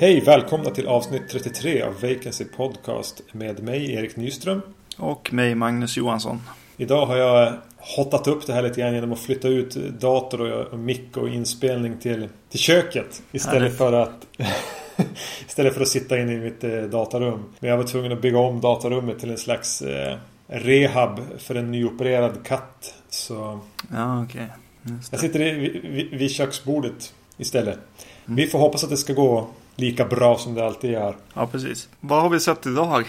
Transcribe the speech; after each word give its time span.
Hej! 0.00 0.20
Välkomna 0.20 0.70
till 0.70 0.86
avsnitt 0.86 1.28
33 1.28 1.82
av 1.82 1.94
Vacancy 1.94 2.44
Podcast 2.44 3.22
med 3.32 3.62
mig 3.62 3.92
Erik 3.92 4.16
Nyström. 4.16 4.62
Och 4.96 5.32
mig 5.32 5.54
Magnus 5.54 5.96
Johansson. 5.96 6.40
Idag 6.76 7.06
har 7.06 7.16
jag 7.16 7.52
hottat 7.76 8.26
upp 8.26 8.46
det 8.46 8.52
här 8.52 8.62
lite 8.62 8.80
grann 8.80 8.94
genom 8.94 9.12
att 9.12 9.20
flytta 9.20 9.48
ut 9.48 9.74
dator 10.00 10.40
och 10.72 10.78
mick 10.78 11.16
och 11.16 11.28
inspelning 11.28 11.98
till, 11.98 12.28
till 12.48 12.58
köket. 12.58 13.22
Istället 13.32 13.62
Härligt. 13.62 13.78
för 13.78 13.92
att 13.92 14.26
Istället 15.48 15.74
för 15.74 15.80
att 15.80 15.88
sitta 15.88 16.18
inne 16.18 16.32
i 16.32 16.38
mitt 16.38 16.64
eh, 16.64 16.82
datarum. 16.82 17.44
Men 17.60 17.70
jag 17.70 17.76
var 17.76 17.84
tvungen 17.84 18.12
att 18.12 18.22
bygga 18.22 18.38
om 18.38 18.60
datarummet 18.60 19.18
till 19.18 19.30
en 19.30 19.38
slags 19.38 19.82
eh, 19.82 20.16
rehab 20.46 21.20
för 21.38 21.54
en 21.54 21.70
nyopererad 21.70 22.46
katt. 22.46 22.94
Så 23.10 23.60
Ja, 23.92 24.22
okej. 24.24 24.46
Just 24.82 25.12
jag 25.12 25.20
sitter 25.20 25.40
i, 25.40 25.52
vid, 25.88 26.10
vid 26.10 26.30
köksbordet 26.30 27.14
istället. 27.36 27.78
Vi 28.24 28.46
får 28.46 28.58
hoppas 28.58 28.84
att 28.84 28.90
det 28.90 28.96
ska 28.96 29.12
gå 29.12 29.48
lika 29.76 30.04
bra 30.04 30.38
som 30.38 30.54
det 30.54 30.64
alltid 30.66 30.90
gör. 30.90 31.16
Ja, 31.34 31.46
precis. 31.46 31.88
Vad 32.00 32.22
har 32.22 32.28
vi 32.28 32.40
sett 32.40 32.66
idag? 32.66 33.04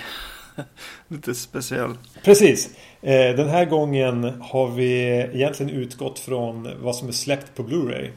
Lite 1.07 1.35
speciell. 1.35 1.93
Precis. 2.23 2.69
Eh, 3.01 3.35
Den 3.35 3.49
här 3.49 3.65
gången 3.65 4.41
har 4.41 4.67
vi 4.67 4.91
egentligen 5.33 5.71
utgått 5.71 6.19
från 6.19 6.69
vad 6.81 6.95
som 6.95 7.07
är 7.07 7.11
släppt 7.11 7.55
på 7.55 7.63
Blu-ray. 7.63 8.09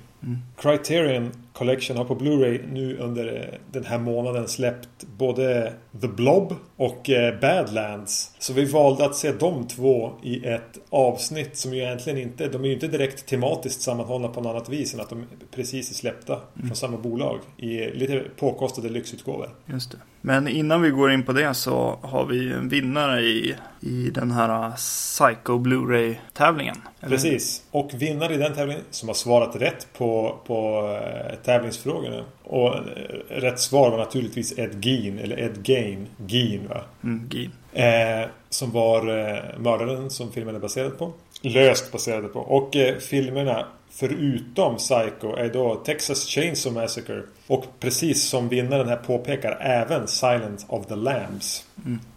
Criterion 0.56 1.43
Collection 1.54 1.96
har 1.96 2.04
på 2.04 2.14
Blu-ray 2.14 2.72
nu 2.72 2.98
under 2.98 3.36
eh, 3.36 3.58
den 3.72 3.84
här 3.84 3.98
månaden 3.98 4.48
släppt 4.48 5.06
både 5.16 5.72
The 6.00 6.08
Blob 6.08 6.54
och 6.76 7.10
eh, 7.10 7.40
Badlands. 7.40 8.34
Så 8.38 8.52
vi 8.52 8.64
valde 8.64 9.04
att 9.04 9.16
se 9.16 9.32
de 9.32 9.66
två 9.66 10.12
i 10.22 10.46
ett 10.46 10.78
avsnitt 10.90 11.56
som 11.56 11.74
ju 11.74 11.82
egentligen 11.82 12.18
inte, 12.18 12.48
de 12.48 12.64
är 12.64 12.68
ju 12.68 12.74
inte 12.74 12.88
direkt 12.88 13.26
tematiskt 13.26 13.80
sammanhållna 13.80 14.28
på 14.28 14.40
något 14.40 14.50
annat 14.50 14.68
vis 14.68 14.94
än 14.94 15.00
att 15.00 15.10
de 15.10 15.24
precis 15.50 15.90
är 15.90 15.94
släppta 15.94 16.40
från 16.66 16.76
samma 16.76 16.96
bolag 16.96 17.38
i 17.56 17.90
lite 17.90 18.22
påkostade 18.36 18.88
lyxutgåvor. 18.88 19.48
Just 19.66 19.90
det. 19.90 19.98
Men 20.26 20.48
innan 20.48 20.82
vi 20.82 20.90
går 20.90 21.12
in 21.12 21.22
på 21.22 21.32
det 21.32 21.54
så 21.54 21.98
har 22.02 22.26
vi 22.26 22.52
en 22.52 22.68
vinnare 22.68 23.20
i, 23.20 23.54
i 23.80 24.10
den 24.14 24.30
här 24.30 24.70
Psycho 24.76 25.58
Blu-ray-tävlingen. 25.58 26.76
Eller- 27.00 27.10
Precis. 27.10 27.62
Och 27.70 27.90
vinnare 27.94 28.34
i 28.34 28.36
den 28.36 28.54
tävlingen 28.54 28.82
som 28.90 29.08
har 29.08 29.14
svarat 29.14 29.56
rätt 29.56 29.86
på, 29.98 30.38
på 30.46 30.88
eh, 31.02 31.34
tävlingsfrågorna. 31.44 32.24
Och 32.44 32.74
eh, 32.76 32.80
rätt 33.28 33.60
svar 33.60 33.90
var 33.90 33.98
naturligtvis 33.98 34.58
Ed 34.58 34.84
Gein, 34.84 35.18
eller 35.18 35.38
Ed 35.40 35.68
Gein. 35.68 36.06
Gein 36.26 36.68
va? 36.68 36.80
Mm, 37.02 37.28
Gin. 37.28 37.50
Eh, 37.72 38.28
som 38.50 38.70
var 38.70 38.98
eh, 39.18 39.58
mördaren 39.58 40.10
som 40.10 40.32
filmen 40.32 40.54
är 40.54 40.58
baserad 40.60 40.98
på. 40.98 41.12
Löst 41.44 41.92
baserade 41.92 42.28
på. 42.28 42.40
Och 42.40 42.76
eh, 42.76 42.96
filmerna 42.96 43.66
förutom 43.90 44.76
Psycho 44.76 45.36
är 45.36 45.52
då 45.52 45.74
Texas 45.74 46.26
Chainsaw 46.26 46.80
Massacre. 46.82 47.22
Och 47.46 47.64
precis 47.80 48.24
som 48.24 48.48
vinnaren 48.48 48.88
här 48.88 48.96
påpekar 48.96 49.58
även 49.60 50.08
Silent 50.08 50.66
of 50.68 50.86
the 50.86 50.96
Lambs. 50.96 51.64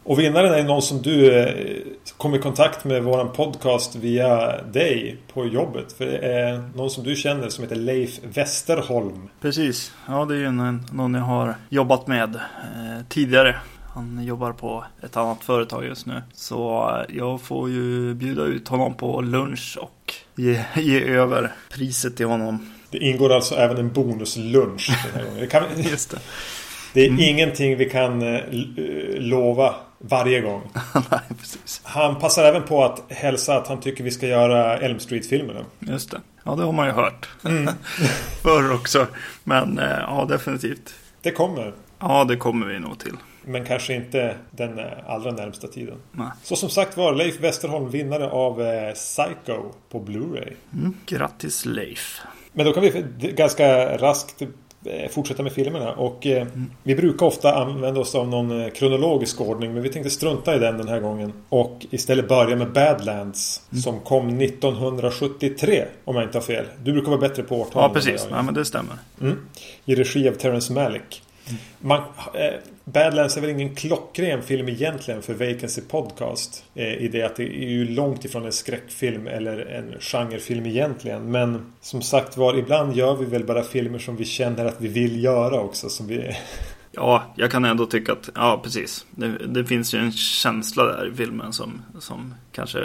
Och 0.03 0.19
vinnaren 0.19 0.53
är 0.53 0.63
någon 0.63 0.81
som 0.81 1.01
du 1.01 1.39
eh, 1.39 1.53
kom 2.17 2.35
i 2.35 2.39
kontakt 2.39 2.85
med 2.85 3.03
våran 3.03 3.31
podcast 3.31 3.95
via 3.95 4.61
dig 4.61 5.17
på 5.33 5.45
jobbet. 5.45 5.93
För 5.93 6.05
det 6.05 6.17
är 6.17 6.69
någon 6.75 6.89
som 6.89 7.03
du 7.03 7.15
känner 7.15 7.49
som 7.49 7.63
heter 7.63 7.75
Leif 7.75 8.19
Westerholm. 8.23 9.29
Precis. 9.41 9.93
Ja, 10.07 10.25
det 10.25 10.35
är 10.35 10.39
ju 10.39 10.51
någon, 10.51 10.85
någon 10.91 11.13
jag 11.13 11.21
har 11.21 11.55
jobbat 11.69 12.07
med 12.07 12.35
eh, 12.35 13.05
tidigare. 13.09 13.55
Han 13.97 14.23
jobbar 14.23 14.53
på 14.53 14.85
ett 15.03 15.17
annat 15.17 15.43
företag 15.43 15.85
just 15.85 16.05
nu. 16.05 16.21
Så 16.33 16.89
eh, 16.89 17.15
jag 17.17 17.41
får 17.41 17.69
ju 17.69 18.13
bjuda 18.13 18.43
ut 18.43 18.67
honom 18.67 18.93
på 18.93 19.21
lunch 19.21 19.77
och 19.81 20.13
ge, 20.35 20.63
ge 20.75 21.03
över 21.03 21.51
priset 21.69 22.17
till 22.17 22.25
honom. 22.25 22.71
Det 22.91 22.97
ingår 22.97 23.33
alltså 23.33 23.55
även 23.55 23.77
en 23.77 23.93
bonuslunch 23.93 25.05
den 25.05 25.15
här 25.15 25.23
gången. 25.23 25.39
Det, 25.39 25.47
kan, 25.47 25.63
Just 25.77 26.11
det. 26.11 26.19
det 26.93 27.05
är 27.05 27.29
ingenting 27.29 27.77
vi 27.77 27.89
kan 27.89 28.21
eh, 28.21 28.35
eh, 28.35 29.19
lova 29.19 29.75
varje 29.97 30.41
gång. 30.41 30.61
Nej, 31.11 31.21
precis. 31.39 31.81
Han 31.83 32.19
passar 32.19 32.43
även 32.43 32.63
på 32.63 32.83
att 32.83 33.11
hälsa 33.11 33.57
att 33.57 33.67
han 33.67 33.79
tycker 33.79 34.03
vi 34.03 34.11
ska 34.11 34.27
göra 34.27 34.77
Elm 34.77 34.99
Street-filmerna. 34.99 35.65
Just 35.79 36.11
det. 36.11 36.21
Ja, 36.43 36.55
det 36.55 36.63
har 36.63 36.71
man 36.71 36.87
ju 36.87 36.93
hört. 36.93 37.29
Förr 38.41 38.73
också. 38.73 39.07
Men 39.43 39.79
ja, 39.81 40.25
definitivt. 40.29 40.93
Det 41.21 41.31
kommer. 41.31 41.73
Ja, 41.99 42.23
det 42.23 42.37
kommer 42.37 42.65
vi 42.65 42.79
nog 42.79 42.99
till. 42.99 43.17
Men 43.47 43.65
kanske 43.65 43.93
inte 43.93 44.35
den 44.51 44.79
eh, 44.79 44.85
allra 45.07 45.31
närmsta 45.31 45.67
tiden. 45.67 45.97
Nej. 46.11 46.27
Så 46.43 46.55
som 46.55 46.69
sagt 46.69 46.97
var 46.97 47.13
Leif 47.13 47.39
Westerholm 47.39 47.89
vinnare 47.89 48.29
av 48.29 48.61
eh, 48.61 48.93
Psycho 48.93 49.71
på 49.89 49.99
Blu-ray. 49.99 50.53
Mm. 50.73 50.93
Grattis 51.05 51.65
Leif. 51.65 52.21
Men 52.53 52.65
då 52.65 52.73
kan 52.73 52.83
vi 52.83 53.03
ganska 53.35 53.97
raskt 53.97 54.41
eh, 54.85 55.09
fortsätta 55.09 55.43
med 55.43 55.51
filmerna. 55.51 55.93
Och 55.93 56.27
eh, 56.27 56.47
vi 56.83 56.95
brukar 56.95 57.25
ofta 57.25 57.55
använda 57.55 57.99
oss 57.99 58.15
av 58.15 58.27
någon 58.27 58.71
kronologisk 58.71 59.41
ordning. 59.41 59.73
Men 59.73 59.83
vi 59.83 59.89
tänkte 59.89 60.09
strunta 60.09 60.55
i 60.55 60.59
den 60.59 60.77
den 60.77 60.87
här 60.87 60.99
gången. 60.99 61.33
Och 61.49 61.85
istället 61.89 62.27
börja 62.27 62.55
med 62.55 62.71
Badlands. 62.71 63.61
Som 63.83 63.99
kom 63.99 64.41
1973 64.41 65.85
om 66.05 66.15
jag 66.15 66.23
inte 66.23 66.37
har 66.37 66.43
fel. 66.43 66.65
Du 66.83 66.91
brukar 66.93 67.09
vara 67.09 67.21
bättre 67.21 67.43
på 67.43 67.61
årtal. 67.61 67.83
Ja, 67.83 67.89
precis. 67.93 68.27
Ja, 68.29 68.41
men 68.41 68.53
det 68.53 68.65
stämmer. 68.65 68.95
Mm. 69.21 69.37
I 69.85 69.95
regi 69.95 70.29
av 70.29 70.33
Terrence 70.33 70.73
Malick. 70.73 71.23
Man, 71.79 72.01
eh, 72.33 72.53
Badlands 72.83 73.37
är 73.37 73.41
väl 73.41 73.49
ingen 73.49 73.75
klockren 73.75 74.41
film 74.41 74.69
egentligen 74.69 75.21
för 75.21 75.33
Vacancy 75.33 75.81
Podcast. 75.81 76.63
Eh, 76.75 76.93
I 76.93 77.07
det 77.07 77.23
att 77.23 77.35
det 77.35 77.43
är 77.43 77.69
ju 77.69 77.85
långt 77.85 78.25
ifrån 78.25 78.45
en 78.45 78.51
skräckfilm 78.51 79.27
eller 79.27 79.57
en 79.57 79.95
genrefilm 79.99 80.65
egentligen. 80.65 81.31
Men 81.31 81.73
som 81.81 82.01
sagt 82.01 82.37
var, 82.37 82.57
ibland 82.57 82.95
gör 82.95 83.15
vi 83.15 83.25
väl 83.25 83.45
bara 83.45 83.63
filmer 83.63 83.99
som 83.99 84.15
vi 84.15 84.25
känner 84.25 84.65
att 84.65 84.81
vi 84.81 84.87
vill 84.87 85.23
göra 85.23 85.59
också. 85.59 85.89
Som 85.89 86.07
vi, 86.07 86.35
Ja, 86.97 87.23
jag 87.35 87.51
kan 87.51 87.65
ändå 87.65 87.85
tycka 87.85 88.11
att, 88.11 88.29
ja 88.35 88.59
precis. 88.63 89.05
Det, 89.11 89.47
det 89.47 89.65
finns 89.65 89.93
ju 89.93 89.99
en 89.99 90.11
känsla 90.11 90.83
där 90.83 91.11
i 91.13 91.15
filmen 91.15 91.53
som, 91.53 91.81
som 91.99 92.33
kanske 92.51 92.79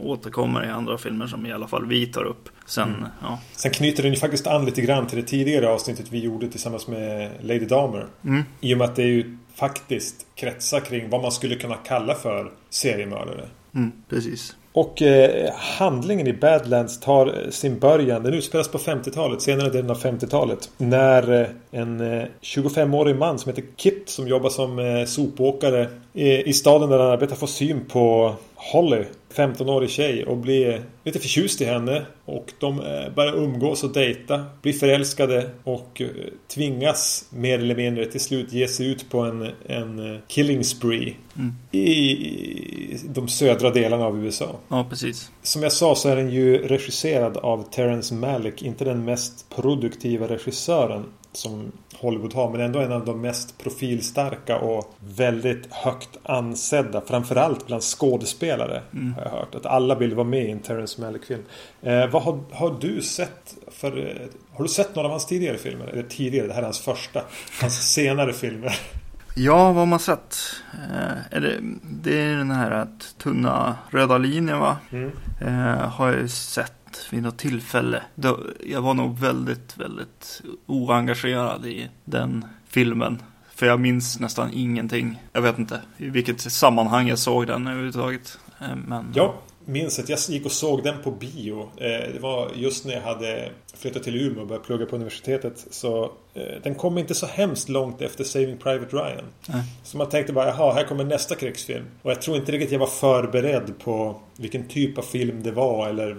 återkommer 0.00 0.64
i 0.64 0.68
andra 0.68 0.98
filmer 0.98 1.26
som 1.26 1.46
i 1.46 1.52
alla 1.52 1.68
fall 1.68 1.86
vi 1.86 2.06
tar 2.06 2.24
upp. 2.24 2.48
Sen, 2.66 3.06
ja. 3.22 3.40
Sen 3.52 3.70
knyter 3.70 4.02
den 4.02 4.12
ju 4.12 4.18
faktiskt 4.18 4.46
an 4.46 4.64
lite 4.64 4.80
grann 4.80 5.06
till 5.06 5.18
det 5.18 5.24
tidigare 5.24 5.68
avsnittet 5.68 6.06
vi 6.12 6.18
gjorde 6.18 6.48
tillsammans 6.48 6.86
med 6.86 7.30
Lady 7.40 7.66
Damer. 7.66 8.06
Mm. 8.24 8.42
I 8.60 8.74
och 8.74 8.78
med 8.78 8.84
att 8.84 8.96
det 8.96 9.02
är 9.02 9.06
ju 9.06 9.38
faktiskt 9.54 10.26
kretsar 10.34 10.80
kring 10.80 11.10
vad 11.10 11.22
man 11.22 11.32
skulle 11.32 11.54
kunna 11.54 11.74
kalla 11.74 12.14
för 12.14 12.52
seriemördare. 12.70 13.48
Mm, 13.74 13.92
precis. 14.08 14.56
Och 14.78 15.02
eh, 15.02 15.50
handlingen 15.54 16.26
i 16.26 16.32
Badlands 16.32 17.00
tar 17.00 17.26
eh, 17.26 17.50
sin 17.50 17.78
början. 17.78 18.22
Den 18.22 18.34
utspelas 18.34 18.68
på 18.68 18.78
50-talet, 18.78 19.42
senare 19.42 19.70
delen 19.70 19.90
av 19.90 19.98
50-talet. 20.02 20.70
När 20.76 21.40
eh, 21.40 21.46
en 21.70 22.00
eh, 22.00 22.24
25-årig 22.42 23.16
man 23.16 23.38
som 23.38 23.50
heter 23.50 23.64
Kit 23.76 24.08
som 24.08 24.28
jobbar 24.28 24.50
som 24.50 24.78
eh, 24.78 25.04
sopåkare 25.04 25.82
eh, 26.14 26.48
i 26.48 26.52
staden 26.52 26.90
där 26.90 26.98
han 26.98 27.10
arbetar 27.10 27.36
får 27.36 27.46
syn 27.46 27.80
på 27.88 28.34
Holly. 28.58 29.04
15-årig 29.34 29.90
tjej 29.90 30.24
och 30.24 30.36
blir 30.36 30.82
lite 31.04 31.18
förtjust 31.18 31.60
i 31.60 31.64
henne. 31.64 32.06
Och 32.24 32.52
de 32.58 32.80
eh, 32.80 33.14
börjar 33.14 33.32
umgås 33.32 33.84
och 33.84 33.92
dejta. 33.92 34.44
Blir 34.62 34.72
förälskade 34.72 35.50
och 35.64 36.00
eh, 36.00 36.08
tvingas 36.54 37.26
mer 37.30 37.58
eller 37.58 37.76
mindre 37.76 38.06
till 38.06 38.20
slut 38.20 38.52
ge 38.52 38.68
sig 38.68 38.86
ut 38.86 39.10
på 39.10 39.20
en, 39.20 39.50
en 39.66 40.14
eh, 40.14 40.20
killing 40.28 40.64
spree. 40.64 41.14
I 41.72 42.98
de 43.04 43.28
södra 43.28 43.70
delarna 43.70 44.06
av 44.06 44.24
USA. 44.24 44.56
Ja, 44.68 44.86
precis. 44.90 45.30
Som 45.42 45.62
jag 45.62 45.72
sa 45.72 45.94
så 45.94 46.08
är 46.08 46.16
den 46.16 46.30
ju 46.30 46.58
regisserad 46.58 47.36
av 47.36 47.70
Terrence 47.70 48.14
Malick. 48.14 48.62
Inte 48.62 48.84
den 48.84 49.04
mest 49.04 49.46
produktiva 49.56 50.28
regissören 50.28 51.04
som 51.32 51.72
Hollywood 52.00 52.34
har. 52.34 52.50
Men 52.50 52.60
ändå 52.60 52.78
en 52.78 52.92
av 52.92 53.04
de 53.04 53.20
mest 53.20 53.58
profilstarka 53.58 54.58
och 54.58 54.94
väldigt 55.16 55.72
högt 55.72 56.18
ansedda. 56.22 57.00
Framförallt 57.00 57.66
bland 57.66 57.82
skådespelare. 57.82 58.82
Har 59.16 59.22
jag 59.22 59.30
hört. 59.30 59.54
Att 59.54 59.66
alla 59.66 59.94
vill 59.94 60.14
vara 60.14 60.26
med 60.26 60.44
i 60.44 60.50
en 60.50 60.60
Terrence 60.60 61.00
Malick-film. 61.00 61.42
Eh, 61.82 62.06
vad 62.06 62.22
har, 62.22 62.40
har 62.52 62.76
du 62.80 63.02
sett 63.02 63.56
för... 63.68 63.98
Eh, 63.98 64.26
har 64.52 64.64
du 64.64 64.68
sett 64.68 64.94
några 64.94 65.06
av 65.06 65.10
hans 65.10 65.26
tidigare 65.26 65.58
filmer? 65.58 65.86
Eller 65.86 66.02
tidigare, 66.02 66.46
det 66.46 66.52
här 66.52 66.60
är 66.60 66.64
hans 66.64 66.80
första. 66.80 67.22
Hans 67.60 67.92
senare 67.92 68.32
filmer. 68.32 68.80
Ja, 69.40 69.64
vad 69.64 69.74
har 69.74 69.86
man 69.86 69.98
sett? 69.98 70.36
Eh, 70.72 71.36
är 71.36 71.40
det, 71.40 71.58
det 71.82 72.20
är 72.20 72.36
den 72.36 72.50
här 72.50 72.70
att 72.70 73.14
tunna 73.18 73.76
röda 73.90 74.18
linjen 74.18 74.58
va? 74.58 74.76
Mm. 74.90 75.10
Eh, 75.40 75.88
har 75.88 76.08
jag 76.08 76.20
ju 76.20 76.28
att 76.88 77.12
vid 77.12 77.22
något 77.22 77.38
tillfälle. 77.38 78.02
Då, 78.14 78.40
jag 78.66 78.82
var 78.82 78.94
nog 78.94 79.18
väldigt, 79.18 79.76
väldigt 79.76 80.42
oengagerad 80.66 81.66
i 81.66 81.88
den 82.04 82.44
filmen. 82.68 83.22
För 83.54 83.66
jag 83.66 83.80
minns 83.80 84.20
nästan 84.20 84.50
ingenting. 84.52 85.22
Jag 85.32 85.42
vet 85.42 85.58
inte 85.58 85.80
i 85.96 86.10
vilket 86.10 86.40
sammanhang 86.40 87.08
jag 87.08 87.18
såg 87.18 87.46
den 87.46 87.66
överhuvudtaget. 87.66 88.38
Eh, 88.60 88.76
men 88.86 89.12
Ja, 89.14 89.34
minns 89.64 89.98
att 89.98 90.08
jag 90.08 90.18
gick 90.28 90.44
och 90.44 90.52
såg 90.52 90.82
den 90.82 91.02
på 91.02 91.10
bio. 91.10 91.70
Eh, 91.76 92.12
det 92.12 92.18
var 92.20 92.50
just 92.54 92.84
när 92.84 92.94
jag 92.94 93.02
hade 93.02 93.50
flyttat 93.76 94.02
till 94.02 94.16
Umeå 94.16 94.40
och 94.40 94.46
börjat 94.46 94.66
plugga 94.66 94.86
på 94.86 94.96
universitetet. 94.96 95.66
Så 95.70 96.12
den 96.62 96.74
kom 96.74 96.98
inte 96.98 97.14
så 97.14 97.26
hemskt 97.26 97.68
långt 97.68 98.02
efter 98.02 98.24
Saving 98.24 98.56
Private 98.58 98.96
Ryan. 98.96 99.24
Nej. 99.48 99.62
Så 99.82 99.96
man 99.98 100.08
tänkte 100.08 100.32
bara, 100.32 100.46
jaha, 100.46 100.72
här 100.72 100.84
kommer 100.84 101.04
nästa 101.04 101.34
krigsfilm. 101.34 101.84
Och 102.02 102.10
jag 102.10 102.22
tror 102.22 102.36
inte 102.36 102.52
riktigt 102.52 102.72
jag 102.72 102.78
var 102.78 102.86
förberedd 102.86 103.72
på 103.84 104.20
vilken 104.36 104.68
typ 104.68 104.98
av 104.98 105.02
film 105.02 105.42
det 105.42 105.50
var. 105.50 105.88
Eller 105.88 106.16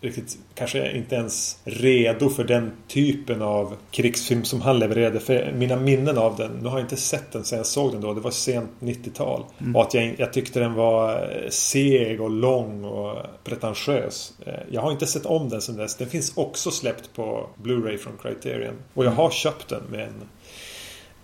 riktigt, 0.00 0.38
kanske 0.54 0.92
inte 0.96 1.14
ens 1.14 1.58
redo 1.64 2.28
för 2.28 2.44
den 2.44 2.72
typen 2.88 3.42
av 3.42 3.74
krigsfilm 3.90 4.44
som 4.44 4.60
han 4.60 4.78
levererade. 4.78 5.20
För 5.20 5.52
mina 5.56 5.76
minnen 5.76 6.18
av 6.18 6.36
den, 6.36 6.50
nu 6.62 6.68
har 6.68 6.78
jag 6.78 6.84
inte 6.84 6.96
sett 6.96 7.32
den 7.32 7.44
sen 7.44 7.56
jag 7.58 7.66
såg 7.66 7.92
den 7.92 8.00
då. 8.00 8.14
Det 8.14 8.20
var 8.20 8.30
sent 8.30 8.70
90-tal. 8.80 9.44
Och 9.74 9.82
att 9.82 9.94
jag, 9.94 10.14
jag 10.18 10.32
tyckte 10.32 10.60
den 10.60 10.74
var 10.74 11.12
eh, 11.14 11.48
seg 11.50 12.20
och 12.20 12.30
lång 12.30 12.84
och 12.84 13.16
pretentiös. 13.44 14.32
Eh, 14.46 14.54
Jag 14.70 14.80
har 14.80 14.92
inte 14.92 15.06
sett 15.06 15.26
om 15.26 15.48
den 15.48 15.60
sen 15.62 15.76
dess. 15.76 15.96
Den 15.96 16.08
finns 16.08 16.32
också 16.36 16.70
släppt 16.70 17.12
på 17.14 17.46
Blu-ray 17.62 17.96
från 17.96 18.12
Criterion. 18.22 18.74
Och 18.94 19.04
jag 19.04 19.10
har 19.10 19.30
köpt 19.30 19.55
den 19.68 19.82
men 19.90 20.12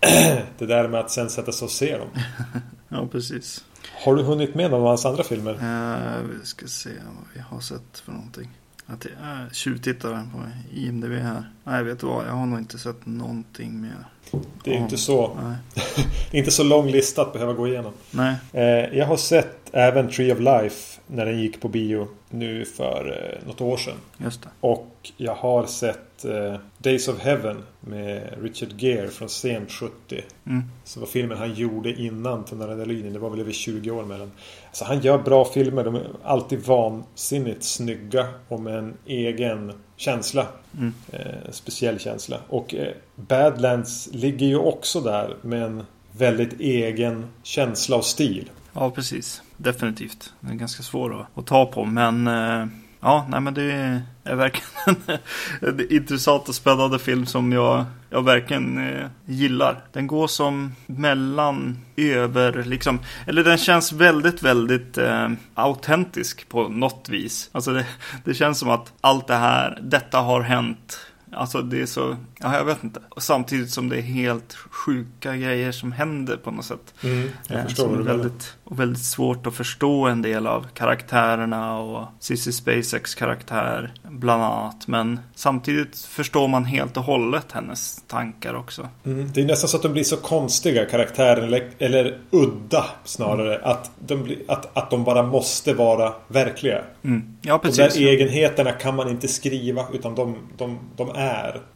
det 0.58 0.66
där 0.66 0.88
med 0.88 1.00
att 1.00 1.10
sen 1.10 1.30
sätta 1.30 1.52
sig 1.52 1.64
och 1.64 1.70
se 1.70 1.96
dem. 1.98 2.08
Ja, 2.88 3.08
precis. 3.12 3.64
Har 4.04 4.14
du 4.14 4.22
hunnit 4.22 4.54
med 4.54 4.70
någon 4.70 4.80
av 4.80 4.86
hans 4.86 5.06
andra 5.06 5.22
filmer? 5.24 5.52
Eh, 5.52 6.22
vi 6.40 6.46
ska 6.46 6.66
se 6.66 6.90
vad 6.90 7.24
vi 7.34 7.40
har 7.40 7.60
sett 7.60 7.98
för 8.04 8.12
någonting. 8.12 8.48
Att 8.86 9.04
jag 9.04 9.12
äh, 9.40 9.50
tjuvtittar 9.52 10.10
på 10.10 10.38
IMDB 10.76 11.12
här. 11.12 11.44
Nej, 11.64 11.82
vet 11.84 12.00
du 12.00 12.06
vad? 12.06 12.26
Jag 12.26 12.32
har 12.32 12.46
nog 12.46 12.58
inte 12.58 12.78
sett 12.78 13.06
någonting 13.06 13.80
mer. 13.80 14.06
Det 14.64 14.74
är 14.74 14.78
inte 14.78 14.96
så. 14.96 15.38
Det 16.30 16.36
är 16.36 16.38
inte 16.38 16.50
så 16.50 16.64
lång 16.64 16.86
lista 16.90 17.22
att 17.22 17.32
behöva 17.32 17.52
gå 17.52 17.68
igenom. 17.68 17.92
Nej. 18.10 18.34
Eh, 18.52 18.98
Jag 18.98 19.06
har 19.06 19.16
sett 19.16 19.56
även 19.72 20.10
Tree 20.10 20.32
of 20.32 20.38
Life 20.40 21.00
när 21.06 21.26
den 21.26 21.38
gick 21.40 21.60
på 21.60 21.68
bio 21.68 22.08
nu 22.32 22.64
för 22.64 23.32
eh, 23.40 23.46
något 23.46 23.60
år 23.60 23.76
sedan. 23.76 23.96
Just 24.18 24.42
det. 24.42 24.48
Och 24.60 25.12
jag 25.16 25.34
har 25.34 25.66
sett 25.66 26.24
eh, 26.24 26.56
Days 26.78 27.08
of 27.08 27.20
Heaven 27.20 27.62
med 27.80 28.42
Richard 28.42 28.82
Gere 28.82 29.08
från 29.08 29.28
sent 29.28 29.70
70. 29.70 30.22
Mm. 30.46 30.62
Så 30.84 31.00
var 31.00 31.06
filmen 31.06 31.38
han 31.38 31.54
gjorde 31.54 31.92
innan 31.92 32.44
Linjen. 32.86 33.12
Det 33.12 33.18
var 33.18 33.30
väl 33.30 33.40
över 33.40 33.52
20 33.52 33.90
år 33.90 34.04
mellan. 34.04 34.32
Alltså 34.66 34.84
han 34.84 35.00
gör 35.00 35.18
bra 35.18 35.44
filmer. 35.44 35.84
De 35.84 35.94
är 35.94 36.06
alltid 36.24 36.60
vansinnigt 36.66 37.64
snygga 37.64 38.28
och 38.48 38.60
med 38.60 38.78
en 38.78 38.94
egen 39.06 39.72
känsla. 39.96 40.46
Mm. 40.78 40.94
Eh, 41.12 41.50
speciell 41.50 41.98
känsla. 41.98 42.40
Och 42.48 42.74
eh, 42.74 42.94
Badlands 43.14 44.08
ligger 44.12 44.46
ju 44.46 44.56
också 44.56 45.00
där 45.00 45.36
med 45.42 45.62
en 45.62 45.84
väldigt 46.12 46.60
egen 46.60 47.26
känsla 47.42 47.96
och 47.96 48.04
stil. 48.04 48.50
Ja, 48.72 48.90
precis. 48.90 49.42
Definitivt. 49.62 50.32
Den 50.40 50.50
är 50.50 50.54
ganska 50.54 50.82
svår 50.82 51.20
att, 51.20 51.38
att 51.38 51.46
ta 51.46 51.66
på, 51.66 51.84
men 51.84 52.26
eh, 52.26 52.66
ja, 53.00 53.26
nej, 53.28 53.40
men 53.40 53.54
det 53.54 53.72
är 54.24 54.34
verkligen 54.34 54.70
en, 54.86 55.18
en 55.68 55.92
intressant 55.92 56.48
och 56.48 56.54
spännande 56.54 56.98
film 56.98 57.26
som 57.26 57.52
jag, 57.52 57.84
jag 58.10 58.24
verkligen 58.24 58.88
eh, 58.88 59.06
gillar. 59.26 59.84
Den 59.92 60.06
går 60.06 60.26
som 60.26 60.72
mellan 60.86 61.78
över, 61.96 62.64
liksom, 62.64 62.98
eller 63.26 63.44
den 63.44 63.58
känns 63.58 63.92
väldigt, 63.92 64.42
väldigt 64.42 64.98
eh, 64.98 65.28
autentisk 65.54 66.48
på 66.48 66.68
något 66.68 67.08
vis. 67.08 67.50
Alltså 67.52 67.72
det, 67.72 67.86
det 68.24 68.34
känns 68.34 68.58
som 68.58 68.70
att 68.70 68.92
allt 69.00 69.26
det 69.26 69.34
här, 69.34 69.78
detta 69.82 70.18
har 70.18 70.40
hänt. 70.40 71.11
Alltså 71.34 71.62
det 71.62 71.82
är 71.82 71.86
så, 71.86 72.16
ja 72.38 72.56
jag 72.56 72.64
vet 72.64 72.84
inte. 72.84 73.00
Samtidigt 73.16 73.70
som 73.70 73.88
det 73.88 73.96
är 73.96 74.02
helt 74.02 74.52
sjuka 74.70 75.36
grejer 75.36 75.72
som 75.72 75.92
händer 75.92 76.36
på 76.36 76.50
något 76.50 76.64
sätt. 76.64 76.94
Jag 77.00 77.58
Eh, 77.58 77.64
förstår 77.64 77.84
som 77.84 77.94
är 77.94 78.02
väldigt, 78.02 78.56
och 78.64 78.80
väldigt 78.80 79.04
svårt 79.04 79.46
att 79.46 79.54
förstå 79.54 80.06
en 80.06 80.22
del 80.22 80.46
av 80.46 80.66
karaktärerna 80.74 81.78
och 81.78 82.06
Sissy 82.20 82.52
Spaceks 82.52 83.14
karaktär 83.14 83.92
bland 84.08 84.42
annat. 84.42 84.86
Men 84.88 85.20
samtidigt 85.34 85.98
förstår 85.98 86.48
man 86.48 86.64
helt 86.64 86.96
och 86.96 87.02
hållet 87.04 87.52
hennes 87.52 88.02
tankar 88.06 88.54
också. 88.54 88.88
Mm, 89.04 89.30
det 89.34 89.40
är 89.40 89.44
nästan 89.44 89.68
så 89.68 89.76
att 89.76 89.82
de 89.82 89.92
blir 89.92 90.04
så 90.04 90.16
konstiga 90.16 90.84
karaktärer 90.84 91.42
eller, 91.42 91.70
eller 91.78 92.18
udda 92.30 92.84
snarare. 93.04 93.60
Att, 93.64 93.90
de 93.98 94.22
blir, 94.22 94.38
att, 94.48 94.76
att 94.76 94.90
de 94.90 95.04
bara 95.04 95.22
måste 95.22 95.74
vara 95.74 96.12
verkliga. 96.28 96.82
Mm. 97.02 97.36
Ja, 97.42 97.52
De 97.52 97.60
precis. 97.68 97.94
där 97.94 98.00
egenheterna 98.08 98.72
kan 98.72 98.96
man 98.96 99.08
inte 99.08 99.28
skriva 99.28 99.84
utan 99.92 100.14
de, 100.14 100.36
de, 100.56 100.78
de 100.96 101.08
är. 101.10 101.21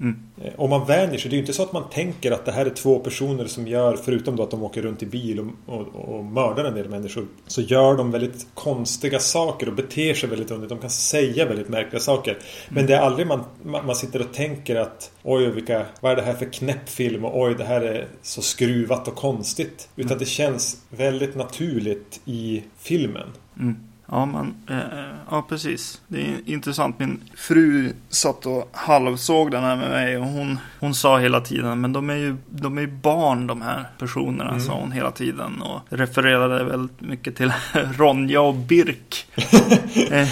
Mm. 0.01 0.17
Eh, 0.43 0.53
Om 0.57 0.71
man 0.71 0.87
vänjer 0.87 1.19
sig. 1.19 1.31
Det 1.31 1.35
är 1.35 1.39
ju 1.39 1.43
inte 1.43 1.53
så 1.53 1.63
att 1.63 1.73
man 1.73 1.91
tänker 1.91 2.33
att 2.33 2.45
det 2.45 2.53
här 2.53 2.67
är 2.67 2.71
två 2.71 2.99
personer 2.99 3.47
som 3.47 3.67
gör, 3.69 3.97
förutom 3.97 4.37
då 4.37 4.43
att 4.43 4.51
de 4.51 4.63
åker 4.63 4.83
runt 4.83 5.03
i 5.03 5.07
bil 5.07 5.41
och, 5.41 5.47
och, 5.75 6.17
och 6.17 6.25
mördar 6.25 6.65
en 6.65 6.75
del 6.75 6.89
människor. 6.89 7.27
Så 7.47 7.61
gör 7.61 7.97
de 7.97 8.11
väldigt 8.11 8.47
konstiga 8.55 9.19
saker 9.19 9.69
och 9.69 9.75
beter 9.75 10.15
sig 10.15 10.29
väldigt 10.29 10.51
underligt. 10.51 10.71
De 10.71 10.79
kan 10.79 10.91
säga 10.91 11.47
väldigt 11.47 11.69
märkliga 11.69 12.01
saker. 12.01 12.39
Men 12.69 12.87
det 12.87 12.95
är 12.95 13.01
aldrig 13.01 13.27
man, 13.27 13.45
man, 13.63 13.87
man 13.87 13.97
sitter 13.97 14.21
och 14.21 14.33
tänker 14.33 14.77
att 14.77 15.13
oj, 15.23 15.51
vilka, 15.51 15.87
vad 16.01 16.13
är 16.13 16.17
det 16.17 16.23
här 16.23 16.35
för 16.35 16.53
knäpp 16.53 16.89
film 16.89 17.25
och 17.25 17.43
oj, 17.43 17.55
det 17.55 17.65
här 17.65 17.81
är 17.81 18.07
så 18.23 18.43
skruvat 18.43 19.09
och 19.09 19.15
konstigt. 19.17 19.89
Utan 19.97 20.19
det 20.19 20.25
känns 20.25 20.83
väldigt 20.91 21.37
naturligt 21.37 22.21
i 22.25 22.63
filmen. 22.79 23.29
Mm. 23.61 23.77
Ja, 24.11 24.27
men, 24.27 24.55
eh, 24.79 25.05
ja, 25.31 25.47
precis. 25.49 26.01
Det 26.09 26.21
är 26.27 26.37
intressant. 26.45 26.99
Min 26.99 27.21
fru 27.37 27.93
satt 28.09 28.47
och 28.47 28.71
halvsåg 28.73 29.51
den 29.51 29.63
här 29.65 29.77
med 29.77 29.91
mig 29.91 30.17
och 30.19 30.27
hon, 30.27 30.59
hon 30.81 30.95
sa 30.95 31.19
hela 31.19 31.41
tiden, 31.41 31.81
men 31.81 31.93
de 31.93 32.11
är 32.11 32.15
ju 32.17 32.37
de 32.51 32.79
är 32.79 32.83
ju 32.83 32.87
barn 32.87 33.47
de 33.47 33.63
här 33.63 33.85
personerna, 33.99 34.51
Mm. 34.51 34.61
sa 34.61 34.73
hon 34.81 34.93
hela 34.93 35.11
tiden. 35.11 35.63
Och 35.63 35.81
refererade 35.91 36.65
väldigt 36.65 37.01
mycket 37.01 37.37
till 37.37 37.53
Ronja 37.97 38.41
och 38.41 38.55
Birk. 38.55 39.27
Eh, 40.11 40.29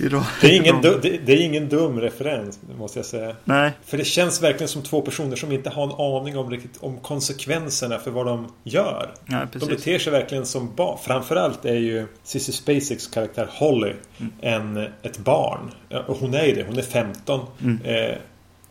i 0.00 0.08
Ro- 0.08 0.20
Det 0.40 0.46
är, 0.46 0.56
ingen 0.56 0.74
Ron- 0.82 0.82
du, 0.82 0.98
det, 1.02 1.18
det 1.26 1.32
är 1.32 1.40
ingen 1.40 1.68
dum 1.68 2.00
referens, 2.00 2.58
måste 2.78 2.98
jag 2.98 3.06
säga. 3.06 3.36
Nej, 3.44 3.72
För 3.84 3.98
det 3.98 4.04
känns 4.04 4.42
verkligen 4.42 4.68
som 4.68 4.82
två 4.82 5.00
personer 5.00 5.36
som 5.36 5.52
inte 5.52 5.70
har 5.70 5.82
en 5.84 5.92
aning 6.20 6.38
om, 6.38 6.50
riktigt, 6.50 6.76
om 6.80 6.96
konsekvenserna 6.98 7.98
för 7.98 8.10
vad 8.10 8.26
de 8.26 8.52
gör. 8.64 9.14
nej, 9.24 9.46
De 9.52 9.66
beter 9.66 9.98
sig 9.98 10.12
verkligen 10.12 10.46
som 10.46 10.74
barn. 10.74 10.98
Framförallt 11.02 11.64
är 11.64 11.74
ju 11.74 12.06
Sissy 12.24 12.52
Spaceks 12.52 13.06
karaktär 13.06 13.48
Holly 13.50 13.92
Mm. 14.18 14.32
en, 14.40 14.76
ett 15.02 15.18
barn. 15.18 15.70
Ja, 15.88 16.04
hon 16.06 16.34
är 16.34 16.44
ju 16.44 16.54
det. 16.54 16.64
Hon 16.68 16.78
är 16.78 16.82
15. 16.82 17.40
Mm. 17.62 17.80
Eh, 17.84 18.16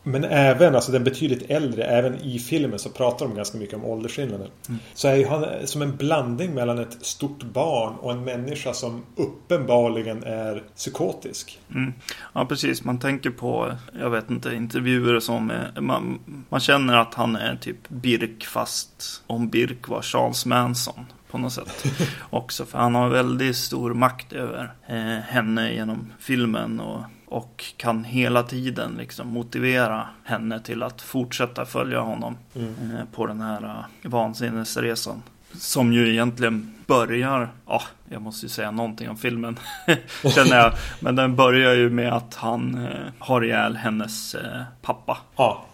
men 0.06 0.24
även, 0.24 0.74
alltså 0.74 0.92
den 0.92 1.04
betydligt 1.04 1.50
äldre, 1.50 1.84
även 1.84 2.14
i 2.14 2.38
filmen 2.38 2.78
så 2.78 2.88
pratar 2.88 3.26
de 3.26 3.34
ganska 3.34 3.58
mycket 3.58 3.74
om 3.74 3.84
åldersskillnaden. 3.84 4.48
Mm. 4.68 4.80
Så 4.94 5.08
är 5.08 5.14
ju 5.14 5.26
han 5.26 5.46
som 5.64 5.82
en 5.82 5.96
blandning 5.96 6.54
mellan 6.54 6.78
ett 6.78 6.96
stort 7.00 7.42
barn 7.42 7.94
och 7.94 8.12
en 8.12 8.24
människa 8.24 8.74
som 8.74 9.02
uppenbarligen 9.16 10.24
är 10.24 10.62
psykotisk. 10.76 11.58
Mm. 11.74 11.92
Ja, 12.32 12.44
precis. 12.44 12.84
Man 12.84 12.98
tänker 12.98 13.30
på, 13.30 13.72
jag 14.00 14.10
vet 14.10 14.30
inte, 14.30 14.54
intervjuer 14.54 15.20
som 15.20 15.52
man, 15.80 16.18
man 16.48 16.60
känner 16.60 16.96
att 16.96 17.14
han 17.14 17.36
är 17.36 17.56
typ 17.56 17.88
Birk 17.88 18.44
fast 18.44 19.22
om 19.26 19.48
Birk 19.48 19.88
var 19.88 20.02
Charles 20.02 20.46
Manson 20.46 21.06
på 21.30 21.38
något 21.38 21.52
sätt. 21.52 21.84
Också 22.30 22.64
för 22.64 22.78
han 22.78 22.94
har 22.94 23.08
väldigt 23.08 23.56
stor 23.56 23.94
makt 23.94 24.32
över 24.32 24.72
eh, 24.86 25.22
henne 25.28 25.72
genom 25.72 26.12
filmen 26.18 26.80
och, 26.80 27.00
och 27.26 27.64
kan 27.76 28.04
hela 28.04 28.42
tiden 28.42 28.94
liksom 28.98 29.28
motivera 29.28 30.06
henne 30.24 30.60
till 30.60 30.82
att 30.82 31.02
fortsätta 31.02 31.64
följa 31.64 32.00
honom 32.00 32.36
Mm. 32.56 32.74
eh, 32.96 33.04
på 33.14 33.26
den 33.26 33.40
här 33.40 33.64
uh, 33.64 34.10
vansinnesresan. 34.10 35.22
Som 35.52 35.92
ju 35.92 36.12
egentligen 36.12 36.74
börjar, 36.86 37.48
ja, 37.66 37.82
jag 38.08 38.22
måste 38.22 38.46
ju 38.46 38.50
säga 38.50 38.70
någonting 38.70 39.10
om 39.10 39.16
filmen, 39.16 39.58
känner 40.34 40.56
jag. 40.56 40.72
Men 41.00 41.16
den 41.16 41.36
börjar 41.36 41.74
ju 41.74 41.90
med 41.90 42.12
att 42.12 42.34
han 42.34 42.84
eh, 42.84 43.12
har 43.18 43.44
ihjäl 43.44 43.76
hennes 43.76 44.34
eh, 44.34 44.62
pappa. 44.82 45.18
Ja, 45.36 45.64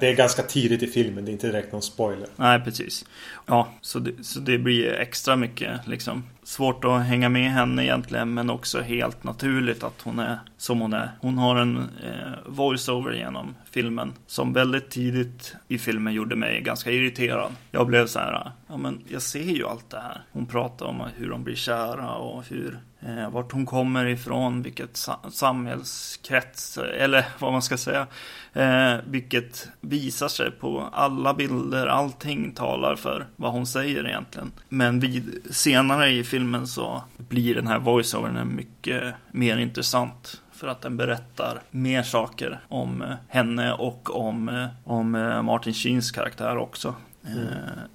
det 0.00 0.08
är 0.08 0.16
ganska 0.16 0.42
tidigt 0.42 0.82
i 0.82 0.86
filmen. 0.86 1.24
Det 1.24 1.30
är 1.30 1.32
inte 1.32 1.46
direkt 1.46 1.72
någon 1.72 1.82
spoiler. 1.82 2.28
Nej, 2.36 2.60
precis. 2.60 3.04
Ja, 3.46 3.68
så 3.80 3.98
det, 3.98 4.24
så 4.24 4.40
det 4.40 4.58
blir 4.58 4.92
extra 4.92 5.36
mycket 5.36 5.86
liksom 5.86 6.24
svårt 6.42 6.84
att 6.84 7.02
hänga 7.02 7.28
med 7.28 7.50
henne 7.50 7.84
egentligen, 7.84 8.34
men 8.34 8.50
också 8.50 8.80
helt 8.80 9.24
naturligt 9.24 9.82
att 9.82 10.02
hon 10.02 10.18
är 10.18 10.38
som 10.56 10.80
hon 10.80 10.92
är. 10.92 11.10
Hon 11.20 11.38
har 11.38 11.56
en 11.56 11.76
eh, 11.76 12.32
voiceover 12.46 13.12
genom 13.12 13.54
filmen 13.70 14.12
som 14.26 14.52
väldigt 14.52 14.90
tidigt 14.90 15.54
i 15.68 15.78
filmen 15.78 16.14
gjorde 16.14 16.36
mig 16.36 16.60
ganska 16.60 16.90
irriterad. 16.90 17.52
Jag 17.70 17.86
blev 17.86 18.06
så 18.06 18.18
här, 18.18 18.50
ja 18.66 18.76
men 18.76 19.00
jag 19.08 19.22
ser 19.22 19.52
ju 19.52 19.66
allt 19.66 19.90
det 19.90 20.00
här. 20.00 20.22
Hon 20.32 20.46
pratar 20.46 20.86
om 20.86 21.02
hur 21.16 21.30
de 21.30 21.44
blir 21.44 21.56
kära 21.56 22.14
och 22.14 22.44
hur 22.48 22.78
eh, 23.00 23.30
vart 23.30 23.52
hon 23.52 23.66
kommer 23.66 24.06
ifrån, 24.06 24.62
vilket 24.62 24.96
sa- 24.96 25.20
samhällskrets, 25.30 26.78
eller 26.78 27.26
vad 27.38 27.52
man 27.52 27.62
ska 27.62 27.76
säga. 27.76 28.06
Eh, 28.52 28.96
vilket 29.06 29.68
visar 29.80 30.28
sig 30.28 30.50
på 30.50 30.88
alla 30.92 31.34
bilder, 31.34 31.86
allting 31.86 32.52
talar 32.54 32.96
för 32.96 33.26
vad 33.36 33.52
hon 33.52 33.66
säger 33.66 34.06
egentligen. 34.06 34.52
Men 34.68 35.00
vid, 35.00 35.46
senare 35.50 36.10
i 36.10 36.24
filmen 36.24 36.66
så 36.66 37.02
blir 37.16 37.54
den 37.54 37.66
här 37.66 37.78
voiceovern 37.78 38.56
mycket 38.56 39.14
mer 39.32 39.56
intressant. 39.56 40.42
För 40.52 40.68
att 40.68 40.80
den 40.80 40.96
berättar 40.96 41.62
mer 41.70 42.02
saker 42.02 42.60
om 42.68 43.02
eh, 43.02 43.14
henne 43.28 43.72
och 43.72 44.16
om, 44.16 44.48
eh, 44.48 44.66
om 44.84 45.14
eh, 45.14 45.42
Martin 45.42 45.74
Sheens 45.74 46.10
karaktär 46.10 46.56
också. 46.56 46.94
Mm. 47.26 47.46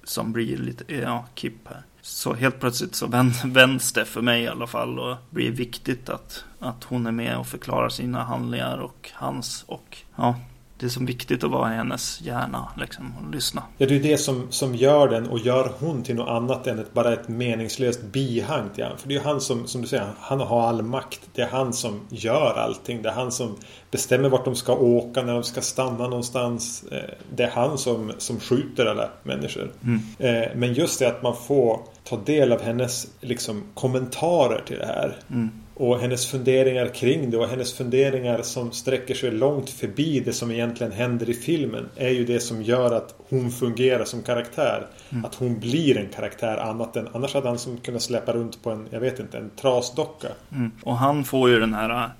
som 0.04 0.32
blir 0.32 0.56
lite, 0.56 0.94
ja, 0.94 1.24
Kip 1.34 1.68
här. 1.68 1.82
Så 2.06 2.34
helt 2.34 2.60
plötsligt 2.60 2.94
så 2.94 3.06
vänds 3.44 3.92
det 3.92 4.04
för 4.04 4.22
mig 4.22 4.42
i 4.42 4.48
alla 4.48 4.66
fall 4.66 4.98
och 4.98 5.16
blir 5.30 5.50
viktigt 5.50 6.08
att, 6.08 6.44
att 6.58 6.84
hon 6.84 7.06
är 7.06 7.12
med 7.12 7.38
och 7.38 7.46
förklarar 7.46 7.88
sina 7.88 8.24
handlingar 8.24 8.78
och 8.78 9.10
hans 9.14 9.64
och 9.66 9.98
ja, 10.16 10.36
det 10.78 10.86
är 10.86 10.90
så 10.90 11.04
viktigt 11.04 11.44
att 11.44 11.50
vara 11.50 11.72
i 11.72 11.76
hennes 11.76 12.20
hjärna 12.20 12.68
liksom, 12.76 13.14
och 13.18 13.34
lyssna. 13.34 13.62
Ja, 13.78 13.86
det 13.86 13.96
är 13.96 14.00
det 14.00 14.18
som, 14.18 14.46
som 14.50 14.74
gör 14.74 15.08
den 15.08 15.28
och 15.28 15.38
gör 15.38 15.72
hon 15.78 16.02
till 16.02 16.14
något 16.16 16.28
annat 16.28 16.66
än 16.66 16.78
ett, 16.78 16.94
bara 16.94 17.12
ett 17.12 17.28
meningslöst 17.28 18.02
bihang 18.02 18.68
till 18.74 18.84
han. 18.84 18.98
För 18.98 19.08
det 19.08 19.16
är 19.16 19.20
han 19.20 19.40
som, 19.40 19.66
som 19.66 19.80
du 19.82 19.86
säger, 19.86 20.06
han 20.18 20.40
har 20.40 20.68
all 20.68 20.82
makt. 20.82 21.20
Det 21.34 21.42
är 21.42 21.48
han 21.48 21.72
som 21.72 22.00
gör 22.10 22.54
allting. 22.58 23.02
Det 23.02 23.08
är 23.08 23.12
han 23.12 23.32
som 23.32 23.56
bestämmer 23.90 24.28
vart 24.28 24.44
de 24.44 24.54
ska 24.54 24.74
åka, 24.74 25.22
när 25.22 25.32
de 25.32 25.42
ska 25.42 25.60
stanna 25.60 26.08
någonstans. 26.08 26.84
Eh, 26.92 27.14
det 27.36 27.42
är 27.42 27.50
han 27.50 27.78
som, 27.78 28.12
som 28.18 28.40
skjuter 28.40 28.86
alla 28.86 29.10
människor. 29.22 29.72
Mm. 29.82 30.00
Eh, 30.18 30.48
men 30.56 30.74
just 30.74 30.98
det 30.98 31.08
att 31.08 31.22
man 31.22 31.36
får 31.36 31.80
ta 32.04 32.16
del 32.16 32.52
av 32.52 32.62
hennes 32.62 33.06
liksom, 33.20 33.62
kommentarer 33.74 34.62
till 34.66 34.78
det 34.78 34.86
här. 34.86 35.16
Mm. 35.30 35.50
Och 35.76 35.98
hennes 35.98 36.26
funderingar 36.26 36.86
kring 36.86 37.30
det 37.30 37.36
och 37.36 37.48
hennes 37.48 37.74
funderingar 37.74 38.42
som 38.42 38.72
sträcker 38.72 39.14
sig 39.14 39.30
långt 39.30 39.70
förbi 39.70 40.20
det 40.20 40.32
som 40.32 40.50
egentligen 40.50 40.92
händer 40.92 41.30
i 41.30 41.34
filmen 41.34 41.88
är 41.96 42.10
ju 42.10 42.24
det 42.24 42.40
som 42.40 42.62
gör 42.62 42.94
att 42.94 43.14
hon 43.28 43.50
fungerar 43.50 44.04
som 44.04 44.22
karaktär. 44.22 44.86
Mm. 45.10 45.24
Att 45.24 45.34
hon 45.34 45.60
blir 45.60 45.98
en 45.98 46.08
karaktär 46.08 46.56
annat 46.56 46.96
än 46.96 47.08
annars 47.12 47.34
hade 47.34 47.48
han 47.48 47.58
som 47.58 47.76
kunnat 47.76 48.02
släppa 48.02 48.32
runt 48.32 48.62
på 48.62 48.70
en, 48.70 48.88
jag 48.90 49.00
vet 49.00 49.20
inte, 49.20 49.38
en 49.38 49.50
trasdocka. 49.50 50.28
Mm. 50.52 50.70
Och 50.82 50.96
han 50.96 51.24
får 51.24 51.50
ju 51.50 51.60
den 51.60 51.74
här 51.74 52.10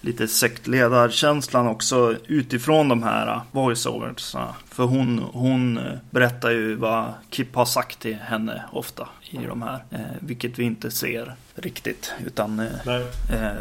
lite 0.00 0.28
sektledarkänslan 0.28 1.66
också 1.66 2.16
utifrån 2.26 2.88
de 2.88 3.02
här 3.02 3.40
voiceovers. 3.50 4.36
För 4.68 4.84
hon, 4.84 5.18
hon 5.18 5.80
berättar 6.10 6.50
ju 6.50 6.74
vad 6.74 7.12
Kip 7.30 7.54
har 7.54 7.64
sagt 7.64 8.00
till 8.00 8.14
henne 8.14 8.62
ofta 8.72 9.08
i 9.30 9.36
de 9.36 9.62
här. 9.62 9.84
Eh, 9.90 10.00
vilket 10.20 10.58
vi 10.58 10.64
inte 10.64 10.90
ser 10.90 11.34
riktigt. 11.54 12.12
Utan 12.26 12.60
eh, 12.60 12.68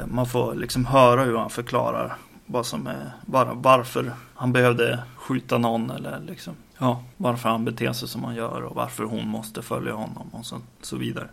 man 0.07 0.25
får 0.25 0.55
liksom 0.55 0.85
höra 0.85 1.23
hur 1.23 1.37
han 1.37 1.49
förklarar 1.49 2.17
vad 2.45 2.65
som 2.65 2.87
är, 2.87 3.11
var, 3.25 3.45
varför 3.55 4.11
han 4.35 4.53
behövde 4.53 4.99
skjuta 5.15 5.57
någon 5.57 5.91
eller 5.91 6.19
liksom, 6.19 6.55
ja, 6.77 7.03
varför 7.17 7.49
han 7.49 7.65
beter 7.65 7.93
sig 7.93 8.07
som 8.07 8.23
han 8.23 8.35
gör 8.35 8.61
och 8.61 8.75
varför 8.75 9.03
hon 9.03 9.27
måste 9.27 9.61
följa 9.61 9.93
honom 9.93 10.29
och 10.31 10.45
så, 10.45 10.61
så 10.81 10.97
vidare. 10.97 11.27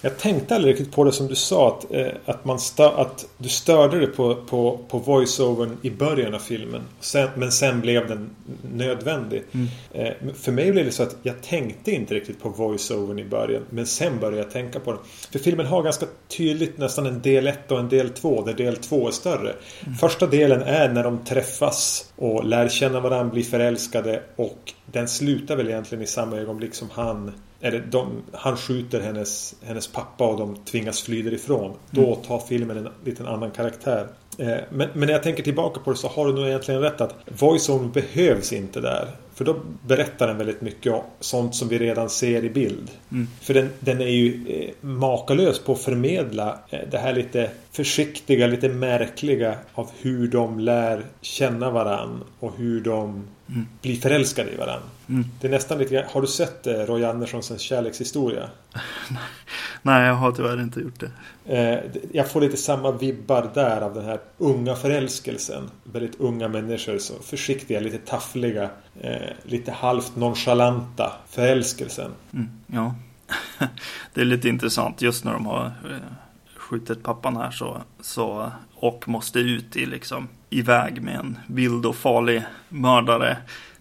Jag 0.00 0.18
tänkte 0.18 0.54
aldrig 0.54 0.72
riktigt 0.72 0.92
på 0.92 1.04
det 1.04 1.12
som 1.12 1.26
du 1.26 1.34
sa 1.34 1.68
att, 1.68 1.92
eh, 1.92 2.06
att, 2.24 2.44
man 2.44 2.58
stö, 2.58 2.88
att 2.88 3.26
du 3.38 3.48
störde 3.48 3.98
dig 3.98 4.06
på, 4.06 4.34
på, 4.34 4.78
på 4.88 4.98
voiceovern 4.98 5.76
i 5.82 5.90
början 5.90 6.34
av 6.34 6.38
filmen. 6.38 6.82
Sen, 7.00 7.28
men 7.36 7.52
sen 7.52 7.80
blev 7.80 8.08
den 8.08 8.30
nödvändig. 8.74 9.42
Mm. 9.52 9.68
Eh, 9.92 10.34
för 10.34 10.52
mig 10.52 10.72
blev 10.72 10.84
det 10.84 10.92
så 10.92 11.02
att 11.02 11.16
jag 11.22 11.42
tänkte 11.42 11.90
inte 11.90 12.14
riktigt 12.14 12.42
på 12.42 12.48
voiceovern 12.48 13.18
i 13.18 13.24
början. 13.24 13.62
Men 13.70 13.86
sen 13.86 14.18
började 14.18 14.36
jag 14.36 14.50
tänka 14.50 14.80
på 14.80 14.90
den. 14.92 15.00
För 15.32 15.38
filmen 15.38 15.66
har 15.66 15.82
ganska 15.82 16.06
tydligt 16.28 16.78
nästan 16.78 17.06
en 17.06 17.22
del 17.22 17.46
1 17.46 17.72
och 17.72 17.78
en 17.78 17.88
del 17.88 18.10
2. 18.10 18.42
Där 18.42 18.54
del 18.54 18.76
2 18.76 19.08
är 19.08 19.12
större. 19.12 19.54
Mm. 19.84 19.98
Första 19.98 20.26
delen 20.26 20.62
är 20.62 20.88
när 20.88 21.04
de 21.04 21.24
träffas 21.24 22.12
och 22.16 22.44
lär 22.44 22.68
känna 22.68 23.00
varandra, 23.00 23.32
blir 23.32 23.44
förälskade. 23.44 24.22
Och 24.36 24.72
den 24.86 25.08
slutar 25.08 25.56
väl 25.56 25.68
egentligen 25.68 26.04
i 26.04 26.06
samma 26.06 26.36
ögonblick 26.36 26.74
som 26.74 26.88
han 26.92 27.32
eller 27.60 27.80
de, 27.80 28.22
han 28.32 28.56
skjuter 28.56 29.00
hennes, 29.00 29.54
hennes 29.62 29.88
pappa 29.88 30.26
och 30.26 30.38
de 30.38 30.56
tvingas 30.56 31.02
fly 31.02 31.22
därifrån. 31.22 31.64
Mm. 31.64 31.76
Då 31.90 32.14
tar 32.14 32.38
filmen 32.38 32.76
en 32.76 32.88
liten 33.04 33.26
annan 33.26 33.50
karaktär. 33.50 34.08
Eh, 34.38 34.58
men, 34.70 34.88
men, 34.92 35.06
när 35.06 35.12
jag 35.12 35.22
tänker 35.22 35.42
tillbaka 35.42 35.80
på 35.80 35.90
det 35.90 35.96
så 35.96 36.08
har 36.08 36.26
du 36.26 36.32
nog 36.32 36.46
egentligen 36.46 36.80
rätt 36.80 37.00
att 37.00 37.14
voice-on 37.26 37.92
behövs 37.92 38.52
inte 38.52 38.80
där. 38.80 39.08
För 39.34 39.44
då 39.44 39.60
berättar 39.86 40.26
den 40.26 40.38
väldigt 40.38 40.60
mycket 40.60 40.92
om 40.92 41.02
sånt 41.20 41.54
som 41.54 41.68
vi 41.68 41.78
redan 41.78 42.10
ser 42.10 42.44
i 42.44 42.50
bild. 42.50 42.90
Mm. 43.12 43.28
För 43.40 43.54
den, 43.54 43.70
den, 43.80 44.00
är 44.00 44.06
ju 44.06 44.46
eh, 44.48 44.70
makalös 44.80 45.58
på 45.58 45.72
att 45.72 45.80
förmedla 45.80 46.58
eh, 46.70 46.80
det 46.90 46.98
här 46.98 47.12
lite 47.12 47.50
försiktiga, 47.72 48.46
lite 48.46 48.68
märkliga 48.68 49.54
av 49.74 49.90
hur 50.00 50.28
de 50.28 50.60
lär 50.60 51.04
känna 51.20 51.70
varann 51.70 52.24
och 52.40 52.52
hur 52.56 52.80
de 52.80 53.28
mm. 53.48 53.66
blir 53.82 53.96
förälskade 53.96 54.50
i 54.50 54.56
varann. 54.56 54.82
Mm. 55.08 55.24
Det 55.40 55.46
är 55.46 55.50
nästan 55.50 55.78
lite 55.78 56.06
Har 56.08 56.20
du 56.20 56.26
sett 56.26 56.66
Roy 56.66 57.04
Anderssons 57.04 57.60
kärlekshistoria? 57.60 58.50
Nej, 59.82 60.06
jag 60.06 60.14
har 60.14 60.32
tyvärr 60.32 60.62
inte 60.62 60.80
gjort 60.80 61.00
det. 61.00 61.10
Eh, 61.56 61.78
jag 62.12 62.30
får 62.30 62.40
lite 62.40 62.56
samma 62.56 62.90
vibbar 62.90 63.50
där 63.54 63.80
av 63.80 63.94
den 63.94 64.04
här 64.04 64.20
unga 64.38 64.76
förälskelsen. 64.76 65.70
Väldigt 65.84 66.20
unga 66.20 66.48
människor, 66.48 66.98
så 66.98 67.14
försiktiga, 67.22 67.80
lite 67.80 67.98
taffliga, 67.98 68.70
eh, 69.00 69.16
lite 69.42 69.72
halvt 69.72 70.16
nonchalanta 70.16 71.12
förälskelsen. 71.28 72.10
Mm, 72.32 72.48
ja, 72.66 72.94
det 74.14 74.20
är 74.20 74.24
lite 74.24 74.48
intressant 74.48 75.02
just 75.02 75.24
när 75.24 75.32
de 75.32 75.46
har 75.46 75.72
skjutit 76.56 77.02
pappan 77.02 77.36
här 77.36 77.50
så, 77.50 77.82
så 78.00 78.52
och 78.74 79.08
måste 79.08 79.38
ut 79.38 79.76
i 79.76 79.86
liksom 79.86 80.28
iväg 80.50 81.02
med 81.02 81.14
en 81.14 81.38
vild 81.46 81.86
och 81.86 81.96
farlig 81.96 82.42
mördare 82.68 83.36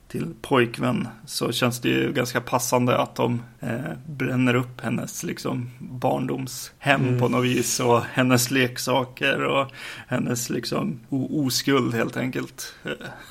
till 0.07 0.33
pojkvän 0.41 1.07
så 1.25 1.51
känns 1.51 1.79
det 1.79 1.89
ju 1.89 2.13
ganska 2.13 2.41
passande 2.41 2.97
att 2.97 3.15
de 3.15 3.41
eh, 3.59 3.93
bränner 4.05 4.55
upp 4.55 4.81
hennes 4.81 5.23
liksom 5.23 5.69
barndomshem 5.79 7.01
mm. 7.07 7.19
på 7.19 7.29
något 7.29 7.45
vis 7.45 7.79
och 7.79 8.01
hennes 8.01 8.51
leksaker 8.51 9.43
och 9.43 9.71
hennes 10.07 10.49
liksom 10.49 10.99
oskuld 11.09 11.93
helt 11.93 12.17
enkelt. 12.17 12.75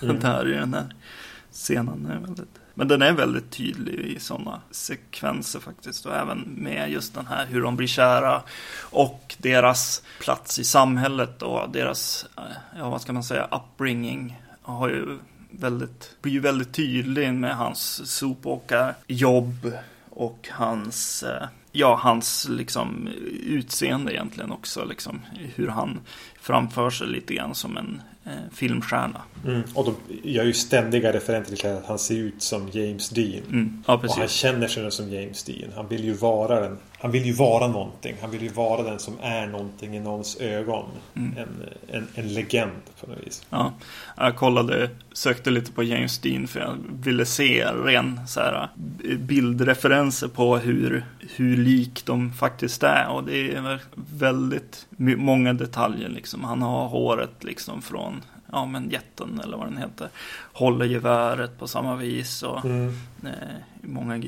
Mm. 0.03 0.21
Där 0.21 0.49
i 0.49 0.53
den 0.53 0.75
här 0.75 0.95
scenen 1.53 2.07
är 2.07 2.19
väldigt 2.19 2.61
men 2.79 2.89
den 2.89 3.03
är 3.03 3.13
väldigt 3.13 3.51
tydlig 3.51 3.95
i 3.95 4.21
sådana 4.21 4.61
sekvenser 4.71 5.61
faktiskt. 5.61 6.07
Och 6.07 6.17
även 6.17 6.39
med 6.41 6.91
just 6.91 7.15
den 7.15 7.27
här 7.27 7.47
hur 7.47 7.63
de 7.63 7.77
blir 7.77 7.87
kära. 7.87 8.43
Och 8.81 9.37
deras 9.39 10.03
plats 10.21 10.59
i 10.59 10.65
samhället 10.65 11.43
och 11.43 11.71
deras, 11.71 12.27
eh, 12.37 12.43
ja 12.79 12.91
vad 12.91 13.03
ska 13.03 13.13
man 13.13 13.25
säga, 13.25 13.49
upbringing. 13.51 14.43
Har 14.63 14.89
ju 14.89 15.19
väldigt, 15.61 16.17
blir 16.23 16.33
ju 16.33 16.41
väldigt 16.41 16.73
tydlig 16.73 17.35
med 17.35 17.57
hans 17.57 18.11
sopåkarjobb 18.17 19.73
och 20.11 20.49
hans, 20.53 21.23
eh, 21.23 21.49
ja, 21.73 22.01
hans 22.03 22.49
liksom 22.49 23.09
utseende 23.47 24.15
egentligen 24.15 24.53
också. 24.53 24.85
Liksom, 24.85 25.21
hur 25.55 25.69
han 25.69 26.01
framför 26.41 26.91
sig 26.91 27.07
lite 27.07 27.35
grann 27.35 27.55
som 27.55 27.77
en 27.77 28.03
eh, 28.25 28.33
filmstjärna. 28.53 29.23
Mm. 29.47 29.63
Och 29.75 29.85
de 29.85 29.95
gör 30.31 30.45
ju 30.45 30.53
ständiga 30.53 31.13
referenser 31.13 31.57
till 31.57 31.71
att 31.71 31.87
han 31.87 31.99
ser 31.99 32.17
ut 32.17 32.43
som 32.43 32.69
James 32.73 33.09
Dean. 33.09 33.43
Mm. 33.49 33.85
Ja, 33.87 33.95
och 33.95 34.11
han 34.11 34.29
känner 34.29 34.69
sig 34.69 34.91
som 34.91 35.13
James 35.13 35.45
Dean. 35.45 35.73
Han 35.77 35.89
vill 35.89 36.05
ju 36.05 36.13
vara 36.13 36.61
den. 36.61 36.79
Han 37.07 37.13
vill 37.13 37.27
ju 37.27 37.33
vara 37.33 37.67
någonting. 37.67 38.17
Han 38.21 38.31
vill 38.31 38.43
ju 38.43 38.49
vara 38.49 38.83
den 38.83 38.99
som 38.99 39.15
är 39.23 39.47
någonting 39.47 39.97
i 39.97 40.01
någons 40.01 40.37
ögon. 40.37 40.85
Mm. 41.15 41.39
En, 41.39 41.49
en, 41.89 42.09
en 42.15 42.35
legend 42.35 42.83
på 43.01 43.07
något 43.07 43.27
vis. 43.27 43.47
Ja, 43.51 43.73
jag 44.17 44.37
kollade, 44.37 44.91
sökte 45.13 45.51
lite 45.51 45.73
på 45.73 45.83
James 45.83 46.19
Dean 46.19 46.49
för 46.49 46.61
jag 46.61 46.77
ville 47.03 47.27
se 47.27 47.65
ren 47.65 48.21
så 48.27 48.41
här, 48.41 48.69
bildreferenser 49.19 50.29
på 50.29 50.57
hur, 50.57 51.05
hur 51.37 51.57
lik 51.57 52.03
de 52.07 52.33
faktiskt 52.33 52.83
är. 52.83 53.09
Och 53.09 53.25
det 53.25 53.55
är 53.55 53.81
väldigt 53.95 54.87
många 55.17 55.53
detaljer 55.53 56.09
liksom. 56.09 56.45
Han 56.45 56.63
har 56.63 56.89
håret 56.89 57.45
liksom 57.45 57.83
från 57.83 58.23
ja 58.53 58.67
men 58.67 58.91
jätten 58.91 59.41
eller 59.45 59.57
vad 59.57 59.67
den 59.67 59.77
heter. 59.77 60.09
Håller 60.53 60.85
geväret 60.85 61.59
på 61.59 61.67
samma 61.67 61.97
vis 61.97 62.43
och 62.43 62.65
mm. 62.65 62.95
eh, 63.25 63.57
många 63.87 64.23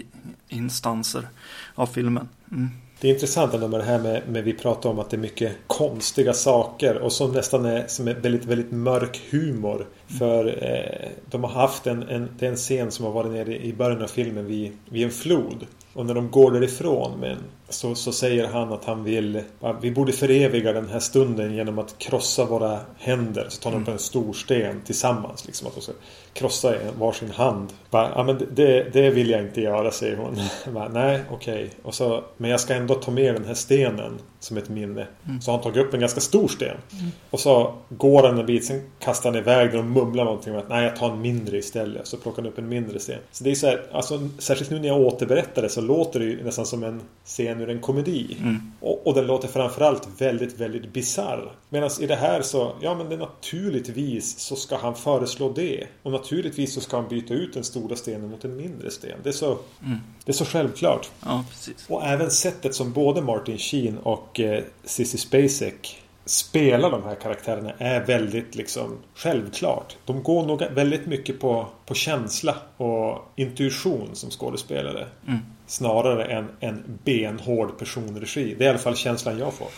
instanser 0.48 1.28
av 1.74 1.86
filmen. 1.86 2.28
Mm. 2.52 2.68
Det 3.00 3.08
är 3.08 3.12
intressant 3.12 3.54
ändå 3.54 3.68
med 3.68 3.80
det 3.80 3.84
här 3.84 3.98
med, 3.98 4.22
med 4.28 4.44
vi 4.44 4.52
pratar 4.52 4.90
om 4.90 4.98
att 4.98 5.10
det 5.10 5.16
är 5.16 5.20
mycket 5.20 5.52
konstiga 5.66 6.32
saker 6.32 6.98
och 6.98 7.12
som 7.12 7.32
nästan 7.32 7.64
är 7.64 7.84
som 7.86 8.08
är 8.08 8.14
väldigt, 8.14 8.44
väldigt 8.44 8.70
mörk 8.70 9.20
humor. 9.30 9.86
För 10.18 10.64
eh, 10.64 11.08
de 11.30 11.44
har 11.44 11.50
haft 11.50 11.86
en, 11.86 12.02
en, 12.02 12.28
det 12.38 12.46
är 12.46 12.50
en 12.50 12.56
scen 12.56 12.90
som 12.90 13.04
har 13.04 13.12
varit 13.12 13.32
nere 13.32 13.56
i 13.56 13.72
början 13.72 14.02
av 14.02 14.06
filmen 14.06 14.46
vid, 14.46 14.72
vid 14.88 15.04
en 15.04 15.10
flod. 15.10 15.66
Och 15.92 16.06
när 16.06 16.14
de 16.14 16.30
går 16.30 16.50
därifrån 16.50 17.20
men 17.20 17.36
så, 17.68 17.94
så 17.94 18.12
säger 18.12 18.46
han 18.46 18.72
att 18.72 18.84
han 18.84 19.04
vill 19.04 19.42
Vi 19.80 19.90
borde 19.90 20.12
föreviga 20.12 20.72
den 20.72 20.88
här 20.88 21.00
stunden 21.00 21.54
genom 21.54 21.78
att 21.78 21.98
krossa 21.98 22.44
våra 22.44 22.80
händer. 22.98 23.46
Så 23.48 23.62
tar 23.62 23.70
de 23.70 23.82
upp 23.82 23.88
en 23.88 23.98
stor 23.98 24.32
sten 24.32 24.80
tillsammans. 24.84 25.46
Liksom, 25.46 25.68
att 25.68 25.74
de 25.74 25.80
ska 25.80 25.92
krossa 26.32 26.74
varsin 26.98 27.30
hand. 27.30 27.72
Bara, 27.90 28.12
ja, 28.14 28.22
men 28.22 28.46
det, 28.54 28.92
det 28.92 29.10
vill 29.10 29.30
jag 29.30 29.42
inte 29.42 29.60
göra, 29.60 29.90
säger 29.90 30.16
hon. 30.16 30.40
Bara, 30.74 30.88
Nej, 30.88 31.20
okej. 31.30 31.70
Okay. 31.84 32.20
men 32.36 32.50
jag 32.50 32.60
ska 32.60 32.74
ändå 32.74 32.94
ta 32.94 33.10
med 33.10 33.34
den 33.34 33.44
här 33.44 33.54
stenen 33.54 34.18
som 34.40 34.56
ett 34.56 34.68
minne. 34.68 35.06
Mm. 35.26 35.40
Så 35.40 35.50
han 35.50 35.60
tagit 35.60 35.86
upp 35.86 35.94
en 35.94 36.00
ganska 36.00 36.20
stor 36.20 36.48
sten. 36.48 36.68
Mm. 36.68 37.10
Och 37.30 37.40
så 37.40 37.74
går 37.88 38.22
han 38.22 38.38
en 38.38 38.46
bit, 38.46 38.64
sen 38.64 38.82
kastar 38.98 39.30
han 39.30 39.38
iväg 39.38 39.70
den 39.70 39.78
och 39.78 39.84
mumlar 39.84 40.24
någonting 40.24 40.52
om 40.52 40.58
att 40.58 40.68
nej, 40.68 40.84
jag 40.84 40.96
tar 40.96 41.10
en 41.10 41.20
mindre 41.20 41.58
istället. 41.58 42.06
Så 42.06 42.16
plockar 42.16 42.42
han 42.42 42.52
upp 42.52 42.58
en 42.58 42.68
mindre 42.68 42.98
sten. 42.98 43.18
Så 43.32 43.44
det 43.44 43.50
är 43.50 43.54
så 43.54 43.66
här, 43.66 43.86
alltså, 43.92 44.28
särskilt 44.38 44.70
nu 44.70 44.78
när 44.78 44.88
jag 44.88 45.00
återberättar 45.00 45.62
det 45.62 45.68
så 45.68 45.80
låter 45.80 46.20
det 46.20 46.26
ju 46.26 46.44
nästan 46.44 46.66
som 46.66 46.84
en 46.84 47.02
scen 47.24 47.57
ur 47.60 47.70
en 47.70 47.80
komedi. 47.80 48.36
Mm. 48.40 48.72
Och, 48.80 49.06
och 49.06 49.14
den 49.14 49.26
låter 49.26 49.48
framförallt 49.48 50.08
väldigt, 50.18 50.60
väldigt 50.60 50.92
bizarr. 50.92 51.52
Medan 51.68 51.90
i 52.00 52.06
det 52.06 52.16
här 52.16 52.42
så, 52.42 52.72
ja 52.80 52.94
men 52.94 53.08
det 53.08 53.16
naturligtvis 53.16 54.38
så 54.38 54.56
ska 54.56 54.76
han 54.76 54.94
föreslå 54.94 55.52
det. 55.52 55.86
Och 56.02 56.12
naturligtvis 56.12 56.74
så 56.74 56.80
ska 56.80 56.96
han 56.96 57.08
byta 57.08 57.34
ut 57.34 57.54
den 57.54 57.64
stora 57.64 57.96
stenen 57.96 58.30
mot 58.30 58.44
en 58.44 58.56
mindre 58.56 58.90
sten. 58.90 59.18
Det, 59.22 59.32
så, 59.32 59.58
Mm. 59.84 59.98
det 60.24 60.32
är 60.32 60.34
så 60.34 60.44
självklart. 60.44 61.10
Ja. 61.24 61.44
Och 61.88 62.04
även 62.06 62.30
sättet 62.30 62.74
som 62.74 62.92
både 62.92 63.22
Martin 63.22 63.58
Sheen 63.58 63.98
och 63.98 64.40
eh, 64.40 64.62
Sissy 64.84 65.18
Spacek 65.18 66.02
spelar 66.28 66.90
de 66.90 67.04
här 67.04 67.14
karaktärerna 67.14 67.72
är 67.78 68.06
väldigt 68.06 68.54
liksom 68.54 68.98
självklart. 69.14 69.96
De 70.04 70.22
går 70.22 70.46
nog 70.46 70.62
väldigt 70.74 71.06
mycket 71.06 71.40
på, 71.40 71.68
på 71.86 71.94
känsla 71.94 72.56
och 72.76 73.32
intuition 73.36 74.10
som 74.12 74.30
skådespelare. 74.30 75.06
Mm. 75.26 75.38
Snarare 75.66 76.24
än 76.24 76.48
en 76.60 76.98
benhård 77.04 77.78
personregi. 77.78 78.54
Det 78.58 78.64
är 78.64 78.66
i 78.66 78.70
alla 78.70 78.78
fall 78.78 78.96
känslan 78.96 79.38
jag 79.38 79.54
får. 79.54 79.68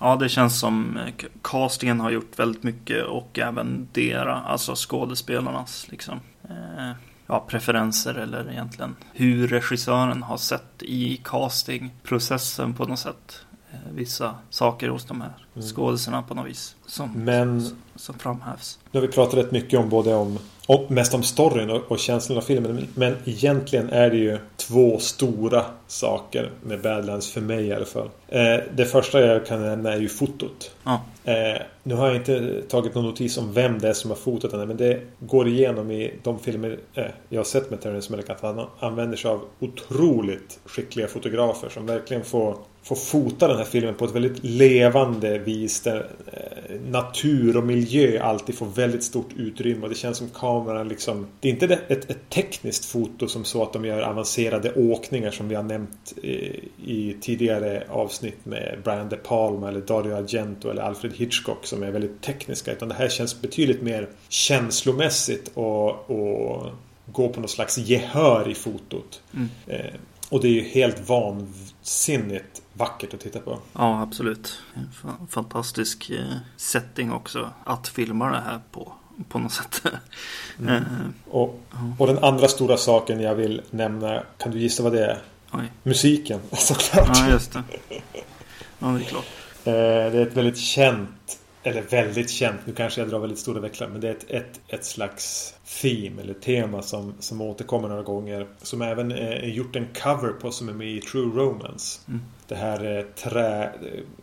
Ja, 0.00 0.16
det 0.16 0.28
känns 0.28 0.60
som 0.60 0.96
eh, 0.96 1.26
castingen 1.42 2.00
har 2.00 2.10
gjort 2.10 2.38
väldigt 2.38 2.62
mycket 2.62 3.04
och 3.04 3.38
även 3.38 3.88
deras, 3.92 4.46
alltså 4.46 4.72
skådespelarnas 4.76 5.86
liksom. 5.90 6.20
Eh, 6.48 6.92
ja, 7.26 7.44
preferenser 7.48 8.14
eller 8.14 8.50
egentligen 8.50 8.96
hur 9.12 9.48
regissören 9.48 10.22
har 10.22 10.36
sett 10.36 10.82
i 10.82 11.20
castingprocessen 11.24 12.74
på 12.74 12.84
något 12.84 12.98
sätt. 12.98 13.44
Eh, 13.72 13.78
vissa 13.94 14.34
saker 14.50 14.88
hos 14.88 15.04
de 15.04 15.20
här 15.20 15.30
Mm. 15.56 15.68
skådisarna 15.68 16.22
på 16.22 16.34
något 16.34 16.46
vis. 16.46 16.76
Som, 16.86 17.12
Men 17.12 17.76
som 17.96 18.18
framhävs. 18.18 18.78
Nu 18.90 19.00
har 19.00 19.06
vi 19.06 19.12
pratat 19.12 19.34
rätt 19.34 19.50
mycket 19.52 19.80
om 19.80 19.88
både 19.88 20.14
om 20.14 20.38
och 20.66 20.90
mest 20.90 21.14
om 21.14 21.22
storyn 21.22 21.70
och, 21.70 21.90
och 21.92 21.98
känslan 21.98 22.38
av 22.38 22.42
filmen. 22.42 22.86
Men 22.94 23.16
egentligen 23.24 23.90
är 23.90 24.10
det 24.10 24.16
ju 24.16 24.38
två 24.56 24.98
stora 24.98 25.64
saker 25.86 26.50
med 26.62 26.82
Badlands 26.82 27.30
för 27.32 27.40
mig 27.40 27.64
i 27.66 27.72
alla 27.72 27.84
fall. 27.84 28.10
Eh, 28.28 28.56
det 28.74 28.84
första 28.84 29.20
jag 29.20 29.46
kan 29.46 29.62
nämna 29.62 29.92
är 29.92 30.00
ju 30.00 30.08
fotot. 30.08 30.70
Ja, 30.84 31.00
Eh, 31.24 31.62
nu 31.82 31.94
har 31.94 32.06
jag 32.06 32.16
inte 32.16 32.62
tagit 32.68 32.94
någon 32.94 33.04
notis 33.04 33.38
om 33.38 33.52
vem 33.52 33.78
det 33.78 33.88
är 33.88 33.92
som 33.92 34.10
har 34.10 34.16
fotat 34.16 34.50
den 34.50 34.60
här, 34.60 34.66
men 34.66 34.76
det 34.76 35.00
går 35.20 35.48
igenom 35.48 35.90
i 35.90 36.14
de 36.22 36.38
filmer 36.38 36.78
eh, 36.94 37.04
jag 37.28 37.38
har 37.38 37.44
sett 37.44 37.70
med 37.70 37.80
Terrence 37.80 38.10
Malick 38.12 38.30
att 38.30 38.40
han 38.40 38.66
använder 38.80 39.16
sig 39.16 39.30
av 39.30 39.40
otroligt 39.60 40.58
skickliga 40.64 41.06
fotografer 41.08 41.68
som 41.68 41.86
verkligen 41.86 42.24
får, 42.24 42.56
får 42.88 42.96
fota 42.96 43.48
den 43.48 43.56
här 43.56 43.64
filmen 43.64 43.94
på 43.94 44.04
ett 44.04 44.14
väldigt 44.14 44.44
levande 44.44 45.38
vis 45.38 45.80
där 45.80 46.10
eh, 46.32 46.80
natur 46.90 47.56
och 47.56 47.64
miljö 47.64 48.22
alltid 48.22 48.54
får 48.54 48.66
väldigt 48.66 49.04
stort 49.04 49.28
utrymme 49.36 49.82
och 49.82 49.88
det 49.88 49.94
känns 49.94 50.18
som 50.18 50.28
kameran 50.28 50.88
liksom 50.88 51.26
Det 51.40 51.48
är 51.48 51.52
inte 51.52 51.66
ett, 51.66 52.10
ett 52.10 52.30
tekniskt 52.30 52.84
foto 52.84 53.28
som 53.28 53.44
så 53.44 53.62
att 53.62 53.72
de 53.72 53.84
gör 53.84 54.02
avancerade 54.02 54.72
åkningar 54.74 55.30
som 55.30 55.48
vi 55.48 55.54
har 55.54 55.62
nämnt 55.62 56.14
eh, 56.22 56.54
i 56.86 57.16
tidigare 57.20 57.84
avsnitt 57.90 58.46
med 58.46 58.78
Brian 58.84 59.08
De 59.08 59.16
Palma 59.16 59.68
eller 59.68 59.80
Dario 59.80 60.14
Argento 60.14 60.70
eller 60.70 60.82
Alfred 60.82 61.12
Hitchcock 61.16 61.66
som 61.66 61.82
är 61.82 61.90
väldigt 61.90 62.22
tekniska 62.22 62.72
utan 62.72 62.88
det 62.88 62.94
här 62.94 63.08
känns 63.08 63.42
betydligt 63.42 63.82
mer 63.82 64.08
känslomässigt 64.28 65.50
och, 65.54 66.10
och 66.10 66.66
gå 67.06 67.28
på 67.28 67.40
något 67.40 67.50
slags 67.50 67.78
gehör 67.78 68.50
i 68.50 68.54
fotot. 68.54 69.22
Mm. 69.34 69.48
Eh, 69.66 69.94
och 70.28 70.40
det 70.40 70.48
är 70.48 70.52
ju 70.52 70.62
helt 70.62 71.08
vansinnigt 71.08 72.62
vackert 72.78 73.14
att 73.14 73.20
titta 73.20 73.38
på. 73.40 73.58
ja 73.72 74.02
absolut. 74.02 74.58
Fantastisk 75.30 76.10
eh, 76.10 76.36
setting 76.56 77.12
också 77.12 77.50
att 77.64 77.88
filma 77.88 78.30
det 78.30 78.40
här 78.40 78.60
på. 78.70 78.92
På 79.28 79.38
något 79.38 79.52
sätt. 79.52 79.82
Mm. 80.60 80.74
Eh, 80.74 80.82
Och, 81.28 81.60
och 81.98 82.06
den 82.06 82.18
andra 82.18 82.48
stora 82.48 82.76
saken 82.76 83.20
jag 83.20 83.34
vill 83.34 83.62
nämna, 83.70 84.22
kan 84.38 84.52
du 84.52 84.58
gissa 84.58 84.82
vad 84.82 84.92
det 84.92 85.04
är? 85.06 85.18
oj. 85.52 85.72
Musiken, 85.82 86.40
såklart. 86.52 87.10
Ja, 87.14 87.28
just 87.30 87.52
det. 87.52 87.62
Ja, 88.78 88.86
det 88.86 89.00
är 89.00 89.04
klart. 89.04 89.24
Eh, 89.64 89.72
Det 89.72 90.18
är 90.18 90.26
ett 90.26 90.36
väldigt 90.36 90.58
känt, 90.58 91.38
eller 91.62 91.82
väldigt 91.82 92.30
känt, 92.30 92.60
nu 92.64 92.72
kanske 92.74 93.00
jag 93.00 93.10
drar 93.10 93.18
väldigt 93.18 93.38
stora 93.38 93.60
växlar, 93.60 93.88
men 93.88 94.00
det 94.00 94.08
är 94.08 94.12
ett, 94.12 94.30
ett, 94.30 94.60
ett 94.68 94.84
slags 94.84 95.54
theme 95.82 96.22
eller 96.22 96.34
tema 96.34 96.82
som, 96.82 97.14
som 97.20 97.40
återkommer 97.40 97.88
några 97.88 98.02
gånger. 98.02 98.46
Som 98.62 98.82
även 98.82 99.12
är 99.12 99.46
gjort 99.46 99.76
en 99.76 99.86
cover 100.02 100.28
på 100.32 100.50
som 100.50 100.68
är 100.68 100.72
med 100.72 100.88
i 100.88 101.00
True 101.00 101.42
Romance. 101.42 102.00
Mm. 102.08 102.20
Det 102.48 102.54
här 102.54 102.96
eh, 102.98 103.02
trä, 103.02 103.70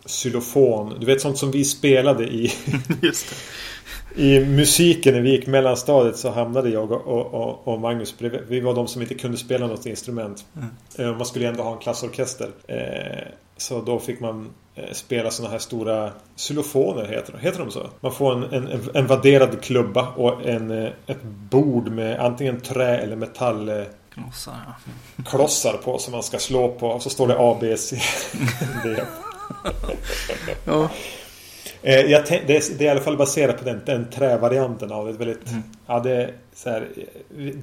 xylofon, 0.06 0.96
du 1.00 1.06
vet 1.06 1.22
sånt 1.22 1.38
som 1.38 1.52
vi 1.52 1.64
spelade 1.66 2.24
i. 2.24 2.52
I 4.16 4.40
musiken 4.40 5.14
när 5.14 5.22
vi 5.22 5.32
gick 5.32 5.48
mellanstadiet 5.48 6.18
så 6.18 6.32
hamnade 6.32 6.70
jag 6.70 6.92
och, 6.92 7.34
och, 7.34 7.68
och, 7.68 7.80
Magnus 7.82 8.18
bredvid. 8.18 8.42
Vi 8.48 8.60
var 8.60 8.74
de 8.76 8.88
som 8.88 9.02
inte 9.02 9.16
kunde 9.16 9.38
spela 9.38 9.68
något 9.68 9.86
instrument. 9.86 10.46
Mm. 10.56 10.70
Eh, 11.12 11.18
Man 11.18 11.26
skulle 11.26 11.48
ändå 11.48 11.64
ha 11.64 11.74
en 11.74 11.80
klassorkester. 11.80 12.50
Eh, 12.68 13.28
Så 13.58 13.82
då 13.82 14.00
fick 14.00 14.20
man 14.20 14.50
spela 14.92 15.32
såna 15.32 15.50
här 15.50 15.58
stora 15.58 16.12
xylofoner, 16.38 17.06
heter, 17.06 17.38
heter 17.42 17.60
de 17.60 17.72
så? 17.72 17.90
Man 18.00 18.12
får 18.12 18.34
en, 18.34 18.44
en, 18.54 18.82
en 18.94 19.08
vadderad 19.08 19.62
klubba 19.62 20.08
och 20.08 20.46
en, 20.46 20.72
ett 21.08 21.24
bord 21.24 21.92
med 21.92 22.20
antingen 22.20 22.62
trä 22.62 22.98
eller 22.98 23.16
metallklossar 23.16 24.05
Knossar, 24.16 24.76
ja. 25.24 25.78
på 25.84 25.98
som 25.98 26.12
man 26.12 26.24
ska 26.24 26.40
slå 26.40 26.72
på. 26.72 26.88
Och 26.88 27.02
så 27.02 27.10
står 27.10 27.28
det 27.28 27.36
A, 27.38 27.58
B, 27.62 27.78
C, 27.78 28.02
D. 28.84 28.96
Ja. 30.66 30.90
Eh, 31.82 32.00
jag 32.00 32.26
det, 32.28 32.58
är, 32.58 32.82
i 32.82 32.90
alla 32.90 33.02
fall 33.02 33.18
baserat 33.18 33.58
på 33.58 33.64
den, 33.64 33.82
den 33.86 34.10
trävarianten 34.10 34.92
av 34.92 35.10
ett 35.10 35.16
väldigt... 35.16 35.50
Mm. 35.50 35.64
Ja, 35.88 36.00
det 36.00 36.34
så 36.54 36.70
här, 36.70 36.90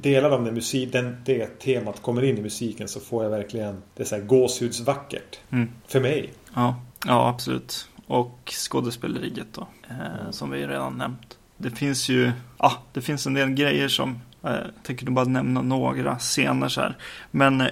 Delar 0.01 0.31
av 0.31 0.45
den 0.45 0.55
musik, 0.55 0.93
den, 0.93 1.17
det 1.25 1.47
temat 1.47 2.03
kommer 2.03 2.25
in 2.25 2.39
i 2.39 2.41
musiken 2.41 2.89
så 2.89 3.01
får 3.01 3.25
jag 3.25 3.31
verkligen... 3.31 3.83
Det 3.95 4.03
är 4.03 4.07
så 4.07 4.15
här 4.15 4.23
gåshudsvackert. 4.23 5.39
Mm. 5.51 5.71
För 5.87 6.01
mig. 6.01 6.33
Ja, 6.55 6.77
ja 7.07 7.29
absolut. 7.29 7.89
Och 8.07 8.53
skådespeleriet 8.53 9.47
då, 9.53 9.69
eh, 9.89 10.31
som 10.31 10.51
vi 10.51 10.67
redan 10.67 10.99
nämnt. 10.99 11.39
Det 11.57 11.71
finns 11.71 12.09
ju, 12.09 12.33
ja, 12.59 12.73
det 12.93 13.01
finns 13.01 13.27
en 13.27 13.35
del 13.35 13.51
grejer 13.51 13.89
som, 13.89 14.21
jag 14.43 14.61
tänker 14.83 15.07
bara 15.07 15.25
nämna 15.25 15.63
några 15.63 16.19
scener 16.19 16.69
så 16.69 16.81
här. 16.81 16.97
Men 17.31 17.61
eh, 17.61 17.69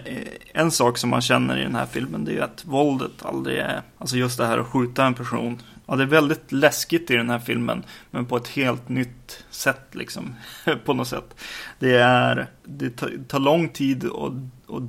en 0.52 0.70
sak 0.70 0.98
som 0.98 1.10
man 1.10 1.22
känner 1.22 1.58
i 1.58 1.62
den 1.62 1.74
här 1.74 1.86
filmen 1.86 2.24
det 2.24 2.30
är 2.30 2.34
ju 2.34 2.40
att 2.42 2.64
våldet 2.64 3.24
aldrig 3.24 3.58
är, 3.58 3.82
alltså 3.98 4.16
just 4.16 4.38
det 4.38 4.46
här 4.46 4.58
att 4.58 4.66
skjuta 4.66 5.04
en 5.04 5.14
person. 5.14 5.62
Ja, 5.86 5.96
det 5.96 6.02
är 6.02 6.06
väldigt 6.06 6.52
läskigt 6.52 7.10
i 7.10 7.16
den 7.16 7.30
här 7.30 7.38
filmen, 7.38 7.82
men 8.10 8.26
på 8.26 8.36
ett 8.36 8.48
helt 8.48 8.88
nytt 8.88 9.44
sätt 9.50 9.86
liksom, 9.90 10.34
på 10.84 10.94
något 10.94 11.08
sätt. 11.08 11.34
Det 11.78 11.96
är, 11.96 12.46
det 12.64 12.90
tar, 13.28 13.38
lång 13.38 13.68
tid 13.68 14.04
att, 14.04 14.32
att 14.74 14.82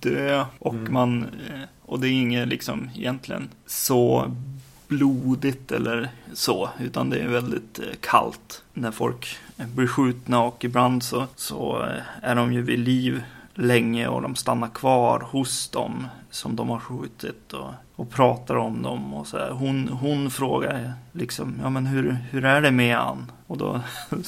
dö 0.00 0.44
och 0.58 0.74
Mm. 0.74 0.92
man, 0.92 1.22
eh, 1.22 1.60
och 1.82 2.00
det 2.00 2.08
är 2.08 2.12
inget 2.12 2.48
liksom 2.48 2.90
egentligen 2.96 3.48
så 3.66 4.32
blodigt 4.88 5.72
eller 5.72 6.08
så, 6.32 6.70
utan 6.80 7.10
det 7.10 7.18
är 7.18 7.28
väldigt 7.28 7.78
eh, 7.78 7.84
kallt 8.00 8.62
när 8.74 8.90
folk 8.90 9.36
eh, 9.48 9.51
blir 9.74 9.86
skjutna 9.86 10.42
och 10.42 10.64
ibland 10.64 11.02
så, 11.02 11.26
så 11.36 11.82
eh, 11.82 12.30
är 12.30 12.34
de 12.34 12.52
ju 12.52 12.62
vid 12.62 12.78
liv 12.78 13.22
länge 13.54 14.08
och 14.08 14.22
de 14.22 14.36
stannar 14.36 14.68
kvar 14.68 15.20
hos 15.30 15.68
dem 15.68 16.06
som 16.30 16.56
de 16.56 16.68
har 16.68 16.78
skjutit 16.78 17.52
och, 17.52 17.70
och 17.96 18.10
pratar 18.10 18.56
om 18.56 18.82
dem 18.82 19.14
och 19.14 19.26
så 19.26 19.38
här. 19.38 19.50
Hon, 19.50 19.88
hon 19.88 20.30
frågar 20.30 20.92
liksom, 21.12 21.58
ja 21.62 21.70
men 21.70 21.86
hur, 21.86 22.16
hur 22.30 22.44
är 22.44 22.62
det 22.62 22.70
med 22.70 22.96
han? 22.96 23.32
Och 23.46 23.58
då 23.58 23.80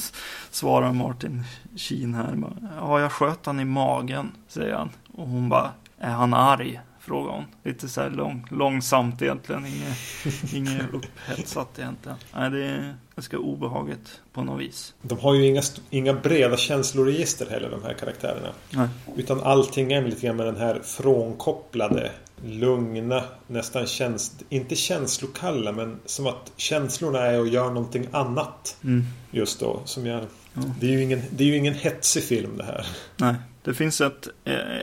svarar 0.51 0.93
Martin 0.93 1.43
Sheen 1.75 2.13
här, 2.13 2.43
ja 2.77 2.99
jag 2.99 3.11
sköt 3.11 3.45
han 3.45 3.59
i 3.59 3.65
magen, 3.65 4.31
säger 4.47 4.75
han. 4.75 4.89
Och 5.13 5.27
hon 5.27 5.49
bara, 5.49 5.71
är 5.97 6.11
han 6.11 6.33
arg? 6.33 6.81
Frågar 7.05 7.31
hon. 7.33 7.43
Lite 7.63 7.89
så 7.89 8.01
här 8.01 8.09
lång, 8.09 8.47
långsamt 8.51 9.21
egentligen, 9.21 9.65
inget, 9.65 9.97
inget 10.53 10.93
upphetsat 10.93 11.79
egentligen. 11.79 12.17
Nej, 12.35 12.49
det 12.49 12.65
är 12.65 12.95
ganska 13.15 13.37
obehagligt 13.39 14.21
på 14.33 14.43
något 14.43 14.61
vis. 14.61 14.93
De 15.01 15.19
har 15.19 15.33
ju 15.33 15.45
inga, 15.47 15.61
inga 15.89 16.13
breda 16.13 16.57
känsloregister 16.57 17.49
heller 17.49 17.69
de 17.69 17.83
här 17.83 17.93
karaktärerna. 17.93 18.49
Nej. 18.69 18.87
Utan 19.15 19.39
allting 19.43 19.93
är 19.93 20.01
lite 20.01 20.25
grann 20.27 20.35
med 20.35 20.45
den 20.45 20.57
här 20.57 20.81
frånkopplade, 20.83 22.11
lugna, 22.45 23.23
nästan 23.47 23.85
käns 23.85 24.35
inte 24.49 24.75
känslokalla 24.75 25.71
men 25.71 25.99
som 26.05 26.27
att 26.27 26.51
känslorna 26.55 27.19
är 27.19 27.39
och 27.39 27.47
gör 27.47 27.67
någonting 27.67 28.07
annat 28.11 28.77
Mm. 28.83 29.03
just 29.31 29.59
då. 29.59 29.81
Som 29.85 30.05
jag, 30.05 30.23
Ja. 30.53 30.61
det, 30.79 30.87
är 30.87 30.91
ju 30.91 31.03
ingen, 31.03 31.21
det 31.29 31.43
är 31.43 31.47
ju 31.47 31.57
ingen 31.57 31.73
hetsig 31.73 32.23
film 32.23 32.57
det 32.57 32.63
här. 32.63 32.87
Nej, 33.17 33.35
det 33.65 33.73
finns 33.73 34.01
ett, 34.01 34.27
eh, 34.43 34.77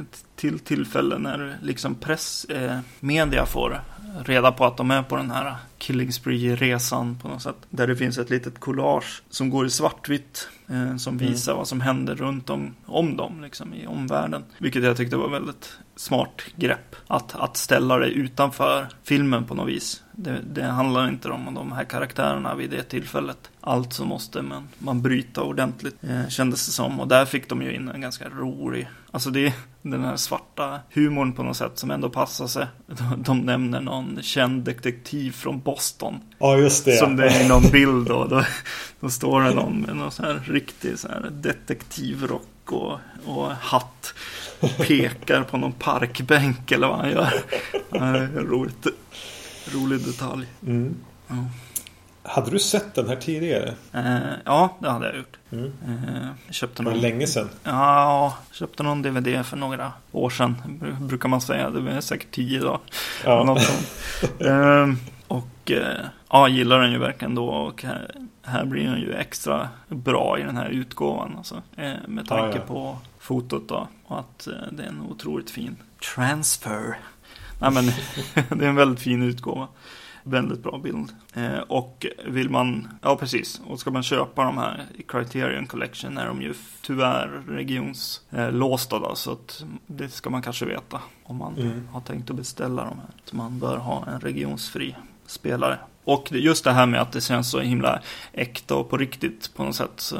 ett 0.00 0.24
till 0.36 0.58
tillfälle 0.58 1.18
när 1.18 1.58
liksom 1.62 1.94
press, 1.94 2.44
eh, 2.44 2.78
media 3.00 3.46
får 3.46 3.80
reda 4.24 4.52
på 4.52 4.64
att 4.64 4.76
de 4.76 4.90
är 4.90 5.02
på 5.02 5.16
den 5.16 5.30
här 5.30 5.54
killing 5.78 6.12
spree-resan 6.12 7.18
på 7.22 7.28
något 7.28 7.42
sätt. 7.42 7.56
Där 7.70 7.86
det 7.86 7.96
finns 7.96 8.18
ett 8.18 8.30
litet 8.30 8.60
collage 8.60 9.22
som 9.30 9.50
går 9.50 9.66
i 9.66 9.70
svartvitt 9.70 10.48
eh, 10.68 10.96
som 10.96 11.14
Mm. 11.18 11.30
visar 11.32 11.54
vad 11.54 11.68
som 11.68 11.80
händer 11.80 12.14
runt 12.14 12.50
om, 12.50 12.74
om 12.86 13.16
dem 13.16 13.42
liksom, 13.42 13.74
i 13.74 13.86
omvärlden. 13.86 14.44
Vilket 14.58 14.84
jag 14.84 14.96
tyckte 14.96 15.16
var 15.16 15.28
väldigt 15.28 15.78
smart 15.96 16.42
grepp. 16.56 16.96
Att, 17.06 17.34
att 17.34 17.56
ställa 17.56 17.98
det 17.98 18.06
utanför 18.08 18.86
filmen 19.04 19.44
på 19.44 19.54
något 19.54 19.68
vis. 19.68 20.02
det, 20.12 20.38
det 20.52 20.64
handlar 20.64 21.08
inte 21.08 21.28
om 21.28 21.54
de 21.54 21.72
här 21.72 21.84
karaktärerna 21.84 22.54
vid 22.54 22.70
det 22.70 22.82
tillfället. 22.82 23.50
Allt 23.60 23.92
så 23.92 24.04
måste 24.04 24.42
man, 24.42 24.68
man 24.78 25.02
bryta 25.02 25.42
ordentligt, 25.42 25.96
eh, 26.02 26.28
kändes 26.28 26.66
det 26.66 26.72
som. 26.72 27.00
Och 27.00 27.08
där 27.08 27.24
fick 27.24 27.48
de 27.48 27.62
ju 27.62 27.74
in 27.74 27.88
en 27.88 28.00
ganska 28.00 28.28
rolig, 28.28 28.88
alltså 29.10 29.30
det 29.30 29.54
den 29.90 30.04
här 30.04 30.16
svarta 30.16 30.80
humorn 30.90 31.32
på 31.32 31.42
något 31.42 31.56
sätt 31.56 31.78
som 31.78 31.90
ändå 31.90 32.10
passar 32.10 32.46
sig. 32.46 32.66
De, 33.16 33.38
nämner 33.38 33.80
någon 33.80 34.18
känd 34.22 34.64
detektiv 34.64 35.32
från 35.32 35.60
Boston. 35.60 36.20
Ja, 36.38 36.56
just 36.56 36.84
det. 36.84 36.96
Som 36.96 37.16
det 37.16 37.28
är 37.28 37.44
i 37.44 37.48
någon 37.48 37.70
bild 37.72 38.06
då. 38.06 38.24
Då, 38.24 38.44
då 39.00 39.10
står 39.10 39.42
det 39.42 39.54
någon 39.54 39.80
med 39.80 39.96
någon 39.96 40.10
sån 40.10 40.24
här 40.24 40.42
riktig 40.46 40.98
så 40.98 41.08
här 41.08 41.30
detektivrock 41.30 42.72
och, 42.72 42.98
och 43.24 43.50
hatt. 43.50 44.14
Pekar 44.78 45.42
på 45.42 45.56
någon 45.56 45.72
parkbänk 45.72 46.72
eller 46.72 46.88
vad 46.88 46.98
han 46.98 47.10
gör. 47.10 47.32
Ja, 47.90 48.26
roligt, 48.34 48.86
rolig 49.74 50.06
detalj. 50.06 50.46
Mm. 50.66 50.94
Ja. 51.28 51.34
Hade 52.26 52.50
du 52.50 52.58
sett 52.58 52.94
den 52.94 53.08
här 53.08 53.16
tidigare? 53.16 53.74
Eh, 53.92 54.16
ja, 54.44 54.76
det 54.78 54.90
hade 54.90 55.06
jag 55.06 55.16
gjort. 55.16 55.36
Mm. 55.52 55.72
Eh, 55.86 56.28
köpte 56.50 56.82
Var 56.82 56.90
det 56.90 56.96
någon, 56.96 57.02
länge 57.02 57.26
sedan? 57.26 57.48
ja, 57.64 58.36
köpte 58.52 58.82
någon 58.82 59.02
DVD 59.02 59.46
för 59.46 59.56
några 59.56 59.92
år 60.12 60.30
sedan. 60.30 60.56
br- 60.80 61.06
Brukar 61.06 61.28
man 61.28 61.40
säga. 61.40 61.70
Det 61.70 61.90
är 61.92 62.00
säkert 62.00 62.30
tio 62.30 62.60
då. 62.60 62.80
Ja. 63.24 63.58
Ehm, 64.40 64.96
och 65.28 65.70
eh, 65.70 65.98
ja, 66.30 66.48
gillar 66.48 66.80
den 66.80 66.92
ju 66.92 66.98
verkligen 66.98 67.34
då. 67.34 67.46
Och 67.48 67.82
här, 67.82 68.10
här 68.42 68.64
blir 68.64 68.84
den 68.84 69.00
ju 69.00 69.12
extra 69.14 69.68
bra 69.88 70.38
i 70.38 70.42
den 70.42 70.56
här 70.56 70.68
utgåvan. 70.68 71.34
Alltså, 71.38 71.62
eh, 71.76 71.92
med 72.08 72.28
tanke 72.28 72.56
Ja, 72.58 72.62
ja. 72.68 72.74
på 72.74 72.98
fotot 73.18 73.68
då. 73.68 73.88
Och 74.04 74.18
att 74.18 74.46
eh, 74.46 74.52
det 74.72 74.82
är 74.82 74.88
en 74.88 75.00
otroligt 75.00 75.50
fin 75.50 75.76
transfer. 76.14 76.98
Nej 77.60 77.70
men 77.70 77.86
det 78.58 78.64
är 78.64 78.68
en 78.68 78.76
väldigt 78.76 79.00
fin 79.00 79.22
utgåva. 79.22 79.68
Väldigt 80.26 80.62
bra 80.62 80.78
bild. 80.78 81.12
Eh, 81.34 81.58
och 81.58 82.06
vill 82.26 82.50
man, 82.50 82.88
ja 83.02 83.16
precis, 83.16 83.60
och 83.66 83.80
ska 83.80 83.90
man 83.90 84.02
köpa 84.02 84.44
de 84.44 84.58
här 84.58 84.84
i 84.94 85.02
Criterion 85.02 85.66
Collection 85.66 86.18
är 86.18 86.26
de 86.26 86.42
ju 86.42 86.54
tyvärr 86.82 87.42
regionslåsta 87.48 88.96
eh, 88.96 89.02
då, 89.02 89.14
så 89.14 89.32
att 89.32 89.64
det 89.86 90.08
ska 90.08 90.30
man 90.30 90.42
kanske 90.42 90.64
veta 90.66 91.00
om 91.24 91.36
man 91.36 91.54
Mm. 91.58 91.88
har 91.92 92.00
tänkt 92.00 92.30
att 92.30 92.36
beställa 92.36 92.82
de 92.84 92.98
här. 92.98 93.10
Så 93.24 93.36
man 93.36 93.58
bör 93.58 93.76
ha 93.76 94.06
en 94.06 94.20
regionsfri 94.20 94.96
spelare. 95.26 95.78
Och 96.04 96.32
just 96.32 96.64
det 96.64 96.72
här 96.72 96.86
med 96.86 97.00
att 97.00 97.12
det 97.12 97.20
känns 97.20 97.50
så 97.50 97.60
himla 97.60 98.00
äkta 98.32 98.74
och 98.74 98.90
på 98.90 98.96
riktigt 98.96 99.50
på 99.56 99.64
något 99.64 99.74
sätt 99.76 99.92
så 99.96 100.16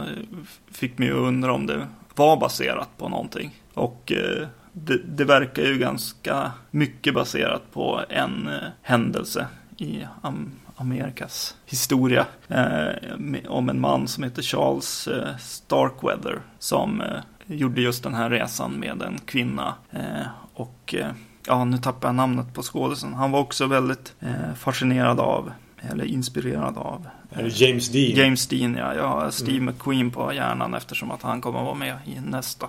fick 0.72 0.98
mig 0.98 1.10
att 1.10 1.16
undra 1.16 1.52
om 1.52 1.66
det 1.66 1.86
var 2.14 2.36
baserat 2.36 2.88
på 2.98 3.08
någonting. 3.08 3.60
Och 3.74 4.12
eh, 4.12 4.48
det, 4.72 4.98
det 5.04 5.24
verkar 5.24 5.62
ju 5.62 5.78
ganska 5.78 6.52
mycket 6.70 7.14
baserat 7.14 7.62
på 7.72 8.00
en 8.08 8.48
eh, 8.48 8.54
händelse 8.82 9.46
i 9.84 10.06
Am- 10.22 10.50
Amerikas 10.76 11.54
historia. 11.66 12.26
Eh, 12.48 13.48
om 13.48 13.68
en 13.68 13.80
man 13.80 14.08
som 14.08 14.24
heter 14.24 14.42
Charles 14.42 15.06
eh, 15.08 15.36
Starkweather 15.36 16.40
som 16.58 17.00
eh, 17.00 17.06
gjorde 17.46 17.80
just 17.80 18.02
den 18.02 18.14
här 18.14 18.30
resan 18.30 18.72
med 18.72 19.02
en 19.02 19.18
kvinna. 19.18 19.74
Eh, 19.90 20.26
och 20.54 20.94
eh, 20.98 21.06
ja, 21.46 21.64
nu 21.64 21.78
tappar 21.78 22.08
jag 22.08 22.14
namnet 22.14 22.54
på 22.54 22.62
skådisen. 22.62 23.14
Han 23.14 23.30
var 23.30 23.40
också 23.40 23.66
väldigt 23.66 24.14
eh, 24.20 24.54
fascinerad 24.56 25.20
av, 25.20 25.52
eller 25.90 26.04
inspirerad 26.04 26.76
av 26.78 27.06
James 27.52 27.88
Dean? 27.88 28.16
James 28.18 28.46
Dean, 28.46 28.74
ja. 28.74 28.94
Jag 28.94 29.08
har 29.08 29.30
Steve 29.30 29.50
Mm. 29.58 29.64
McQueen 29.64 30.10
på 30.10 30.32
hjärnan 30.32 30.74
eftersom 30.74 31.10
att 31.10 31.22
han 31.22 31.40
kommer 31.40 31.58
att 31.58 31.64
vara 31.64 31.74
med 31.74 31.96
i 32.04 32.20
nästa, 32.20 32.66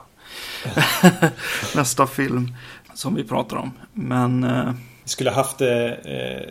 nästa 1.76 2.08
film 2.08 2.54
som 2.94 3.16
vi 3.16 3.24
pratar 3.24 3.58
om. 3.58 3.72
Men 3.94 4.44
Vi 5.06 5.10
skulle 5.10 5.32
haft 5.32 5.62
eh, 5.62 5.68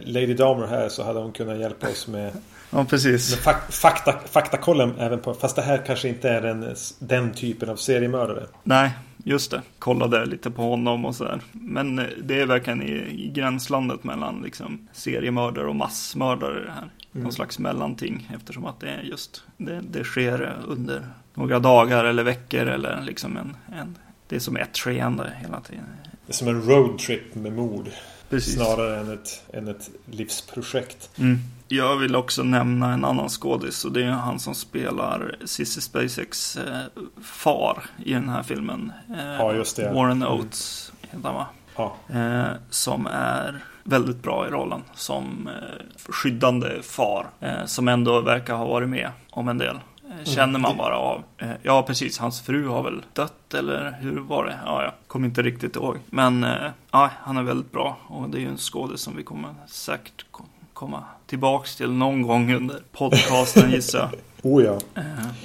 Lady 0.02 0.34
Damer 0.34 0.66
här 0.66 0.88
så 0.88 1.04
hade 1.04 1.20
hon 1.20 1.32
kunnat 1.32 1.58
hjälpa 1.58 1.88
oss 1.88 2.08
med, 2.08 2.32
ja, 2.70 2.84
precis. 2.84 3.36
fak 3.36 3.72
fakta, 3.72 4.14
faktakollen 4.32 4.94
även 4.98 5.20
på. 5.20 5.34
Fast 5.34 5.56
det 5.56 5.62
här 5.62 5.82
kanske 5.86 6.08
inte 6.08 6.28
är 6.30 6.40
den, 6.40 6.74
den 6.98 7.32
typen 7.32 7.68
av 7.68 7.76
seriemördare. 7.76 8.46
Nej, 8.62 8.90
just 9.24 9.50
det. 9.50 9.62
Kollade 9.78 10.26
lite 10.26 10.50
på 10.50 10.62
honom 10.62 11.04
och 11.04 11.14
sådär. 11.14 11.40
Men 11.52 11.98
eh, 11.98 12.04
det 12.22 12.40
är 12.40 12.46
verkligen 12.46 12.82
i, 12.82 12.92
i 13.24 13.30
gränslandet 13.34 14.04
mellan 14.04 14.42
liksom, 14.44 14.88
seriemördare 14.92 15.66
och 15.66 15.76
massmördare 15.76 16.64
det 16.64 16.70
här. 16.72 16.90
Någon 17.12 17.20
Mm. 17.22 17.32
slags 17.32 17.58
mellanting 17.58 18.30
eftersom 18.34 18.64
att 18.66 18.80
det 18.80 18.88
är 18.88 19.00
just 19.02 19.42
det, 19.56 19.80
det 19.90 20.04
sker 20.04 20.56
under 20.66 21.06
några 21.34 21.58
dagar 21.58 22.04
eller 22.04 22.22
veckor 22.22 22.66
eller 22.66 23.02
liksom 23.02 23.36
en, 23.36 23.56
en 23.78 23.98
det 24.28 24.36
är 24.36 24.40
som 24.40 24.56
ett 24.56 24.78
skeende 24.78 25.32
hela 25.42 25.60
tiden. 25.60 25.84
Det 26.26 26.32
är 26.32 26.34
som 26.34 26.48
en 26.48 26.62
roadtrip 26.62 27.34
med 27.34 27.52
mord. 27.52 27.88
Precis. 28.30 28.54
Snarare 28.54 29.00
än 29.00 29.12
ett, 29.12 29.42
än 29.52 29.68
ett 29.68 29.90
livsprojekt. 30.10 31.10
Mm. 31.18 31.38
Jag 31.68 31.96
vill 31.96 32.16
också 32.16 32.42
nämna 32.42 32.92
en 32.92 33.04
annan 33.04 33.28
skådis 33.28 33.84
och 33.84 33.92
det 33.92 34.04
är 34.04 34.10
han 34.10 34.38
som 34.40 34.54
spelar 34.54 35.36
Sissy 35.44 35.80
Spaceks 35.80 36.56
eh, 36.56 36.78
far 37.22 37.84
i 38.04 38.12
den 38.12 38.28
här 38.28 38.42
filmen. 38.42 38.92
Eh, 39.16 39.24
Ja, 39.24 39.52
just 39.52 39.76
det. 39.76 39.92
Warren 39.92 40.22
Mm. 40.22 40.28
Oates 40.38 40.92
heter 41.02 41.22
han 41.28 41.34
va? 41.34 41.46
Ja. 41.76 41.96
Eh, 42.18 42.52
som 42.70 43.06
är 43.06 43.64
väldigt 43.84 44.22
bra 44.22 44.46
i 44.46 44.50
rollen 44.50 44.82
som 44.94 45.48
eh, 45.48 46.12
skyddande 46.12 46.82
far. 46.82 47.26
Eh, 47.40 47.64
som 47.66 47.88
ändå 47.88 48.20
verkar 48.20 48.54
ha 48.54 48.64
varit 48.66 48.88
med 48.88 49.10
om 49.30 49.48
en 49.48 49.58
del. 49.58 49.76
Eh, 50.10 50.24
känner 50.24 50.58
man 50.58 50.76
bara 50.76 50.96
av. 50.98 51.22
Eh, 51.38 51.50
ja, 51.62 51.82
precis. 51.82 52.18
Hans 52.18 52.40
fru 52.40 52.68
har 52.68 52.82
väl 52.82 53.02
dött 53.12 53.54
eller 53.54 53.96
hur 54.00 54.18
var 54.20 54.44
det? 54.44 54.58
Ja, 54.64 54.82
jag 54.82 54.92
kommer 55.06 55.26
inte 55.28 55.42
riktigt 55.42 55.76
ihåg. 55.76 55.96
Men 56.10 56.44
eh, 56.44 56.70
ja, 56.90 57.10
han 57.22 57.36
är 57.36 57.42
väldigt 57.42 57.72
bra 57.72 57.96
och 58.06 58.28
det 58.28 58.38
är 58.38 58.40
ju 58.40 58.48
en 58.48 58.58
skådis 58.58 59.00
som 59.00 59.16
vi 59.16 59.22
kommer 59.22 59.54
säkert 59.66 60.24
ko- 60.30 60.44
komma 60.72 61.04
tillbaks 61.26 61.76
till 61.76 61.90
någon 61.92 62.22
gång 62.22 62.54
under 62.54 62.80
podcasten 62.92 63.70
gissar 63.70 63.98
jag. 63.98 64.10
Oh 64.52 64.62
ja. 64.64 64.78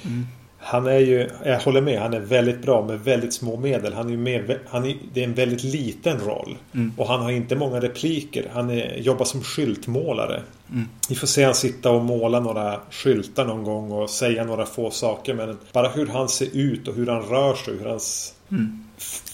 Mm. 0.04 0.26
Han 0.62 0.86
är 0.86 0.98
ju, 0.98 1.28
jag 1.44 1.60
håller 1.60 1.80
med, 1.80 2.00
han 2.00 2.14
är 2.14 2.20
väldigt 2.20 2.62
bra 2.62 2.86
med 2.86 3.00
väldigt 3.00 3.34
små 3.34 3.56
medel. 3.56 3.92
Han 3.94 4.12
är 4.12 4.16
med, 4.16 4.58
han 4.68 4.84
är, 4.84 4.96
det 5.12 5.20
är 5.20 5.24
en 5.24 5.34
väldigt 5.34 5.64
liten 5.64 6.18
roll. 6.20 6.56
Mm. 6.74 6.92
Och 6.96 7.06
han 7.08 7.20
har 7.20 7.30
inte 7.30 7.56
många 7.56 7.80
repliker. 7.80 8.46
Han 8.52 8.70
är, 8.70 8.96
jobbar 8.98 9.24
som 9.24 9.42
skyltmålare. 9.42 10.40
Mm. 10.70 10.84
Vi 11.08 11.14
får 11.14 11.26
se 11.26 11.44
han 11.44 11.54
sitta 11.54 11.90
och 11.90 12.04
måla 12.04 12.40
några 12.40 12.80
skyltar 12.90 13.44
någon 13.44 13.64
gång 13.64 13.90
och 13.92 14.10
säga 14.10 14.44
några 14.44 14.66
få 14.66 14.90
saker. 14.90 15.34
Men 15.34 15.58
bara 15.72 15.88
hur 15.88 16.06
han 16.06 16.28
ser 16.28 16.48
ut 16.56 16.88
och 16.88 16.94
hur 16.94 17.06
han 17.06 17.22
rör 17.22 17.54
sig, 17.54 17.74
hur 17.78 17.86
han 17.86 17.96
s- 17.96 18.34
Mm. 18.52 18.84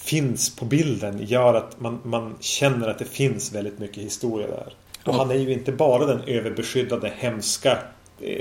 finns 0.05 0.57
på 0.57 0.65
bilden 0.65 1.27
gör 1.27 1.55
att 1.55 1.81
man, 1.81 1.99
man 2.03 2.35
känner 2.41 2.89
att 2.89 2.99
det 2.99 3.05
finns 3.05 3.53
väldigt 3.55 3.79
mycket 3.79 4.03
historia 4.03 4.47
där. 4.47 4.73
Och 5.05 5.15
han 5.15 5.31
är 5.31 5.35
ju 5.35 5.53
inte 5.53 5.73
bara 5.73 6.07
den 6.07 6.21
överbeskyddade, 6.27 7.13
hemska 7.19 7.79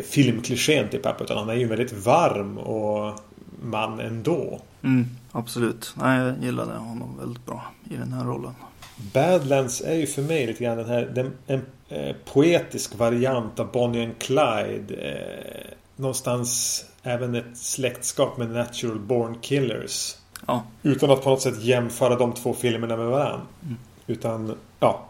filmklichén 0.10 0.90
till 0.90 1.00
pappa. 1.00 1.24
Utan 1.24 1.38
han 1.38 1.50
är 1.50 1.54
ju 1.54 1.64
en 1.64 1.70
väldigt 1.70 1.94
varm 2.06 2.58
och 2.58 3.20
man 3.62 4.00
ändå. 4.00 4.62
Mm, 4.84 5.06
absolut. 5.32 5.94
Nej, 6.02 6.20
jag 6.20 6.44
gillade 6.44 6.74
honom 6.74 7.18
väldigt 7.20 7.46
bra 7.46 7.64
i 7.90 7.96
den 7.96 8.14
här 8.14 8.26
rollen. 8.26 8.54
Badlands 9.14 9.82
är 9.82 9.96
ju 9.96 10.08
för 10.08 10.22
mig 10.22 10.48
lite 10.48 10.64
grann 10.64 10.78
den 10.78 10.90
här 10.90 11.12
den, 11.16 11.34
en 11.48 11.62
eh, 11.90 12.16
poetisk 12.34 12.96
variant 12.96 13.60
av 13.60 13.72
Bonnie 13.72 14.04
and 14.04 14.20
Clyde. 14.20 14.96
Eh, 14.96 15.72
någonstans 15.96 16.86
även 17.04 17.36
ett 17.36 17.58
släktskap 17.58 18.38
med 18.38 18.50
Natural 18.50 19.00
Born 19.00 19.38
Killers. 19.42 20.16
Ja, 20.48 20.64
Utan 20.84 21.12
att 21.12 21.24
på 21.24 21.30
något 21.30 21.42
sätt 21.42 21.64
jämföra 21.64 22.16
de 22.16 22.34
två 22.34 22.54
filmerna 22.54 22.98
med 22.98 23.06
varandra. 23.06 23.42
Mm. 23.64 23.78
Utan, 24.08 24.58
ja, 24.80 25.10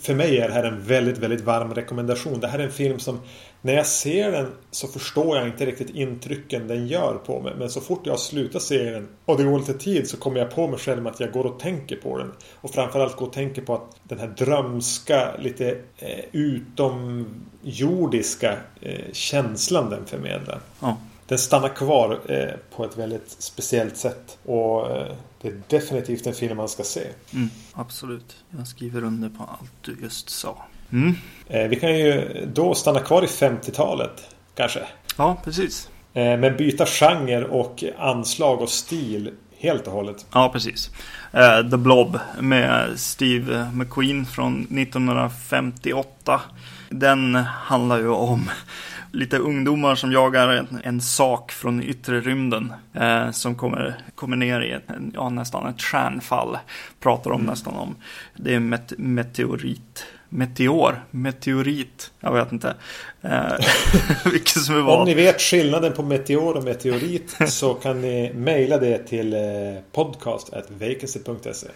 för 0.00 0.14
mig 0.14 0.38
är 0.38 0.48
det 0.48 0.54
här 0.54 0.64
en 0.64 0.82
väldigt, 0.82 1.18
väldigt 1.18 1.40
varm 1.40 1.74
rekommendation. 1.74 2.40
Det 2.40 2.48
här 2.48 2.58
är 2.58 2.64
en 2.64 2.72
film 2.72 2.98
som 2.98 3.20
när 3.62 3.74
jag 3.74 3.86
ser 3.86 4.32
den 4.32 4.52
så 4.70 4.88
förstår 4.88 5.36
jag 5.36 5.46
inte 5.46 5.66
riktigt 5.66 5.90
intrycken 5.90 6.68
den 6.68 6.86
gör 6.86 7.14
på 7.14 7.40
mig. 7.40 7.54
Men 7.58 7.70
så 7.70 7.80
fort 7.80 8.06
jag 8.06 8.20
slutar 8.20 8.58
se 8.58 8.90
den 8.90 9.08
och 9.24 9.36
det 9.36 9.44
går 9.44 9.58
lite 9.58 9.74
tid 9.74 10.08
så 10.08 10.16
kommer 10.16 10.38
jag 10.38 10.54
på 10.54 10.68
mig 10.68 10.78
själv 10.78 11.06
att 11.06 11.20
jag 11.20 11.32
går 11.32 11.46
och 11.46 11.60
tänker 11.60 11.96
på 11.96 12.18
den. 12.18 12.32
Och 12.60 12.70
framförallt 12.70 13.16
går 13.16 13.26
och 13.26 13.32
tänker 13.32 13.62
på 13.62 13.74
att 13.74 13.96
den 14.02 14.18
här 14.18 14.28
drömska, 14.28 15.36
lite 15.38 15.78
eh, 15.96 16.24
utomjordiska 16.32 18.56
eh, 18.80 19.12
känslan 19.12 19.90
den 19.90 20.06
förmedlar. 20.06 20.60
ja. 20.80 20.96
Den 21.30 21.38
stannar 21.38 21.68
kvar 21.68 22.20
eh, 22.28 22.76
på 22.76 22.84
ett 22.84 22.98
väldigt 22.98 23.36
speciellt 23.38 23.96
sätt. 23.96 24.38
Och 24.44 24.90
eh, 24.90 25.16
det 25.40 25.48
är 25.48 25.62
definitivt 25.68 26.26
en 26.26 26.34
film 26.34 26.56
man 26.56 26.68
ska 26.68 26.82
se. 26.82 27.06
Mm, 27.32 27.50
absolut. 27.72 28.36
Jag 28.50 28.68
skriver 28.68 29.04
under 29.04 29.28
på 29.28 29.42
allt 29.42 29.72
du 29.80 29.96
just 30.02 30.30
sa. 30.30 30.62
Mm. 30.92 31.14
Eh, 31.48 31.68
vi 31.68 31.76
kan 31.76 31.98
ju 31.98 32.22
då 32.54 32.74
stanna 32.74 33.00
kvar 33.00 33.22
i 33.22 33.26
50-talet. 33.26 34.34
Kanske. 34.54 34.80
Ja, 35.16 35.36
precis. 35.44 35.88
Eh, 36.14 36.38
men 36.38 36.56
byta 36.56 36.86
genre 36.86 37.44
och 37.44 37.84
anslag 37.98 38.60
och 38.60 38.68
stil 38.68 39.30
helt 39.58 39.86
och 39.86 39.92
hållet. 39.92 40.26
Ja, 40.32 40.50
precis. 40.52 40.90
Eh, 41.32 41.70
The 41.70 41.76
Blob 41.76 42.18
med 42.40 43.00
Steve 43.00 43.70
McQueen 43.74 44.26
från 44.26 44.60
1958. 44.60 46.40
Den 46.88 47.34
handlar 47.34 47.98
ju 47.98 48.08
om 48.08 48.50
lite 49.12 49.38
ungdomar 49.38 49.94
som 49.94 50.12
jagar 50.12 50.48
en, 50.48 50.80
en 50.84 51.00
sak 51.00 51.52
från 51.52 51.82
yttre 51.82 52.20
rymden. 52.20 52.72
Eh, 52.94 53.30
som 53.30 53.54
kommer, 53.54 54.02
kommer 54.14 54.36
ner 54.36 54.60
i 54.60 54.70
ett, 54.70 54.88
ja, 55.14 55.28
nästan 55.28 55.66
ett 55.66 55.82
stjärnfall. 55.82 56.58
Pratar 57.00 57.30
om 57.30 57.42
nästan 57.42 57.74
om. 57.74 57.96
Det 58.36 58.54
är 58.54 58.60
met, 58.60 58.92
meteorit 58.98 60.06
meteor, 60.30 61.04
meteorit, 61.10 62.10
jag 62.20 62.32
vet 62.32 62.52
inte. 62.52 62.74
Eh, 63.22 63.52
vilket 64.32 64.62
som 64.62 64.76
är 64.76 64.80
vad. 64.80 64.98
Om 65.00 65.06
ni 65.06 65.14
vet 65.14 65.40
skillnaden 65.40 65.92
på 65.92 66.02
meteor 66.02 66.56
och 66.56 66.64
meteorit 66.64 67.36
så 67.48 67.74
kan 67.74 68.00
ni 68.00 68.32
mejla 68.34 68.78
det 68.78 68.98
till 68.98 69.32
eh, 69.32 69.40
podcast.vacancy.se 69.92 71.66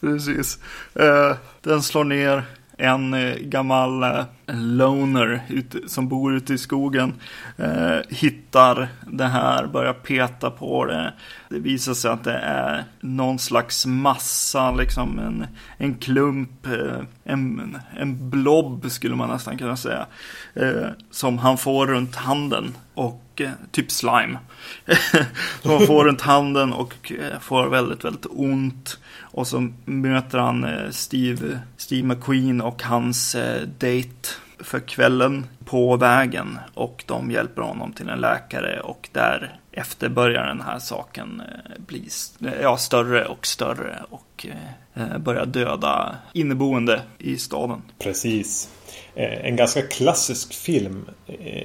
Precis. 0.00 0.58
Eh, 0.94 1.36
den 1.62 1.82
slår 1.82 2.04
ner 2.04 2.44
en 2.76 3.14
eh, 3.14 3.34
gammal 3.34 4.02
eh, 4.02 4.24
loner 4.54 5.40
som 5.86 6.08
bor 6.08 6.34
ute 6.34 6.54
i 6.54 6.58
skogen 6.58 7.14
eh, 7.56 7.98
hittar 8.08 8.88
det 9.06 9.24
här, 9.24 9.66
börjar 9.66 9.92
peta 9.92 10.50
på 10.50 10.84
det. 10.84 11.12
Det 11.48 11.58
visar 11.58 11.94
sig 11.94 12.10
att 12.10 12.24
det 12.24 12.38
är 12.38 12.84
någon 13.00 13.38
slags 13.38 13.86
massa, 13.86 14.70
liksom 14.70 15.18
en, 15.18 15.46
en 15.78 15.94
klump, 15.94 16.66
eh, 16.66 17.00
en, 17.24 17.78
en 17.96 18.30
blob 18.30 18.90
skulle 18.90 19.16
man 19.16 19.30
nästan 19.30 19.58
kunna 19.58 19.76
säga. 19.76 20.06
Eh, 20.54 20.88
som 21.10 21.38
han 21.38 21.58
får 21.58 21.86
runt 21.86 22.16
handen 22.16 22.74
och 22.94 23.25
mycket, 23.36 23.60
eh, 23.60 23.66
typ 23.70 23.90
slime. 23.90 24.38
som 25.62 25.70
han 25.70 25.86
får 25.86 26.04
runt 26.04 26.20
handen 26.20 26.72
och 26.72 27.12
eh, 27.12 27.40
får 27.40 27.68
väldigt, 27.68 28.04
väldigt 28.04 28.26
ont. 28.30 28.98
Och 29.20 29.46
så 29.46 29.68
möter 29.84 30.38
han 30.38 30.64
eh, 30.64 30.90
Steve, 30.90 31.60
Steve 31.76 32.08
McQueen 32.08 32.60
och 32.60 32.82
hans 32.82 33.36
date 33.78 34.28
för 34.58 34.80
kvällen 34.80 35.46
på 35.64 35.96
vägen 35.96 36.58
och 36.74 37.04
de 37.06 37.30
hjälper 37.30 37.62
honom 37.62 37.92
till 37.92 38.08
en 38.08 38.20
läkare 38.20 38.80
och 38.80 39.08
därefter 39.12 40.08
börjar 40.08 40.46
den 40.46 40.60
här 40.60 40.78
saken 40.78 41.42
bli 41.78 42.08
ja, 42.62 42.76
större 42.76 43.24
och 43.24 43.46
större 43.46 44.02
och 44.10 44.46
börjar 45.18 45.46
döda 45.46 46.16
inneboende 46.32 47.02
i 47.18 47.36
staden. 47.36 47.82
Precis. 47.98 48.70
Eh, 49.16 49.46
en 49.46 49.56
ganska 49.56 49.82
klassisk 49.82 50.54
film 50.54 51.10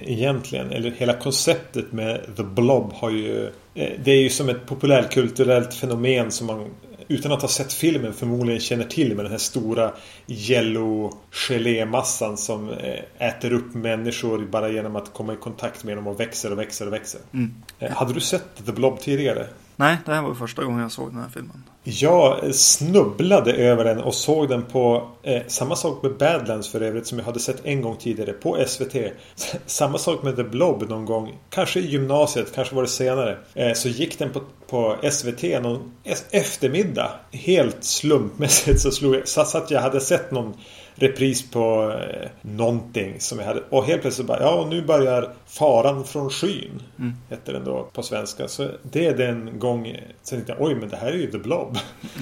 egentligen. 0.03 0.71
Eller 0.71 0.91
hela 0.91 1.13
konceptet 1.13 1.91
med 1.91 2.21
The 2.37 2.43
Blob 2.43 2.93
har 2.93 3.09
ju... 3.09 3.51
Det 3.73 4.11
är 4.11 4.21
ju 4.21 4.29
som 4.29 4.49
ett 4.49 4.65
populärkulturellt 4.65 5.73
fenomen 5.73 6.31
som 6.31 6.47
man 6.47 6.69
utan 7.11 7.31
att 7.31 7.41
ha 7.41 7.49
sett 7.49 7.73
filmen 7.73 8.13
förmodligen 8.13 8.61
känner 8.61 8.85
till 8.85 9.15
med 9.15 9.25
den 9.25 9.31
här 9.31 9.39
stora 9.39 9.91
yellow 10.27 11.13
gelémassan 11.31 12.37
som 12.37 12.69
eh, 12.69 13.27
äter 13.27 13.53
upp 13.53 13.73
människor 13.73 14.45
bara 14.45 14.69
genom 14.69 14.95
att 14.95 15.13
komma 15.13 15.33
i 15.33 15.35
kontakt 15.35 15.83
med 15.83 15.97
dem 15.97 16.07
och 16.07 16.19
växer 16.19 16.51
och 16.51 16.59
växer 16.59 16.87
och 16.87 16.93
växer. 16.93 17.21
Mm. 17.33 17.53
Eh, 17.79 17.91
hade 17.91 18.13
du 18.13 18.19
sett 18.19 18.65
The 18.65 18.71
Blob 18.71 18.99
tidigare? 18.99 19.47
Nej, 19.75 19.97
det 20.05 20.13
här 20.13 20.21
var 20.21 20.34
första 20.34 20.63
gången 20.63 20.79
jag 20.79 20.91
såg 20.91 21.12
den 21.12 21.21
här 21.21 21.29
filmen. 21.29 21.63
Jag 21.84 22.55
snubblade 22.55 23.53
över 23.53 23.84
den 23.84 23.99
och 23.99 24.15
såg 24.15 24.49
den 24.49 24.65
på 24.65 25.10
eh, 25.23 25.41
samma 25.47 25.75
sak 25.75 26.03
med 26.03 26.17
Badlands 26.17 26.69
för 26.69 26.81
övrigt 26.81 27.07
som 27.07 27.17
jag 27.17 27.25
hade 27.25 27.39
sett 27.39 27.65
en 27.65 27.81
gång 27.81 27.97
tidigare 27.97 28.34
på 28.34 28.57
SVT. 28.67 28.95
samma 29.65 29.97
sak 29.97 30.23
med 30.23 30.36
The 30.36 30.43
Blob 30.43 30.89
någon 30.89 31.05
gång. 31.05 31.38
Kanske 31.49 31.79
i 31.79 31.86
gymnasiet, 31.86 32.55
kanske 32.55 32.75
var 32.75 32.81
det 32.81 32.88
senare. 32.88 33.38
Eh, 33.53 33.73
så 33.73 33.89
gick 33.89 34.19
den 34.19 34.29
på, 34.31 34.41
på 34.69 34.95
SVT 35.12 35.43
någon 35.43 35.91
eftermiddag. 36.31 37.12
Helt 37.31 37.84
slumpmässigt 37.84 38.81
så 38.81 38.91
slog 38.91 39.15
jag, 39.15 39.27
så 39.27 39.41
att 39.57 39.71
jag 39.71 39.81
hade 39.81 40.01
sett 40.01 40.31
någon 40.31 40.53
repris 41.01 41.51
på 41.51 41.91
eh, 41.91 42.29
någonting 42.41 43.19
som 43.19 43.39
jag 43.39 43.45
hade. 43.45 43.61
Och 43.69 43.85
helt 43.85 44.01
plötsligt 44.01 44.27
bara, 44.27 44.41
ja 44.41 44.67
nu 44.69 44.81
börjar 44.81 45.33
Faran 45.45 46.03
från 46.05 46.29
skyn. 46.29 46.81
Mm. 46.99 47.13
Hette 47.29 47.51
den 47.51 47.63
då 47.63 47.89
på 47.93 48.03
svenska. 48.03 48.47
Så 48.47 48.67
det 48.83 49.05
är 49.05 49.17
den 49.17 49.59
gång 49.59 49.97
sen 50.23 50.37
tänkte 50.37 50.53
jag, 50.53 50.67
oj 50.67 50.75
men 50.75 50.89
det 50.89 50.97
här 50.97 51.07
är 51.07 51.17
ju 51.17 51.31
The 51.31 51.37
Blob. 51.37 51.77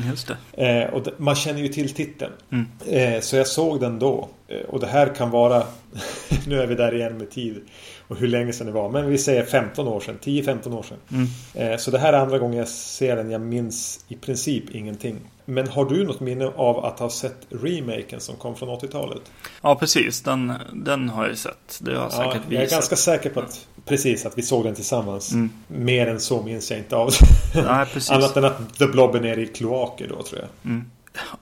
Just 0.09 0.27
det. 0.27 0.37
Eh, 0.69 0.93
och 0.93 1.07
man 1.17 1.35
känner 1.35 1.61
ju 1.61 1.67
till 1.67 1.93
titeln. 1.93 2.31
Mm. 2.51 2.65
Eh, 2.87 3.21
så 3.21 3.35
jag 3.35 3.47
såg 3.47 3.79
den 3.79 3.99
då. 3.99 4.29
Eh, 4.47 4.61
och 4.61 4.79
det 4.79 4.87
här 4.87 5.15
kan 5.15 5.31
vara, 5.31 5.63
nu 6.47 6.61
är 6.61 6.67
vi 6.67 6.75
där 6.75 6.95
igen 6.95 7.17
med 7.17 7.31
tid 7.31 7.61
och 8.07 8.17
hur 8.17 8.27
länge 8.27 8.53
sedan 8.53 8.67
det 8.67 8.73
var. 8.73 8.89
Men 8.89 9.09
vi 9.09 9.17
säger 9.17 9.43
15 9.45 9.87
år 9.87 9.99
sedan, 9.99 10.17
10-15 10.23 10.77
år 10.77 10.83
sedan. 10.83 10.97
Mm. 11.11 11.71
Eh, 11.71 11.77
så 11.77 11.91
det 11.91 11.99
här 11.99 12.13
är 12.13 12.17
andra 12.17 12.37
gången 12.37 12.57
jag 12.57 12.67
ser 12.67 13.15
den. 13.15 13.31
Jag 13.31 13.41
minns 13.41 14.05
i 14.07 14.15
princip 14.15 14.75
ingenting. 14.75 15.15
Men 15.49 15.67
har 15.67 15.85
du 15.85 16.03
något 16.03 16.19
minne 16.19 16.45
av 16.45 16.85
att 16.85 16.99
ha 16.99 17.09
sett 17.09 17.47
remaken 17.49 18.19
som 18.19 18.35
kom 18.35 18.55
från 18.55 18.69
80-talet? 18.69 19.21
Ja, 19.61 19.75
precis. 19.75 20.21
Den, 20.21 20.53
den 20.73 21.09
har 21.09 21.27
jag 21.27 21.37
sett. 21.37 21.79
Det 21.81 21.95
har 21.95 22.03
jag 22.03 22.11
säkert 22.11 22.41
ja, 22.49 22.55
Jag 22.55 22.63
är 22.63 22.69
ganska 22.69 22.95
säker 22.95 23.29
på 23.29 23.39
att, 23.39 23.67
precis, 23.85 24.25
att 24.25 24.37
vi 24.37 24.41
såg 24.41 24.63
den 24.63 24.75
tillsammans. 24.75 25.31
Mm. 25.31 25.49
Mer 25.67 26.07
än 26.07 26.19
så 26.19 26.41
minns 26.43 26.71
jag 26.71 26.79
inte 26.79 26.95
av 26.95 27.09
Nej, 27.55 27.85
precis. 27.93 28.11
Annat 28.11 28.37
än 28.37 28.45
att 28.45 28.77
The 28.77 28.87
Blob 28.87 29.15
är 29.15 29.21
nere 29.21 29.41
i 29.41 29.47
kloaker 29.47 30.07
då, 30.07 30.23
tror 30.23 30.41
jag. 30.41 30.71
Mm. 30.71 30.85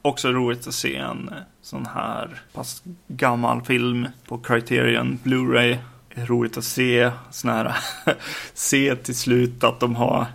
Också 0.02 0.32
roligt 0.32 0.68
att 0.68 0.74
se 0.74 0.96
en 0.96 1.30
sån 1.62 1.86
här 1.86 2.42
pass 2.54 2.84
gammal 3.08 3.62
film 3.62 4.08
på 4.28 4.38
Criterion 4.38 5.20
Blu-ray. 5.24 5.78
Roligt 6.16 6.58
att 6.58 6.64
se 6.64 7.12
sån 7.32 7.50
här 7.50 7.78
se 8.54 8.96
till 8.96 9.16
slut 9.16 9.64
att 9.64 9.80
de 9.80 9.96
har 9.96 10.26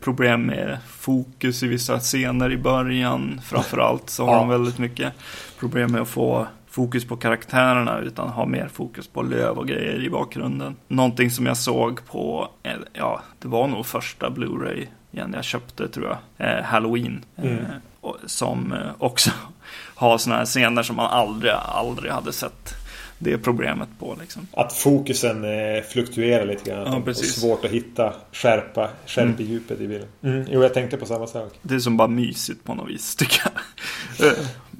problem 0.00 0.46
med 0.46 0.78
fokus 0.88 1.62
i 1.62 1.68
vissa 1.68 1.98
scener 1.98 2.52
i 2.52 2.56
början. 2.56 3.40
Framförallt 3.44 4.10
så 4.10 4.24
har 4.26 4.32
ja. 4.32 4.38
de 4.38 4.48
väldigt 4.48 4.78
mycket 4.78 5.12
problem 5.58 5.92
med 5.92 6.00
att 6.00 6.08
få 6.08 6.46
fokus 6.70 7.04
på 7.04 7.16
karaktärerna 7.16 7.98
utan 7.98 8.28
ha 8.28 8.46
mer 8.46 8.68
fokus 8.68 9.08
på 9.08 9.22
löv 9.22 9.58
och 9.58 9.68
grejer 9.68 10.04
i 10.04 10.10
bakgrunden. 10.10 10.76
Någonting 10.88 11.30
som 11.30 11.46
jag 11.46 11.56
såg 11.56 12.06
på, 12.06 12.48
eh, 12.62 12.72
ja, 12.92 13.22
det 13.38 13.48
var 13.48 13.68
nog 13.68 13.86
första 13.86 14.30
Blu-ray 14.30 14.86
igen 15.12 15.32
jag 15.34 15.44
köpte 15.44 15.88
tror 15.88 16.06
jag, 16.06 16.48
eh, 16.48 16.64
Halloween. 16.64 17.24
Mm. 17.36 17.58
Eh, 17.58 18.10
som 18.26 18.72
eh, 18.72 18.90
också 18.98 19.30
har 19.94 20.18
sådana 20.18 20.38
här 20.38 20.46
scener 20.46 20.82
som 20.82 20.96
man 20.96 21.06
aldrig, 21.06 21.52
aldrig 21.52 22.12
hade 22.12 22.32
sett 22.32 22.74
det 23.22 23.38
problemet 23.38 23.88
på. 23.98 24.16
Liksom. 24.20 24.46
Att 24.52 24.72
fokusen 24.72 25.44
eh, 25.44 25.82
fluktuerar 25.82 26.44
lite 26.44 26.70
grann. 26.70 27.02
Ja, 27.06 27.10
och 27.10 27.16
svårt 27.16 27.64
att 27.64 27.70
hitta 27.70 28.14
skärpa, 28.32 28.90
skärpedjupet 29.06 29.78
mm. 29.78 29.84
i 29.84 29.88
bilden. 29.88 30.08
Mm. 30.22 30.46
Jo, 30.50 30.62
jag 30.62 30.74
tänkte 30.74 30.96
på 30.96 31.06
samma 31.06 31.26
sak. 31.26 31.52
Det 31.62 31.74
är 31.74 31.78
som 31.78 31.96
bara 31.96 32.08
mysigt 32.08 32.64
på 32.64 32.74
något 32.74 32.90
vis 32.90 33.14
tycker 33.16 33.42
jag. 33.44 34.32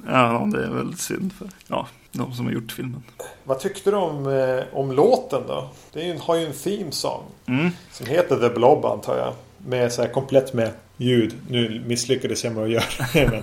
ja, 0.06 0.48
det 0.52 0.64
är 0.64 0.70
väldigt 0.70 1.00
synd 1.00 1.32
för 1.32 1.48
ja, 1.66 1.88
de 2.12 2.34
som 2.34 2.46
har 2.46 2.52
gjort 2.52 2.72
filmen. 2.72 3.02
Vad 3.44 3.60
tyckte 3.60 3.90
du 3.90 3.96
om, 3.96 4.26
eh, 4.26 4.64
om 4.72 4.92
låten 4.92 5.42
då? 5.46 5.70
Det 5.92 6.02
ju, 6.02 6.18
har 6.18 6.36
ju 6.36 6.46
en 6.46 6.52
theme 6.52 6.92
song. 6.92 7.22
Mm. 7.46 7.70
Som 7.92 8.06
heter 8.06 8.48
The 8.48 8.54
Blob 8.54 8.84
antar 8.84 9.18
jag. 9.18 9.34
Med 9.66 9.92
så 9.92 10.02
här 10.02 10.08
komplett 10.08 10.52
med 10.52 10.70
ljud. 11.00 11.34
Nu 11.48 11.82
misslyckades 11.86 12.44
jag 12.44 12.54
med 12.54 12.64
att 12.64 12.70
göra 12.70 12.84
det. 13.12 13.30
Men 13.30 13.42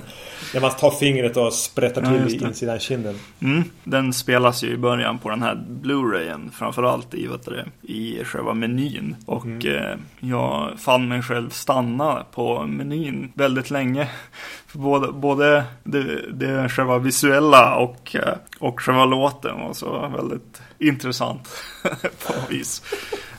när 0.53 0.61
man 0.61 0.71
tar 0.71 0.91
fingret 0.91 1.37
och 1.37 1.53
sprättar 1.53 2.01
till 2.01 2.39
ja, 2.39 2.45
i 2.45 2.47
insidan 2.47 2.79
kinden. 2.79 3.15
Mm, 3.39 3.63
den 3.83 4.13
spelas 4.13 4.63
ju 4.63 4.67
i 4.67 4.77
början 4.77 5.19
på 5.19 5.29
den 5.29 5.41
här 5.41 5.55
Blu-rayen. 5.69 6.51
Framförallt 6.53 7.13
i, 7.13 7.27
vet 7.27 7.45
du, 7.45 7.63
i 7.93 8.23
själva 8.23 8.53
menyn. 8.53 9.15
Och 9.25 9.45
mm. 9.45 9.75
eh, 9.75 9.97
jag 10.19 10.79
fann 10.79 11.07
mig 11.07 11.21
själv 11.21 11.49
stanna 11.49 12.25
på 12.31 12.63
menyn 12.63 13.31
väldigt 13.33 13.69
länge. 13.69 14.07
Både, 14.73 15.11
både 15.11 15.63
det, 15.83 16.31
det 16.31 16.69
själva 16.69 16.97
visuella 16.97 17.75
och, 17.75 18.15
eh, 18.15 18.35
och 18.59 18.79
själva 18.81 19.05
låten 19.05 19.59
var 19.59 19.73
så 19.73 20.11
väldigt 20.17 20.61
intressant 20.79 21.49
på 22.27 22.33
vis. 22.49 22.83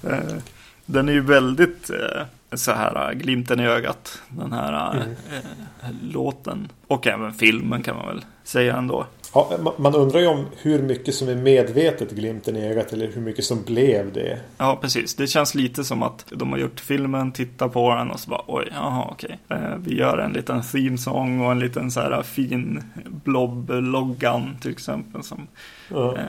Eh, 0.03 0.37
den 0.87 1.09
är 1.09 1.13
ju 1.13 1.21
väldigt 1.21 1.91
eh, 1.91 2.23
så 2.53 2.73
här 2.73 3.11
äh, 3.11 3.19
glimten 3.19 3.61
i 3.61 3.67
ögat. 3.67 4.23
Den 4.29 4.53
här 4.53 4.97
äh, 4.97 5.03
mm. 5.03 5.17
äh, 5.83 6.13
låten. 6.13 6.69
Och 6.87 7.07
även 7.07 7.33
filmen 7.33 7.83
kan 7.83 7.97
man 7.97 8.07
väl 8.07 8.25
säga 8.45 8.77
ändå. 8.77 9.07
Ja, 9.35 9.75
man 9.79 9.95
undrar 9.95 10.21
ju 10.21 10.27
om 10.27 10.47
hur 10.57 10.83
mycket 10.83 11.15
som 11.15 11.29
är 11.29 11.35
medvetet 11.35 12.11
glimten 12.11 12.57
i 12.57 12.67
ögat 12.67 12.93
eller 12.93 13.07
hur 13.07 13.21
mycket 13.21 13.45
som 13.45 13.63
blev 13.63 14.13
det. 14.13 14.41
Ja, 14.59 14.79
precis. 14.81 15.15
Det 15.15 15.27
känns 15.27 15.55
lite 15.55 15.85
som 15.85 16.03
att 16.03 16.25
de 16.31 16.53
har 16.53 16.59
gjort 16.59 16.81
filmen, 16.81 17.33
tittar 17.33 17.69
på 17.69 17.95
den 17.95 18.11
och 18.11 18.21
så 18.21 18.31
bara 18.31 18.43
oj, 18.47 18.69
jaha, 18.71 19.09
okej. 19.11 19.39
Eh, 19.49 19.77
vi 19.79 19.99
gör 19.99 20.19
en 20.19 20.33
liten 20.33 20.63
themesång 20.63 21.41
och 21.41 21.53
en 21.53 21.59
liten 21.59 21.91
så 21.91 22.01
här 22.01 22.23
fin 22.23 22.83
blob-loggan 23.25 24.57
till 24.61 24.71
exempel 24.71 25.23
som 25.23 25.49
ja. 25.91 26.17
eh, 26.17 26.23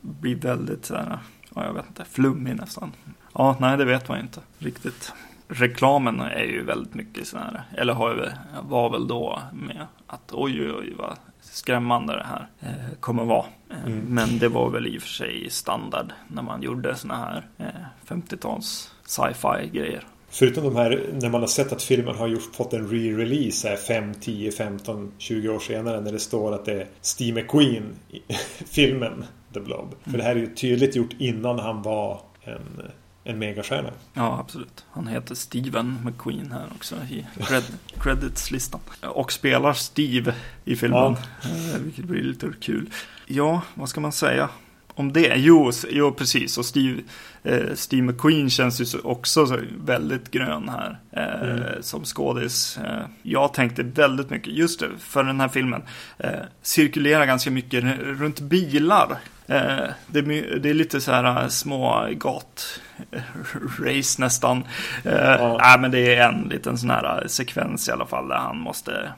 blir 0.00 0.36
väldigt 0.36 0.84
så 0.84 0.94
här, 0.94 1.18
ja, 1.54 1.64
jag 1.64 1.72
vet 1.72 1.88
inte, 1.88 2.04
flummig 2.10 2.56
nästan. 2.56 2.92
Ja, 3.34 3.56
nej, 3.60 3.76
det 3.76 3.84
vet 3.84 4.08
man 4.08 4.20
inte 4.20 4.40
riktigt 4.58 5.12
reklamen 5.48 6.20
är 6.20 6.44
ju 6.44 6.64
väldigt 6.64 6.94
mycket 6.94 7.26
sån 7.26 7.40
här, 7.40 7.62
eller 7.76 7.92
har, 7.92 8.32
var 8.62 8.90
väl 8.90 9.08
då 9.08 9.42
med 9.52 9.86
att 10.06 10.32
oj, 10.32 10.62
oj, 10.62 10.72
oj 10.72 10.94
vad 10.98 11.16
skrämmande 11.40 12.12
det 12.12 12.26
här 12.26 12.48
eh, 12.60 12.98
kommer 13.00 13.24
vara. 13.24 13.46
Eh, 13.70 13.86
mm. 13.86 13.98
Men 13.98 14.38
det 14.38 14.48
var 14.48 14.70
väl 14.70 14.86
i 14.86 14.98
och 14.98 15.02
för 15.02 15.08
sig 15.08 15.50
standard 15.50 16.12
när 16.28 16.42
man 16.42 16.62
gjorde 16.62 16.94
såna 16.94 17.16
här 17.16 17.46
eh, 17.58 17.66
50-tals 18.08 18.92
sci-fi 19.06 19.68
grejer. 19.72 20.04
Förutom 20.28 20.64
de 20.64 20.76
här 20.76 21.06
när 21.12 21.30
man 21.30 21.40
har 21.40 21.48
sett 21.48 21.72
att 21.72 21.82
filmen 21.82 22.16
har 22.16 22.28
gjort, 22.28 22.54
fått 22.54 22.72
en 22.72 22.88
re-release 22.88 23.76
5, 23.76 24.14
10, 24.14 24.52
15, 24.52 25.12
20 25.18 25.48
år 25.48 25.58
senare 25.58 26.00
när 26.00 26.12
det 26.12 26.18
står 26.18 26.54
att 26.54 26.64
det 26.64 26.72
är 26.72 26.86
Steve 27.00 27.42
McQueen 27.42 27.94
i 28.10 28.20
filmen 28.66 29.24
The 29.54 29.60
Blob. 29.60 29.84
Mm. 29.84 30.10
För 30.10 30.18
det 30.18 30.24
här 30.24 30.36
är 30.36 30.40
ju 30.40 30.54
tydligt 30.54 30.96
gjort 30.96 31.12
innan 31.18 31.58
han 31.58 31.82
var 31.82 32.20
en 32.42 32.82
en 33.26 33.38
megastjärna. 33.38 33.90
Ja, 34.14 34.38
absolut. 34.40 34.84
Han 34.90 35.06
heter 35.06 35.34
Steven 35.34 35.98
McQueen 36.04 36.52
här 36.52 36.66
också 36.74 36.94
i 37.10 37.26
cred 37.48 37.64
creditslistan. 38.00 38.80
Och 39.02 39.32
spelar 39.32 39.72
Steve 39.72 40.34
i 40.64 40.76
filmen. 40.76 41.16
Ja. 41.42 41.48
Vilket 41.78 42.04
blir 42.04 42.22
lite 42.22 42.52
kul. 42.60 42.90
Ja, 43.26 43.62
vad 43.74 43.88
ska 43.88 44.00
man 44.00 44.12
säga? 44.12 44.48
om 44.96 45.12
det? 45.12 45.34
Jo, 45.36 45.70
jo 45.90 46.12
precis. 46.12 46.58
Och 46.58 46.66
Steve, 46.66 47.02
eh, 47.42 47.74
Steve 47.74 48.02
McQueen 48.02 48.50
känns 48.50 48.80
ju 48.80 48.98
också 48.98 49.58
väldigt 49.84 50.30
grön 50.30 50.68
här. 50.68 50.98
Eh, 51.12 51.50
mm. 51.50 51.82
Som 51.82 52.04
skådis. 52.04 52.78
Eh, 52.78 53.06
jag 53.22 53.54
tänkte 53.54 53.82
väldigt 53.82 54.30
mycket, 54.30 54.52
just 54.52 54.80
det, 54.80 54.88
för 54.98 55.24
den 55.24 55.40
här 55.40 55.48
filmen. 55.48 55.82
Eh, 56.18 56.30
cirkulerar 56.62 57.26
ganska 57.26 57.50
mycket 57.50 57.84
runt 58.00 58.40
bilar. 58.40 59.18
Eh, 59.46 59.84
det, 60.06 60.18
är, 60.18 60.58
det 60.58 60.70
är 60.70 60.74
lite 60.74 61.00
så 61.00 61.12
här 61.12 61.42
eh, 61.42 61.48
små 61.48 62.08
gat 62.12 62.80
race 63.78 64.20
nästan. 64.22 64.64
Ja. 65.02 65.58
Nej, 65.62 65.78
men 65.80 65.90
det 65.90 66.14
är 66.14 66.28
en 66.28 66.42
liten 66.42 66.78
sån 66.78 66.90
här 66.90 67.24
sekvens 67.26 67.88
i 67.88 67.92
alla 67.92 68.06
fall 68.06 68.28
där 68.28 68.36
han 68.36 68.58
måste 68.58 69.12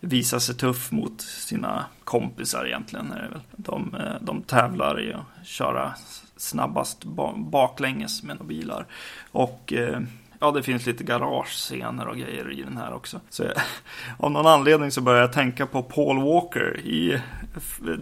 visa 0.00 0.40
sig 0.40 0.54
tuff 0.54 0.92
mot 0.92 1.20
sina 1.20 1.84
kompisar 2.04 2.66
egentligen. 2.66 3.12
Är 3.12 3.22
det 3.22 3.28
väl. 3.28 3.40
De, 3.56 3.94
eh, 3.94 4.14
de 4.20 4.42
tävlar 4.42 5.00
i 5.00 5.12
att 5.12 5.46
köra 5.46 5.94
snabbast 6.36 7.04
baklänges 7.36 8.22
med 8.22 8.36
några 8.36 8.48
bilar. 8.48 8.86
Och 9.32 9.72
eh, 9.72 10.00
ja, 10.44 10.50
det 10.50 10.62
finns 10.62 10.86
lite 10.86 11.04
garagescener 11.04 12.08
och 12.08 12.16
grejer 12.16 12.52
i 12.52 12.62
den 12.62 12.76
här 12.76 12.94
också. 12.94 13.20
Så 13.30 13.42
jag, 13.42 13.52
av 14.18 14.30
någon 14.30 14.46
anledning 14.46 14.90
så 14.90 15.00
börjar 15.00 15.20
jag 15.20 15.32
tänka 15.32 15.66
på 15.66 15.82
Paul 15.82 16.22
Walker 16.22 16.80
i 16.80 17.20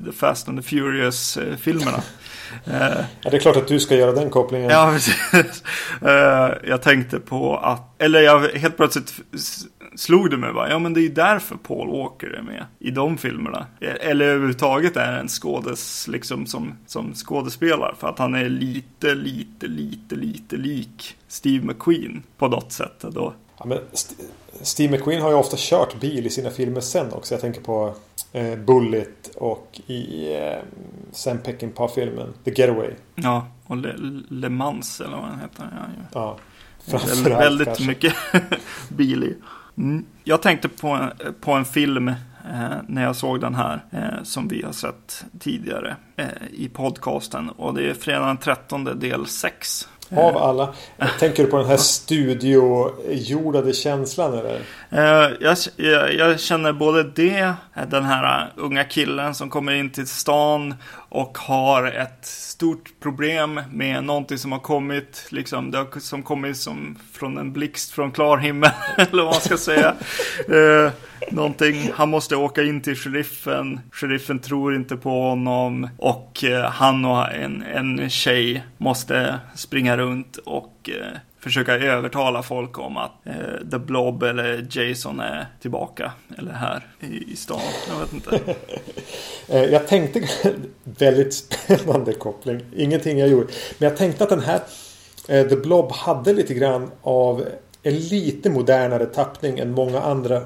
The 0.04 0.12
Fast 0.12 0.48
and 0.48 0.62
the 0.62 0.68
Furious-filmerna. 0.68 2.02
ja, 3.22 3.30
det 3.30 3.36
är 3.36 3.38
klart 3.38 3.56
att 3.56 3.68
du 3.68 3.80
ska 3.80 3.94
göra 3.94 4.12
den 4.12 4.30
kopplingen. 4.30 4.70
Ja, 4.70 4.90
precis. 4.92 5.64
Eh, 6.02 6.50
jag 6.64 6.82
tänkte 6.82 7.20
på 7.20 7.56
att, 7.56 8.02
eller 8.02 8.20
jag 8.20 8.40
helt 8.40 8.76
plötsligt 8.76 9.14
slog 9.96 10.30
det 10.30 10.36
mig 10.36 10.52
bara, 10.52 10.70
ja 10.70 10.78
men 10.78 10.94
det 10.94 11.00
är 11.00 11.02
ju 11.02 11.08
därför 11.08 11.56
Paul 11.56 11.90
Walker 11.90 12.26
är 12.26 12.42
med 12.42 12.66
i 12.78 12.90
de 12.90 13.18
filmerna. 13.18 13.66
Eller 13.80 14.24
överhuvudtaget 14.24 14.96
är 14.96 15.12
en 15.12 15.28
skådes, 15.28 16.08
liksom 16.08 16.46
som, 16.46 16.74
som 16.86 17.14
skådespelare. 17.14 17.94
För 17.98 18.08
att 18.08 18.18
han 18.18 18.34
är 18.34 18.48
lite, 18.48 19.14
lite, 19.14 19.66
lite, 19.66 20.16
lite 20.16 20.56
lik 20.56 21.16
Steve 21.28 21.66
McQueen 21.66 22.22
på 22.36 22.48
något 22.48 22.72
sätt. 22.72 23.00
Då. 23.00 23.34
Ja, 23.58 23.64
men 23.64 23.78
St 23.92 24.14
Steve 24.60 24.92
McQueen 24.92 25.22
har 25.22 25.30
ju 25.30 25.36
ofta 25.36 25.56
kört 25.58 26.00
bil 26.00 26.26
i 26.26 26.30
sina 26.30 26.50
filmer 26.50 26.80
sen 26.80 27.12
också. 27.12 27.34
Jag 27.34 27.40
tänker 27.40 27.60
på 27.60 27.94
eh, 28.32 28.56
Bullet 28.56 29.30
och 29.36 29.80
i 29.86 30.34
eh, 30.36 30.58
Sam 31.12 31.38
Peckinpah-filmen 31.38 32.32
The 32.44 32.50
Getaway. 32.50 32.90
Ja, 33.14 33.46
och 33.66 33.76
Le, 33.76 33.92
Le 34.28 34.48
Mans 34.48 35.00
eller 35.00 35.16
vad 35.16 35.30
den 35.30 35.40
heter. 35.40 35.68
Ja, 35.72 36.04
ja. 36.12 36.38
ja 36.84 36.98
väldigt, 36.98 37.26
väldigt 37.26 37.66
kanske. 37.66 37.84
mycket 37.84 38.14
bil 38.88 39.24
i. 39.24 39.34
Mm. 39.78 40.04
Jag 40.24 40.42
tänkte 40.42 40.68
på 40.68 40.88
en, 40.88 41.10
på 41.40 41.52
en 41.52 41.64
film 41.64 42.08
eh, 42.08 42.14
när 42.86 43.02
jag 43.02 43.16
såg 43.16 43.40
den 43.40 43.54
här 43.54 43.84
eh, 43.90 44.22
som 44.22 44.48
vi 44.48 44.62
har 44.62 44.72
sett 44.72 45.24
tidigare 45.40 45.96
eh, 46.16 46.26
i 46.52 46.68
podcasten 46.68 47.50
och 47.50 47.74
det 47.74 47.90
är 47.90 47.94
fredag 47.94 48.26
den 48.26 48.36
13 48.36 48.84
del 48.84 49.26
6 49.26 49.88
av 50.16 50.36
alla. 50.36 50.74
Tänker 51.18 51.44
du 51.44 51.50
på 51.50 51.56
den 51.56 51.66
här 51.66 51.76
studiojordade 51.76 53.72
känslan 53.72 54.38
eller? 54.38 54.60
Eh, 54.90 55.30
jag, 55.40 55.56
jag, 55.76 56.14
jag, 56.14 56.40
känner 56.40 56.72
både 56.72 57.02
det, 57.02 57.54
den 57.88 58.04
här 58.04 58.52
unga 58.56 58.84
killen 58.84 59.34
som 59.34 59.50
kommer 59.50 59.72
in 59.72 59.90
till 59.90 60.06
stan 60.06 60.74
och 61.14 61.38
har 61.38 61.84
ett 61.84 62.24
stort 62.26 62.92
problem 63.00 63.60
med 63.70 64.04
någonting 64.04 64.38
som 64.38 64.52
har 64.52 64.58
kommit, 64.58 65.26
liksom, 65.28 65.70
det 65.70 65.78
har, 65.78 66.00
som 66.00 66.22
kommit 66.22 66.56
som 66.56 66.98
från 67.12 67.38
en 67.38 67.52
blixt 67.52 67.90
från 67.90 68.12
klar 68.12 68.38
himmel, 68.38 68.70
eller 68.96 69.22
vad 69.22 69.32
man 69.32 69.40
ska 69.40 69.56
säga. 69.56 69.94
Eh, 70.48 70.92
någonting, 71.30 71.90
han 71.94 72.10
måste 72.10 72.36
åka 72.36 72.62
in 72.62 72.80
till 72.80 72.96
sheriffen, 72.96 73.80
sheriffen 73.92 74.38
tror 74.38 74.74
inte 74.74 74.96
på 74.96 75.10
honom 75.10 75.88
och 75.98 76.44
eh, 76.44 76.70
han 76.70 77.04
och 77.04 77.32
en, 77.32 77.62
en 77.62 78.10
tjej 78.10 78.64
måste 78.78 79.38
springa 79.54 79.96
runt 79.96 80.36
och 80.36 80.90
eh, 80.90 81.18
försöka 81.42 81.74
övertala 81.74 82.42
folk 82.42 82.78
om 82.78 82.96
att 82.96 83.26
eh, 83.26 83.70
The 83.70 83.78
Blob 83.78 84.22
eller 84.22 84.66
Jason 84.70 85.20
är 85.20 85.46
tillbaka. 85.60 86.12
Eller 86.38 86.52
här 86.52 86.86
i, 87.00 87.32
i 87.32 87.36
stan. 87.36 87.60
Jag 87.88 88.00
vet 88.00 88.12
inte. 88.12 88.40
Eh, 89.48 89.64
jag 89.64 89.88
tänkte 89.88 90.28
väldigt 90.84 91.34
spännande 91.34 92.12
koppling. 92.12 92.60
Ingenting 92.76 93.18
jag 93.18 93.28
gjorde. 93.28 93.46
Men 93.78 93.88
jag 93.88 93.98
tänkte 93.98 94.24
att 94.24 94.30
den 94.30 94.40
här 94.40 94.60
eh, 95.28 95.48
The 95.48 95.56
Blob 95.56 95.92
hade 95.92 96.32
lite 96.32 96.54
grann 96.54 96.90
av 97.02 97.44
en 97.82 97.98
lite 97.98 98.50
modernare 98.50 99.06
tappning 99.06 99.58
än 99.58 99.70
många 99.70 100.00
andra 100.00 100.42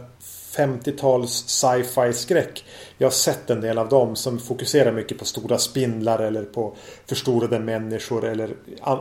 50-tals 0.56 1.44
sci-fi 1.46 2.12
skräck. 2.12 2.64
Jag 2.98 3.06
har 3.06 3.12
sett 3.12 3.50
en 3.50 3.60
del 3.60 3.78
av 3.78 3.88
dem 3.88 4.16
som 4.16 4.38
fokuserar 4.38 4.92
mycket 4.92 5.18
på 5.18 5.24
stora 5.24 5.58
spindlar 5.58 6.18
eller 6.18 6.42
på 6.42 6.76
förstorade 7.06 7.58
människor 7.58 8.24
eller 8.24 8.54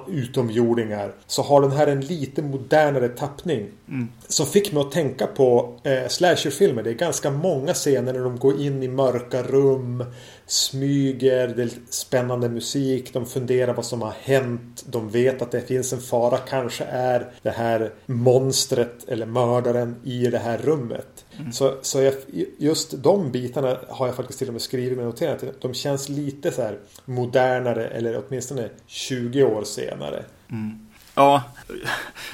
utomjordingar. 0.07 1.13
Så 1.27 1.41
har 1.41 1.61
den 1.61 1.71
här 1.71 1.87
en 1.87 2.01
lite 2.01 2.41
modernare 2.41 3.09
tappning. 3.09 3.67
Mm. 3.87 4.09
Som 4.27 4.45
fick 4.45 4.71
mig 4.71 4.81
att 4.81 4.91
tänka 4.91 5.27
på 5.27 5.79
eh, 5.83 6.07
slasherfilmer. 6.07 6.83
Det 6.83 6.89
är 6.89 6.93
ganska 6.93 7.31
många 7.31 7.73
scener 7.73 8.13
när 8.13 8.23
de 8.23 8.39
går 8.39 8.61
in 8.61 8.83
i 8.83 8.87
mörka 8.87 9.43
rum. 9.43 10.05
Smyger, 10.47 11.47
det 11.47 11.63
är 11.63 11.69
spännande 11.89 12.49
musik. 12.49 13.13
De 13.13 13.25
funderar 13.25 13.73
vad 13.73 13.85
som 13.85 14.01
har 14.01 14.13
hänt. 14.21 14.85
De 14.87 15.09
vet 15.09 15.41
att 15.41 15.51
det 15.51 15.61
finns 15.61 15.93
en 15.93 16.01
fara. 16.01 16.37
Kanske 16.37 16.83
är 16.83 17.31
det 17.41 17.49
här 17.49 17.93
monstret 18.05 19.09
eller 19.09 19.25
mördaren 19.25 19.95
i 20.03 20.27
det 20.27 20.39
här 20.39 20.57
rummet. 20.57 21.14
Mm. 21.39 21.51
Så, 21.51 21.77
så 21.81 22.01
jag, 22.01 22.13
just 22.57 23.03
de 23.03 23.31
bitarna 23.31 23.77
har 23.89 24.07
jag 24.07 24.15
faktiskt 24.15 24.39
till 24.39 24.47
och 24.47 24.53
med 24.53 24.61
skrivit 24.61 24.97
med 24.97 25.05
noterat. 25.05 25.43
De 25.61 25.73
känns 25.73 26.09
lite 26.09 26.51
så 26.51 26.61
här 26.61 26.79
modernare 27.05 27.87
eller 27.87 28.23
åtminstone 28.27 28.69
20 28.87 29.43
år 29.43 29.63
senare. 29.63 30.23
Mm. 30.51 30.79
Ja, 31.15 31.43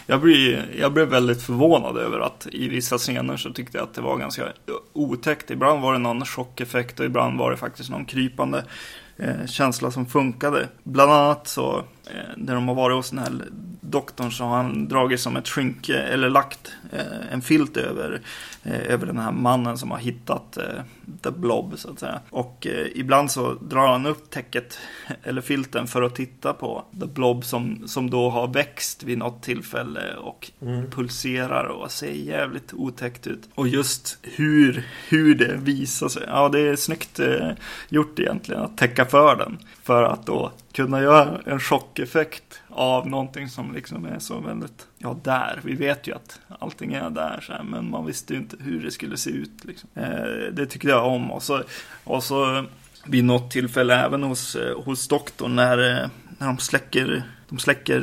jag 0.08 0.22
blev, 0.22 0.64
jag 0.80 0.94
blev 0.94 1.08
väldigt 1.08 1.42
förvånad 1.42 1.98
över 1.98 2.20
att 2.20 2.48
i 2.52 2.68
vissa 2.68 2.98
scener 2.98 3.38
så 3.38 3.54
tyckte 3.54 3.78
jag 3.78 3.84
att 3.84 3.94
det 3.94 4.02
var 4.02 4.18
ganska 4.18 4.48
otäckt. 4.94 5.52
Ibland 5.52 5.82
var 5.82 5.94
det 5.94 6.00
någon 6.00 6.26
chockeffekt 6.26 7.00
och 7.00 7.06
ibland 7.06 7.40
var 7.40 7.52
det 7.52 7.58
faktiskt 7.58 7.90
någon 7.90 8.06
krypande 8.06 8.66
eh, 9.18 9.46
känsla 9.46 9.92
som 9.92 10.06
funkade. 10.06 10.68
Bland 10.84 11.12
annat 11.12 11.48
så, 11.48 11.78
eh, 12.06 12.38
när 12.38 12.56
de 12.56 12.68
har 12.68 12.76
varit 12.76 12.96
hos 12.96 13.10
den 13.10 13.20
här 13.20 13.32
doktorn 13.82 14.32
så 14.32 14.44
har 14.44 14.56
han 14.56 14.88
dragit 14.88 15.20
som 15.20 15.38
ett 15.38 15.48
skynke 15.48 15.98
eller 15.98 16.30
lagt 16.30 16.72
eh, 16.92 17.34
en 17.34 17.42
filt 17.42 17.78
över, 17.78 18.22
över 18.64 19.06
den 19.06 19.18
här 19.18 19.32
mannen 19.32 19.78
som 19.78 19.92
har 19.92 19.98
hittat 19.98 20.58
eh, 20.58 20.64
The 21.24 21.32
Blob 21.32 21.74
så 21.78 21.92
att 21.92 22.00
säga. 22.00 22.20
Och 22.30 22.68
eh, 22.68 22.88
ibland 22.96 23.32
så 23.32 23.54
drar 23.54 23.88
han 23.88 24.06
upp 24.06 24.30
täcket 24.30 24.80
eller 25.24 25.42
filten 25.42 25.88
för 25.88 26.02
att 26.02 26.16
titta 26.16 26.54
på 26.54 26.86
The 27.00 27.06
Blob 27.06 27.46
som, 27.46 27.88
som 27.88 28.10
då 28.10 28.30
har 28.30 28.48
växt 28.48 29.04
vid 29.04 29.18
något 29.18 29.44
tillfälle 29.44 30.16
och 30.16 30.52
mm. 30.62 30.92
pulserar 30.92 31.64
och 31.64 31.92
ser 31.92 32.12
jävligt 32.12 32.74
otäckt 32.74 33.28
ut. 33.28 33.50
Och 33.56 33.68
just 33.68 34.18
hur, 34.24 34.88
hur 35.10 35.36
det 35.36 35.56
visar 35.58 36.08
sig. 36.08 36.24
Ja, 36.28 36.50
det 36.50 36.60
är 36.60 36.76
snyggt 36.76 37.20
eh, 37.20 37.50
gjort 37.90 38.20
egentligen 38.20 38.62
att 38.62 38.78
täcka 38.78 39.06
för 39.06 39.36
den. 39.36 39.58
För 39.84 40.04
att 40.04 40.26
då 40.26 40.52
kunna 40.74 41.02
göra 41.02 41.42
en 41.46 41.60
chockeffekt 41.60 42.62
av 42.70 43.08
någonting 43.08 43.50
som 43.50 43.74
liksom 43.74 44.06
är 44.06 44.20
så 44.20 44.40
väldigt, 44.40 44.88
ja 44.98 45.20
där, 45.24 45.60
vi 45.64 45.76
vet 45.76 46.08
ju 46.08 46.16
att 46.16 46.40
allting 46.60 46.94
är 46.94 47.10
där 47.10 47.44
så 47.48 47.54
här, 47.54 47.64
men 47.64 47.90
man 47.90 48.06
visste 48.06 48.34
ju 48.34 48.40
inte 48.40 48.58
hur 48.60 48.84
det 48.84 48.92
skulle 48.92 49.18
se 49.18 49.30
ut. 49.30 49.66
Liksom. 49.66 49.90
Eh, 49.96 50.54
det 50.54 50.66
tyckte 50.66 50.88
jag 50.88 51.06
om 51.06 51.32
och 51.32 51.44
så, 51.44 51.64
och 52.04 52.24
så 52.24 52.66
vid 53.06 53.26
något 53.26 53.52
tillfälle 53.52 54.06
även 54.06 54.24
hos, 54.24 54.56
eh, 54.56 54.82
hos 54.84 55.08
doktorn 55.08 55.56
när, 55.56 55.78
eh, 55.78 56.10
när 56.38 56.48
de 56.48 56.58
släcker 56.58 57.24
de 57.52 57.60
släcker 57.60 58.00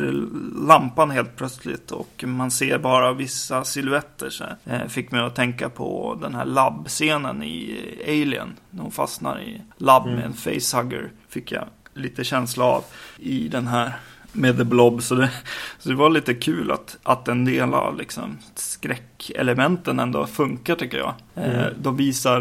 lampan 0.67 1.11
helt 1.11 1.37
plötsligt 1.37 1.91
och 1.91 2.25
man 2.27 2.51
ser 2.51 2.79
bara 2.79 3.13
vissa 3.13 3.65
silhuetter. 3.65 4.31
Så 4.31 4.45
eh, 4.65 4.87
fick 4.89 5.11
mig 5.11 5.21
att 5.21 5.35
tänka 5.35 5.69
på 5.69 6.19
den 6.23 6.35
här 6.35 6.45
labbscenen 6.45 7.43
i 7.43 7.79
Alien. 8.07 8.57
När 8.71 8.83
hon 8.83 8.93
fastnar 8.93 9.41
i 9.41 9.63
labb 9.77 10.07
med 10.07 10.15
en 10.15 10.21
mm. 10.21 10.33
facehugger. 10.33 11.11
Fick 11.29 11.53
jag 11.53 11.65
lite 11.99 12.25
känsla 12.25 12.65
av 12.65 12.85
i 13.19 13.49
den 13.49 13.67
här 13.67 13.93
med 14.33 14.57
The 14.57 14.65
Blob. 14.65 15.03
Så 15.03 15.15
det, 15.15 15.31
så 15.79 15.89
det 15.89 15.95
var 15.95 16.11
lite 16.11 16.35
kul 16.35 16.71
att, 16.71 16.99
att 17.03 17.29
en 17.29 17.45
del 17.45 17.75
av 17.75 17.99
liksom, 17.99 18.39
skräckelementen 18.55 19.99
ändå 19.99 20.27
funkar 20.27 20.75
tycker 20.75 20.99
jag. 20.99 21.15
Mm. 21.35 21.51
Eh, 21.51 21.67
de 21.81 21.97
visar 21.97 22.41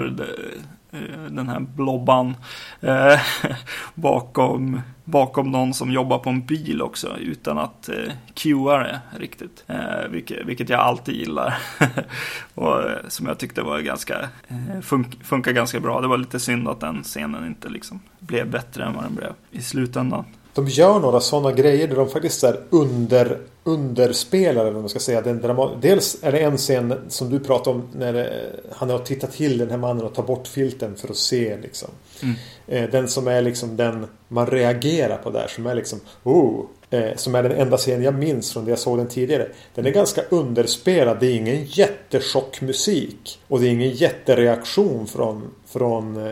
Eh, 0.98 1.32
den 1.32 1.50
här 1.50 1.60
blobban 1.60 2.36
eh, 2.82 3.20
bakom, 3.94 4.82
bakom 5.04 5.52
någon 5.52 5.74
som 5.74 5.92
jobbar 5.92 6.20
på 6.20 6.30
en 6.30 6.46
bil 6.46 6.82
också 6.82 7.18
utan 7.18 7.58
att 7.58 7.90
eh, 7.90 8.14
cuea 8.34 8.78
det 8.78 9.00
riktigt. 9.20 9.64
Eh, 9.68 10.08
vilket, 10.10 10.46
vilket 10.46 10.70
jag 10.70 10.80
alltid 10.80 11.16
gillar. 11.16 11.58
och 12.56 12.90
eh, 12.90 12.98
som 13.08 13.28
jag 13.28 13.38
tyckte 13.38 13.62
var 13.62 13.80
ganska, 13.80 14.30
eh, 14.48 14.82
fun 14.82 15.06
funkar 15.24 15.52
ganska 15.52 15.80
bra. 15.80 16.02
Det 16.02 16.08
var 16.08 16.18
lite 16.18 16.40
synd 16.40 16.68
att 16.68 16.80
den 16.80 17.04
scenen 17.04 17.48
inte 17.48 17.70
liksom 17.70 18.00
blev 18.20 18.50
bättre 18.50 18.84
än 18.84 18.94
vad 18.94 19.04
den 19.04 19.16
blev 19.16 19.34
i 19.52 19.62
slutändan 19.62 20.26
de 20.58 20.68
gör 20.68 21.00
några 21.00 21.20
sådana 21.20 21.52
grejer 21.52 21.88
där 21.88 21.96
de 21.96 22.10
faktiskt 22.10 22.44
är 22.44 22.60
under, 22.70 23.38
underspelar 23.64 24.62
eller 24.62 24.72
vad 24.72 24.82
man 24.82 24.90
ska 24.90 25.00
säga. 25.00 25.22
Den 25.22 25.58
dels 25.82 26.18
är 26.22 26.32
det 26.32 26.40
en 26.40 26.58
scen 26.58 26.94
som 27.10 27.30
du 27.30 27.40
pratade 27.40 27.76
om 27.76 27.88
när 27.96 28.14
eh, 28.14 28.72
han 28.72 28.90
har 28.90 29.00
tittat 29.00 29.32
till 29.32 29.58
den 29.58 29.70
här 29.70 29.78
mannen 29.78 30.06
och 30.06 30.14
tar 30.14 30.24
bort 30.24 30.48
filten 30.48 30.96
för 30.96 31.10
att 31.10 31.18
se 31.18 31.58
liksom. 31.62 31.90
Mm. 32.22 32.36
Eh, 32.68 32.90
den 32.90 33.08
som 33.08 33.28
är 33.28 33.42
liksom 33.42 33.78
den 33.78 34.08
man 34.28 34.48
reagerar 34.48 35.18
på 35.18 35.30
där 35.30 35.48
som 35.48 35.66
är 35.68 35.76
liksom 35.76 36.00
oh, 36.24 36.66
eh, 36.90 37.16
Som 37.16 37.36
är 37.36 37.44
den 37.44 37.52
enda 37.52 37.78
scenen 37.78 38.04
jag 38.04 38.14
minns 38.14 38.54
från 38.54 38.66
det 38.66 38.72
jag 38.72 38.80
såg 38.80 38.98
den 38.98 39.08
tidigare. 39.08 39.48
Den 39.76 39.86
är 39.86 39.92
ganska 39.92 40.22
underspelad. 40.30 41.18
Det 41.20 41.28
är 41.28 41.36
ingen 41.36 41.66
jättechock 41.66 42.62
musik. 42.62 43.40
Och 43.48 43.60
det 43.60 43.68
är 43.68 43.72
ingen 43.72 43.92
jättereaktion 43.92 45.08
från, 45.08 45.52
från 45.68 46.30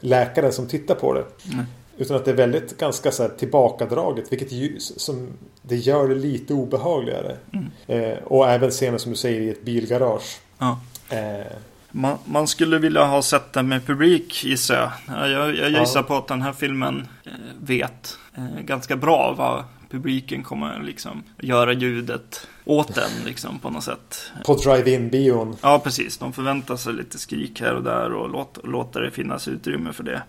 läkaren 0.00 0.52
som 0.52 0.66
tittar 0.66 0.94
på 0.94 1.12
det. 1.12 1.24
Mm. 1.52 1.64
Utan 1.98 2.16
att 2.16 2.24
det 2.24 2.30
är 2.30 2.34
väldigt 2.34 2.78
ganska 2.78 3.10
så 3.12 3.22
här 3.22 3.30
tillbakadraget. 3.30 4.32
Vilket 4.32 4.52
ju, 4.52 4.80
som, 4.80 5.28
det 5.62 5.76
gör 5.76 6.08
det 6.08 6.14
lite 6.14 6.54
obehagligare. 6.54 7.36
Mm. 7.52 7.66
Eh, 7.86 8.18
och 8.18 8.48
även 8.48 8.70
scenen 8.70 8.98
som 8.98 9.10
du 9.12 9.16
säger 9.16 9.40
i 9.40 9.50
ett 9.50 9.64
bilgarage. 9.64 10.40
Ja. 10.58 10.80
Eh, 11.10 11.46
Man, 11.90 12.18
man 12.24 12.46
skulle 12.46 12.78
vilja 12.78 13.04
ha 13.04 13.22
sett 13.22 13.52
den 13.52 13.68
med 13.68 13.86
publik 13.86 14.44
gissar 14.44 14.74
jag. 14.76 14.90
Ja, 15.16 15.28
Jag, 15.28 15.56
jag 15.56 15.70
gissar 15.80 16.00
Ja. 16.00 16.02
på 16.02 16.16
att 16.16 16.26
den 16.28 16.42
här 16.42 16.52
filmen 16.52 17.08
eh, 17.24 17.32
vet 17.60 18.18
eh, 18.36 18.60
ganska 18.64 18.96
bra 18.96 19.34
vad 19.38 19.64
publiken 19.90 20.42
kommer 20.42 20.82
liksom 20.82 21.22
göra 21.40 21.72
ljudet 21.72 22.46
åt 22.64 22.94
den 22.94 23.10
liksom 23.26 23.58
på 23.58 23.70
något 23.70 23.84
sätt. 23.84 24.32
på 24.46 24.54
drive-in 24.54 25.10
bion. 25.10 25.56
Ja, 25.62 25.78
precis. 25.78 26.18
De 26.18 26.32
förväntar 26.32 26.76
sig 26.76 26.92
lite 26.92 27.18
skrik 27.18 27.60
här 27.60 27.74
och 27.74 27.82
där 27.82 28.12
och 28.12 28.30
låt, 28.30 28.58
låter 28.64 29.00
det 29.00 29.10
finnas 29.10 29.48
utrymme 29.48 29.92
för 29.92 30.02
det. 30.04 30.22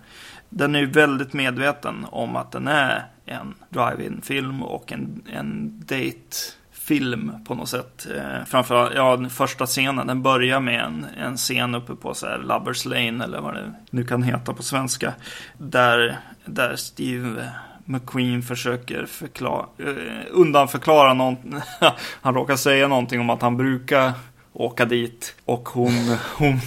Den 0.50 0.76
är 0.76 0.80
ju 0.80 0.86
väldigt 0.86 1.34
medveten 1.34 2.06
om 2.12 2.36
att 2.36 2.52
den 2.52 2.68
är 2.68 3.06
en 3.26 3.54
drive-in 3.70 4.22
film 4.22 4.64
och 4.64 4.92
en, 4.92 5.24
en 5.34 5.80
date-film 5.86 7.32
på 7.46 7.56
något 7.56 7.70
sätt. 7.70 8.08
Eh, 8.16 8.46
framförallt, 8.46 8.96
ja, 8.96 9.18
den 9.18 9.30
första 9.30 9.66
scenen, 9.66 10.08
den 10.08 10.22
börjar 10.22 10.60
med 10.60 10.84
en, 10.84 11.06
en 11.18 11.38
scen 11.38 11.76
uppe 11.76 11.96
på 11.96 12.14
så 12.14 12.28
här 12.28 12.38
Lovers 12.38 12.86
Lane 12.86 13.24
eller 13.24 13.42
vad 13.42 13.54
det 13.54 13.74
nu 13.90 14.04
kan 14.04 14.24
heta 14.24 14.54
på 14.54 14.64
svenska. 14.64 15.14
Där, 15.58 16.20
där 16.46 16.76
Steve 16.76 17.52
McQueen 17.86 18.42
försöker 18.42 19.06
förklara, 19.06 19.66
eh, 19.78 20.26
undanförklara 20.32 21.14
något. 21.14 21.40
han 22.22 22.34
råkar 22.34 22.56
säga 22.56 22.88
någonting 22.88 23.20
om 23.20 23.30
att 23.30 23.42
han 23.42 23.58
brukar 23.58 24.14
åka 24.58 24.86
dit. 24.86 25.36
Och 25.46 25.70
hon, 25.70 26.18
hon, 26.38 26.60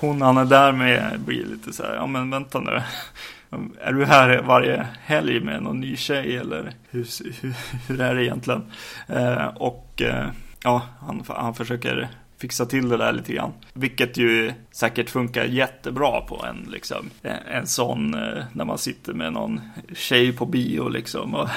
hon 0.00 0.22
han 0.22 0.36
är 0.36 0.44
där 0.44 0.72
med 0.72 1.20
blir 1.20 1.44
lite 1.44 1.72
så 1.72 1.82
här, 1.82 1.94
ja 1.94 2.06
men 2.06 2.30
vänta 2.30 2.60
nu. 2.60 2.82
Är 3.80 3.92
du 3.92 4.04
här 4.04 4.42
varje 4.42 4.86
helg 5.04 5.40
med 5.40 5.62
någon 5.62 5.80
ny 5.80 5.96
tjej 5.96 6.36
eller 6.36 6.72
hur, 6.90 7.06
hur, 7.42 7.54
hur 7.88 8.00
är 8.00 8.14
det 8.14 8.24
egentligen? 8.24 8.62
Eh, 9.06 9.46
och 9.46 10.02
eh, 10.02 10.26
ja, 10.62 10.82
han, 11.00 11.24
han 11.28 11.54
försöker 11.54 12.08
fixa 12.38 12.66
till 12.66 12.88
det 12.88 12.96
där 12.96 13.12
lite 13.12 13.32
grann. 13.32 13.52
Vilket 13.72 14.16
ju 14.16 14.52
säkert 14.70 15.10
funkar 15.10 15.44
jättebra 15.44 16.20
på 16.20 16.44
en, 16.48 16.70
liksom, 16.70 17.10
en, 17.50 17.66
sån, 17.66 18.14
eh, 18.14 18.44
när 18.52 18.64
man 18.64 18.78
sitter 18.78 19.12
med 19.12 19.32
någon 19.32 19.60
tjej 19.94 20.32
på 20.32 20.46
bio 20.46 20.88
liksom. 20.88 21.34
Och, 21.34 21.48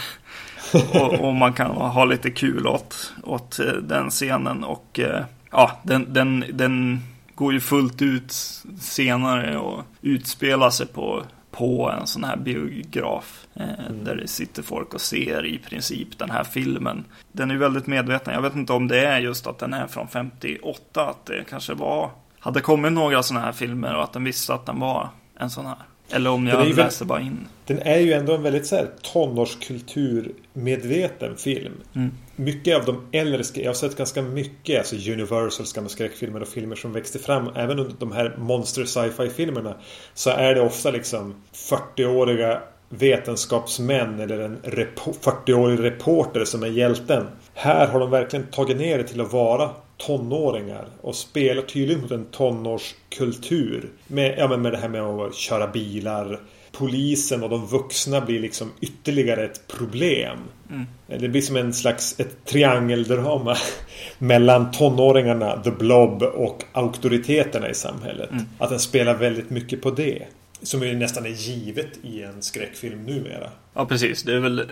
och, 0.94 1.14
och 1.14 1.34
man 1.36 1.54
kan 1.54 1.72
ha 1.72 2.06
lite 2.06 2.32
kul 2.32 2.68
åt, 2.68 3.14
åt 3.24 3.60
eh, 3.60 3.74
den 3.74 4.10
scenen. 4.10 4.64
Och 4.64 5.00
eh, 5.00 5.24
ja, 5.52 5.80
den, 5.84 6.14
den, 6.14 6.46
den 6.54 7.00
går 7.36 7.54
ju 7.54 7.60
fullt 7.60 8.02
ut 8.02 8.34
senare 8.80 9.58
och 9.58 9.84
utspelar 10.02 10.70
sig 10.70 10.88
på, 10.88 11.24
på 11.52 11.92
en 12.00 12.08
sån 12.08 12.24
här 12.24 12.38
biograf. 12.38 13.46
Eh, 13.54 13.92
Där 14.04 14.16
det 14.16 14.28
sitter 14.28 14.64
folk 14.64 14.94
och 14.94 15.02
ser 15.02 15.46
i 15.46 15.58
princip 15.58 16.18
den 16.18 16.30
här 16.32 16.44
filmen. 16.44 17.04
Den 17.32 17.52
är 17.52 17.58
väldigt 17.58 17.88
medveten. 17.88 18.34
Jag 18.34 18.42
vet 18.42 18.56
inte 18.56 18.74
om 18.74 18.88
det 18.88 19.06
är 19.06 19.20
just 19.20 19.48
att 19.48 19.60
den 19.60 19.74
är 19.74 19.88
från 19.88 20.08
58. 20.08 21.10
Att 21.10 21.26
det 21.26 21.44
kanske 21.50 21.74
var 21.74 22.10
hade 22.40 22.62
kommit 22.62 22.94
några 22.94 23.24
såna 23.24 23.40
här 23.40 23.52
filmer 23.52 23.96
och 23.96 24.04
att 24.04 24.14
den 24.14 24.24
visste 24.24 24.54
att 24.54 24.66
den 24.66 24.80
var 24.80 25.10
en 25.40 25.50
sån 25.50 25.66
här. 25.66 25.76
Eller 26.14 26.30
om 26.30 26.48
jag 26.48 26.58
väl- 26.58 26.76
läste 26.76 27.06
bara 27.06 27.22
in. 27.22 27.48
Den 27.66 27.80
är 27.80 27.98
ju 28.00 28.14
ändå 28.14 28.36
en 28.36 28.44
väldigt 28.44 28.68
så 28.68 28.76
här 28.76 28.88
tonårskulturmedveten 29.02 31.38
film. 31.38 31.74
Mm. 31.94 32.12
Mycket 32.42 32.78
av 32.78 32.86
de 32.86 33.18
äldre, 33.18 33.44
jag 33.54 33.70
har 33.70 33.74
sett 33.74 33.96
ganska 33.96 34.22
mycket, 34.22 34.78
alltså 34.78 35.12
Universals 35.12 35.74
gamla 35.74 35.90
skräckfilmer 35.90 36.42
och 36.42 36.48
filmer 36.48 36.76
som 36.76 36.94
växte 36.94 37.20
fram 37.20 37.50
även 37.56 37.80
under 37.80 37.96
de 38.00 38.12
här 38.12 38.36
monster 38.38 38.86
sci-fi 38.86 39.30
filmerna. 39.30 39.76
Så 40.14 40.30
är 40.30 40.56
det 40.56 40.62
ofta 40.62 40.92
liksom 40.92 41.36
40-åriga 41.54 42.62
vetenskapsmän 42.90 44.20
eller 44.20 44.40
en 44.40 44.58
40-årig 44.62 45.84
reporter 45.84 46.46
som 46.46 46.64
är 46.64 46.68
hjälten. 46.68 47.28
Här 47.54 47.88
har 47.88 48.00
de 48.00 48.12
verkligen 48.12 48.48
tagit 48.48 48.78
ner 48.78 48.98
det 48.98 49.04
till 49.04 49.22
att 49.22 49.34
vara 49.34 49.70
tonåringar 49.98 50.88
och 51.02 51.16
spelar 51.16 51.62
tydligt 51.62 52.02
mot 52.02 52.12
en 52.12 52.26
tonårskultur. 52.26 53.90
Med, 54.08 54.36
ja, 54.38 54.48
men 54.48 54.62
med 54.62 54.72
det 54.72 54.78
här 54.78 54.90
med 54.90 55.02
att 55.02 55.36
köra 55.36 55.68
bilar. 55.68 56.40
Polisen 56.72 57.44
och 57.44 57.50
de 57.50 57.68
vuxna 57.68 58.22
blir 58.22 58.40
liksom 58.40 58.72
ytterligare 58.82 59.46
ett 59.46 59.68
problem. 59.68 60.38
Mm. 60.70 60.86
Det 61.08 61.30
blir 61.30 61.42
som 61.42 61.56
en 61.56 61.74
slags 61.74 62.20
ett 62.20 62.46
triangeldrama 62.46 63.58
mellan 64.18 64.72
tonåringarna, 64.72 65.64
The 65.64 65.72
Blob 65.72 66.24
och 66.24 66.64
auktoriteterna 66.72 67.70
i 67.70 67.74
samhället. 67.74 68.32
Mm. 68.32 68.44
Att 68.58 68.70
den 68.70 68.80
spelar 68.80 69.16
väldigt 69.16 69.50
mycket 69.50 69.82
på 69.82 69.92
det. 69.92 70.28
Som 70.64 70.84
ju 70.84 70.96
nästan 70.96 71.26
är 71.26 71.30
givet 71.30 71.90
i 72.04 72.24
en 72.24 72.42
skräckfilm 72.42 73.04
numera. 73.06 73.50
Ja, 73.74 73.86
precis. 73.86 74.24
Det 74.24 74.34
är 74.34 74.40
väl 74.40 74.72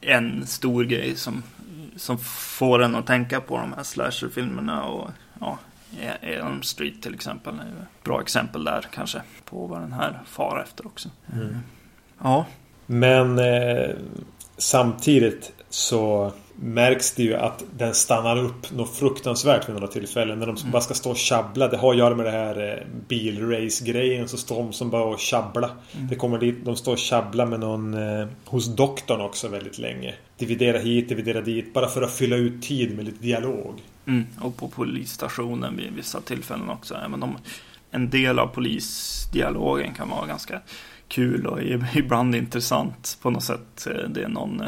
en 0.00 0.46
stor 0.46 0.84
grej 0.84 1.16
som, 1.16 1.42
som 1.96 2.18
får 2.58 2.82
en 2.82 2.94
att 2.94 3.06
tänka 3.06 3.40
på 3.40 3.56
de 3.56 3.72
här 3.72 3.82
slasherfilmerna 3.82 4.84
och 4.84 5.10
ja, 5.40 5.58
Elm 6.20 6.62
Street 6.62 7.02
till 7.02 7.14
exempel. 7.14 7.54
är 7.54 7.58
ett 7.58 8.04
Bra 8.04 8.20
exempel 8.20 8.64
där 8.64 8.86
kanske 8.92 9.22
på 9.44 9.66
vad 9.66 9.80
den 9.80 9.92
här 9.92 10.20
far 10.26 10.62
efter 10.62 10.86
också. 10.86 11.08
Mm. 11.32 11.56
Ja, 12.22 12.46
Men 12.86 13.38
eh, 13.38 13.90
samtidigt 14.58 15.52
så 15.70 16.32
märks 16.56 17.14
det 17.14 17.22
ju 17.22 17.34
att 17.34 17.64
den 17.76 17.94
stannar 17.94 18.36
upp 18.36 18.72
något 18.72 18.96
fruktansvärt 18.96 19.68
vid 19.68 19.74
några 19.74 19.86
tillfällen. 19.86 20.38
När 20.38 20.46
de 20.46 20.56
bara 20.72 20.82
ska 20.82 20.94
stå 20.94 21.10
och 21.10 21.16
tjabbla. 21.16 21.68
Det 21.68 21.76
har 21.76 21.90
att 21.92 21.98
göra 21.98 22.14
med 22.14 22.26
det 22.26 22.30
här 22.30 22.72
eh, 22.72 22.86
bilrace-grejen. 23.08 24.28
Så 24.28 24.36
står 24.36 24.56
de 24.56 24.72
som 24.72 24.90
bara 24.90 25.04
och 25.04 25.18
tjabbla. 25.18 25.70
Det 25.92 26.16
kommer 26.16 26.38
dit, 26.38 26.64
de 26.64 26.76
står 26.76 26.92
och 26.92 26.98
tjabblar 26.98 27.46
med 27.46 27.60
någon 27.60 27.94
eh, 27.94 28.26
hos 28.44 28.76
doktorn 28.76 29.20
också 29.20 29.48
väldigt 29.48 29.78
länge. 29.78 30.14
Dividera 30.38 30.78
hit, 30.78 31.08
dividera 31.08 31.40
dit. 31.40 31.74
Bara 31.74 31.88
för 31.88 32.02
att 32.02 32.14
fylla 32.14 32.36
ut 32.36 32.62
tid 32.62 32.96
med 32.96 33.04
lite 33.04 33.22
dialog 33.22 33.82
mm. 34.06 34.26
och 34.40 34.56
på 34.56 34.68
polisstationen 34.68 35.76
vid 35.76 35.92
vissa 35.92 36.20
tillfällen 36.20 36.70
också. 36.70 36.94
Även 36.94 37.22
om 37.22 37.36
en 37.90 38.10
del 38.10 38.38
av 38.38 38.46
polisdialogen 38.46 39.94
kan 39.94 40.08
vara 40.08 40.26
ganska 40.26 40.60
kul 41.08 41.46
och 41.46 41.62
ibland 41.94 42.34
intressant 42.34 43.18
på 43.22 43.30
något 43.30 43.44
sätt. 43.44 43.86
Eh, 43.86 44.08
det 44.08 44.22
är 44.22 44.28
någon, 44.28 44.62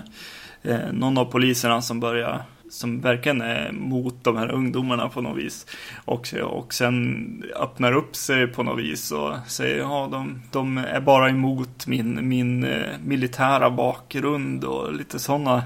eh, 0.62 0.93
någon 0.93 1.18
av 1.18 1.24
poliserna 1.24 1.82
som 1.82 2.01
börjar 2.01 2.43
som 2.70 3.01
verkligen 3.01 3.41
är 3.41 3.72
mot 3.72 4.24
de 4.24 4.37
här 4.37 4.51
ungdomarna 4.51 5.09
på 5.09 5.20
något 5.20 5.39
vis. 5.39 5.66
Och, 6.05 6.34
och 6.34 6.74
sen 6.74 7.43
öppnar 7.57 7.93
upp 7.93 8.16
sig 8.16 8.47
på 8.47 8.62
något 8.62 8.78
vis 8.78 9.12
och 9.12 9.34
säger 9.47 9.78
ja, 9.78 10.09
de, 10.12 10.43
de 10.53 10.78
är 10.78 11.01
bara 11.01 11.28
emot 11.28 11.87
min, 11.87 12.28
min 12.28 12.64
eh, 12.64 12.91
militära 13.05 13.70
bakgrund 13.70 14.64
och 14.64 14.93
lite 14.93 15.18
sådana 15.18 15.62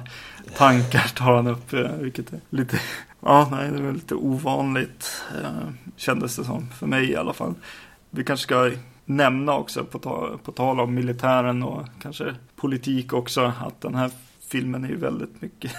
tankar 0.56 1.12
tar 1.14 1.34
han 1.36 1.46
upp. 1.46 1.72
Vilket 2.00 2.32
är 2.32 2.40
lite, 2.50 2.80
ja, 3.20 3.48
nej, 3.50 3.70
det 3.70 3.78
är 3.78 3.82
väl 3.82 3.94
lite 3.94 4.14
ovanligt 4.14 5.24
eh, 5.42 5.68
kändes 5.96 6.36
det 6.36 6.44
som, 6.44 6.68
för 6.78 6.86
mig 6.86 7.10
i 7.10 7.16
alla 7.16 7.32
fall. 7.32 7.54
Vi 8.10 8.24
kanske 8.24 8.44
ska 8.44 8.70
nämna 9.04 9.56
också 9.56 9.84
på, 9.84 9.98
ta, 9.98 10.38
på 10.44 10.52
tal 10.52 10.80
om 10.80 10.94
militären 10.94 11.62
och 11.62 11.86
kanske 12.02 12.34
politik 12.56 13.12
också 13.12 13.52
att 13.60 13.80
den 13.80 13.94
här 13.94 14.10
filmen 14.48 14.84
är 14.84 14.88
ju 14.88 14.96
väldigt 14.96 15.42
mycket 15.42 15.72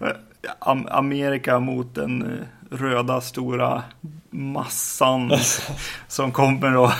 Am- 0.58 0.88
Amerika 0.90 1.60
mot 1.60 1.94
den 1.94 2.22
eh, 2.22 2.76
röda 2.76 3.20
stora 3.20 3.82
massan 4.30 5.32
som 6.08 6.32
kommer 6.32 6.76
och, 6.76 6.90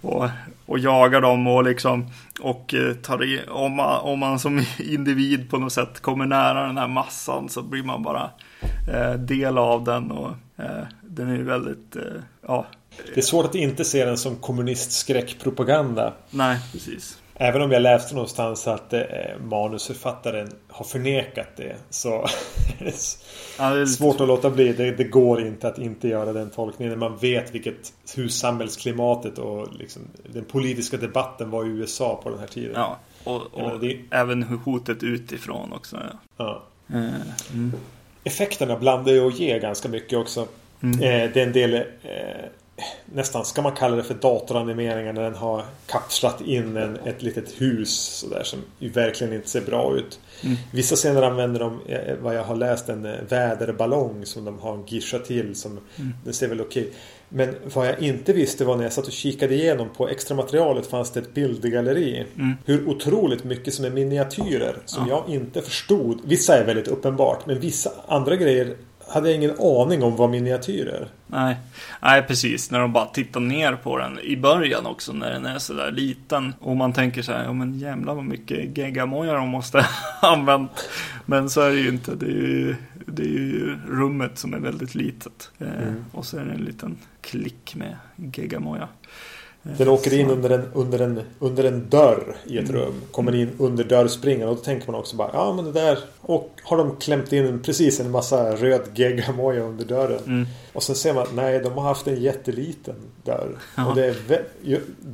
och, 0.00 0.28
och 0.66 0.78
jagar 0.78 1.20
dem 1.20 1.46
och 1.46 1.64
liksom 1.64 2.06
och 2.40 2.74
eh, 2.74 2.94
tar 2.94 3.24
i, 3.24 3.40
om, 3.48 3.72
man, 3.72 4.00
om 4.00 4.18
man 4.18 4.38
som 4.38 4.64
individ 4.78 5.50
på 5.50 5.58
något 5.58 5.72
sätt 5.72 6.00
kommer 6.00 6.26
nära 6.26 6.66
den 6.66 6.78
här 6.78 6.88
massan 6.88 7.48
så 7.48 7.62
blir 7.62 7.82
man 7.82 8.02
bara 8.02 8.30
del 9.18 9.58
av 9.58 9.84
den 9.84 10.10
och 10.10 10.30
eh, 10.56 10.84
den 11.02 11.28
är 11.30 11.36
ju 11.36 11.42
väldigt, 11.44 11.96
eh, 11.96 12.02
ja, 12.46 12.66
Det 13.14 13.20
är 13.20 13.22
svårt 13.24 13.44
att 13.46 13.54
inte 13.54 13.84
se 13.84 14.04
den 14.04 14.16
som 14.18 14.36
kommunistskräckpropaganda. 14.36 16.12
nej 16.30 16.58
precis. 16.72 17.18
Även 17.40 17.62
om 17.62 17.72
jag 17.72 17.82
läste 17.82 18.14
någonstans 18.14 18.66
att 18.68 18.92
eh, 18.92 19.00
manusförfattaren 19.44 20.48
har 20.68 20.84
förnekat 20.84 21.48
det. 21.56 21.76
Så 21.90 22.08
Ja, 23.58 23.70
det 23.70 23.76
är 23.76 23.80
lite 23.80 23.92
svårt 23.92 24.20
att 24.20 24.28
låta 24.28 24.50
bli. 24.50 24.72
Det, 24.72 24.90
det 24.90 25.04
går 25.04 25.40
inte 25.46 25.68
att 25.68 25.78
inte 25.78 26.08
göra 26.08 26.32
den 26.32 26.50
tolkningen. 26.50 26.98
När 26.98 27.08
man 27.08 27.18
vet 27.18 27.54
vilket, 27.54 27.92
hur 28.16 28.28
samhällsklimatet 28.28 29.38
och 29.38 29.68
liksom, 29.74 30.02
den 30.32 30.44
politiska 30.44 30.96
debatten 30.96 31.50
var 31.50 31.64
i 31.64 31.68
USA 31.68 32.20
på 32.22 32.30
den 32.30 32.38
här 32.38 32.46
tiden. 32.46 32.72
Ja, 32.74 32.98
och, 33.24 33.42
och 33.54 33.60
menar, 33.62 33.78
det- 33.78 34.00
även 34.10 34.42
hotet 34.42 35.02
utifrån 35.02 35.72
också. 35.72 35.96
Ja. 36.36 36.62
Eh, 36.88 36.96
mm. 37.52 37.72
Effekterna 38.28 38.76
blandar 38.76 39.12
ju 39.12 39.20
och 39.20 39.32
ger 39.32 39.60
ganska 39.60 39.88
mycket 39.88 40.18
också. 40.18 40.46
Mm. 40.82 41.02
Eh, 41.02 41.30
det 41.32 41.40
är 41.40 41.46
en 41.46 41.52
del 41.52 41.74
eh, 41.74 41.82
Nästan 43.12 43.44
ska 43.44 43.62
man 43.62 43.72
kalla 43.72 43.96
det 43.96 44.02
för 44.02 44.14
datoranimeringar 44.14 45.12
när 45.12 45.22
den 45.22 45.34
har 45.34 45.64
kapslat 45.86 46.40
in 46.40 46.76
en, 46.76 46.96
ett 47.04 47.22
litet 47.22 47.60
hus 47.60 47.90
sådär 47.98 48.42
som 48.44 48.58
verkligen 48.78 49.32
inte 49.32 49.48
ser 49.48 49.60
bra 49.60 49.96
ut. 49.96 50.20
Mm. 50.44 50.56
Vissa 50.72 50.96
scener 50.96 51.22
använder 51.22 51.60
de, 51.60 51.80
eh, 51.86 52.14
vad 52.22 52.34
jag 52.34 52.44
har 52.44 52.56
läst, 52.56 52.88
en 52.88 53.06
eh, 53.06 53.12
väderballong 53.28 54.26
som 54.26 54.44
de 54.44 54.58
har 54.58 54.84
gishat 54.86 55.24
till. 55.24 55.54
Som, 55.54 55.80
Mm. 55.98 56.12
Den 56.24 56.34
ser 56.34 56.48
väl 56.48 56.60
okej. 56.60 56.90
Men 57.28 57.54
vad 57.74 57.86
jag 57.88 58.02
inte 58.02 58.32
visste 58.32 58.64
var 58.64 58.76
när 58.76 58.82
jag 58.82 58.92
satt 58.92 59.06
och 59.06 59.12
kikade 59.12 59.54
igenom 59.54 59.88
på 59.96 60.08
extra 60.08 60.36
materialet 60.36 60.86
fanns 60.86 61.10
det 61.10 61.20
ett 61.20 61.34
bildgalleri. 61.34 62.26
Mm. 62.36 62.54
Hur 62.64 62.88
otroligt 62.88 63.44
mycket 63.44 63.74
som 63.74 63.84
är 63.84 63.90
miniatyrer 63.90 64.76
som 64.84 65.08
Ja. 65.08 65.24
jag 65.26 65.34
inte 65.34 65.62
förstod. 65.62 66.20
Vissa 66.24 66.56
är 66.58 66.64
väldigt 66.66 66.88
uppenbart 66.88 67.46
men 67.46 67.60
vissa 67.60 67.90
andra 68.06 68.36
grejer 68.36 68.76
hade 69.08 69.28
jag 69.28 69.36
ingen 69.36 69.60
aning 69.60 70.02
om 70.02 70.16
var 70.16 70.28
miniatyrer. 70.28 71.08
Nej. 71.26 71.56
Nej, 72.02 72.22
precis. 72.22 72.70
När 72.70 72.80
de 72.80 72.92
bara 72.92 73.06
tittar 73.06 73.40
ner 73.40 73.72
på 73.72 73.98
den 73.98 74.18
i 74.18 74.36
början 74.36 74.86
också 74.86 75.12
när 75.12 75.30
den 75.30 75.46
är 75.46 75.58
sådär 75.58 75.90
liten. 75.90 76.54
Och 76.60 76.76
man 76.76 76.92
tänker 76.92 77.22
så 77.22 77.32
här, 77.32 77.44
ja 77.44 77.52
men 77.52 77.78
jävlar 77.78 78.14
vad 78.14 78.24
mycket 78.24 78.78
geggamoja 78.78 79.32
de 79.34 79.48
måste 79.48 79.78
ha 80.20 80.32
använt. 80.32 80.88
Men 81.26 81.50
så 81.50 81.60
är 81.60 81.70
det 81.70 81.80
ju 81.80 81.88
inte. 81.88 82.14
Det 82.14 82.26
är 82.26 82.30
ju, 82.30 82.74
det 83.06 83.22
är 83.22 83.26
ju 83.26 83.76
rummet 83.88 84.38
som 84.38 84.54
är 84.54 84.58
väldigt 84.58 84.94
litet. 84.94 85.50
Eh, 85.58 85.66
Mm. 85.82 86.04
Och 86.12 86.24
så 86.26 86.38
är 86.38 86.44
det 86.44 86.52
en 86.52 86.64
liten 86.64 86.98
klick 87.20 87.74
med 87.76 87.96
geggamoja. 88.16 88.88
Eh, 89.64 89.70
Den 89.78 89.88
åker 89.88 90.14
in 90.14 90.30
under 90.30 90.50
en, 90.50 90.68
under 90.74 90.98
en, 90.98 91.20
under 91.38 91.64
en 91.64 91.88
dörr 91.88 92.36
i 92.46 92.58
ett 92.58 92.68
Mm. 92.68 92.80
rum. 92.82 92.94
Kommer 93.10 93.34
in 93.34 93.50
under 93.58 93.84
dörrspringan 93.84 94.48
och 94.48 94.56
då 94.56 94.62
tänker 94.62 94.90
man 94.92 95.00
också 95.00 95.16
bara 95.16 95.30
ja 95.32 95.52
men 95.52 95.64
det 95.64 95.72
där. 95.72 95.98
Och 96.20 96.50
har 96.62 96.76
de 96.76 96.96
klämt 96.96 97.32
in 97.32 97.62
precis 97.62 98.00
en 98.00 98.10
massa 98.10 98.56
röd 98.56 98.82
geggamoja 98.94 99.62
under 99.62 99.84
dörren. 99.84 100.20
Mm. 100.26 100.46
Och 100.72 100.82
sen 100.82 100.96
ser 100.96 101.14
man 101.14 101.26
nej 101.34 101.60
de 101.60 101.72
har 101.72 101.82
haft 101.82 102.06
en 102.06 102.22
jätteliten 102.22 102.94
dörr. 103.24 103.58
Ja. 103.76 103.86
Och 103.86 103.94
det 103.96 104.06
är 104.06 104.16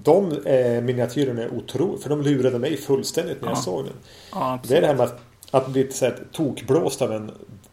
de 0.02 0.32
eh, 0.44 0.82
miniatyrerna 0.82 1.42
är 1.42 1.54
otroliga. 1.54 1.98
För 2.02 2.10
de 2.10 2.22
lurade 2.22 2.58
mig 2.58 2.76
fullständigt 2.76 3.40
när 3.42 3.48
jag 3.48 3.56
Ja. 3.56 3.62
såg 3.62 3.84
den. 3.84 3.94
Ja, 4.32 4.58
Det 4.68 4.76
är 4.76 4.80
det 4.80 4.86
här 4.86 4.94
med 4.94 5.04
att, 5.06 5.20
att 5.50 5.68
bli 5.68 5.92
så 5.92 6.04
här, 6.04 6.18
tokblåst 6.32 7.02
av 7.02 7.12
en 7.12 7.30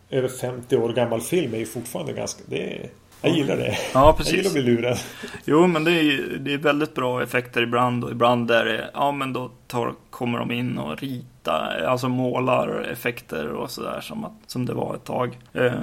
över 0.09 0.27
50 0.27 0.77
år 0.77 0.93
gammal 0.93 1.21
film 1.21 1.53
är 1.53 1.57
ju 1.57 1.65
fortfarande 1.65 2.13
ganska... 2.13 2.43
Det 2.45 2.75
är, 2.75 2.89
jag 3.21 3.31
gillar 3.35 3.57
det. 3.57 3.63
Ja, 3.63 3.75
Jag 3.93 4.01
gillar 4.01 4.09
att 4.09 4.17
precis. 4.17 4.53
bli 4.53 4.61
lurad. 4.61 4.97
Jo, 5.45 5.67
men 5.67 5.83
det 5.83 5.91
är, 5.91 6.37
det 6.39 6.53
är 6.53 6.57
väldigt 6.57 6.95
bra 6.95 7.23
effekter 7.23 7.61
ibland 7.61 8.03
och 8.03 8.11
ibland 8.11 8.51
är 8.51 8.65
det, 8.65 8.89
ja 8.93 9.11
men 9.11 9.33
då 9.33 9.51
tar, 9.67 9.93
kommer 10.09 10.39
de 10.39 10.51
in 10.51 10.77
och 10.77 10.97
ritar, 11.01 11.83
alltså 11.87 12.09
målar 12.09 12.81
effekter 12.91 13.47
och 13.47 13.71
sådär 13.71 14.01
som, 14.01 14.25
att- 14.25 14.31
som 14.47 14.65
det 14.65 14.73
var 14.73 14.95
ett 14.95 15.03
tag. 15.05 15.39
Eh, 15.53 15.73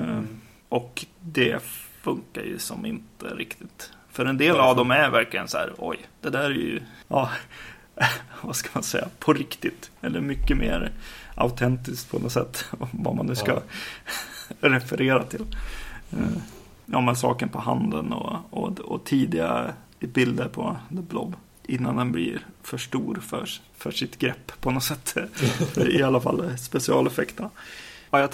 Och 0.68 1.04
det 1.20 1.62
funkar 2.02 2.42
ju 2.42 2.58
som 2.58 2.86
inte 2.86 3.26
riktigt. 3.26 3.92
För 4.12 4.24
en 4.26 4.38
del 4.38 4.56
av 4.56 4.76
dem 4.76 4.90
är 4.90 5.10
verkligen 5.10 5.48
så 5.48 5.58
här, 5.58 5.72
oj, 5.78 5.98
det 6.20 6.30
där 6.30 6.44
är 6.44 6.50
ju, 6.50 6.80
ja, 7.08 7.30
vad 8.42 8.56
ska 8.56 8.68
man 8.74 8.82
säga, 8.82 9.08
på 9.18 9.32
riktigt. 9.32 9.90
Eller 10.00 10.20
mycket 10.20 10.56
mer 10.56 10.90
autentiskt 11.34 12.10
på 12.10 12.18
något 12.18 12.32
sätt, 12.32 12.64
vad 12.90 13.16
man 13.16 13.26
nu 13.26 13.34
ska 13.34 13.52
Ja. 13.52 13.60
referera 14.68 15.22
till. 15.22 15.44
Eh, 16.12 16.18
Ja, 16.92 17.00
men 17.00 17.16
saken 17.16 17.48
på 17.48 17.58
handen 17.58 18.12
och, 18.12 18.36
och, 18.50 18.80
och 18.80 19.04
tidiga 19.04 19.72
bilder 20.00 20.48
på 20.48 20.76
The 20.88 21.02
Blob. 21.02 21.36
Innan 21.62 21.96
den 21.96 22.12
blir 22.12 22.46
för 22.62 22.78
stor 22.78 23.14
för, 23.14 23.48
för 23.76 23.90
sitt 23.90 24.18
grepp 24.18 24.60
på 24.60 24.70
något 24.70 24.84
sätt. 24.84 25.16
I 25.76 26.02
alla 26.02 26.20
fall 26.20 26.58
specialeffekterna. 26.58 27.50
Ja, 28.10 28.20
jag, 28.20 28.30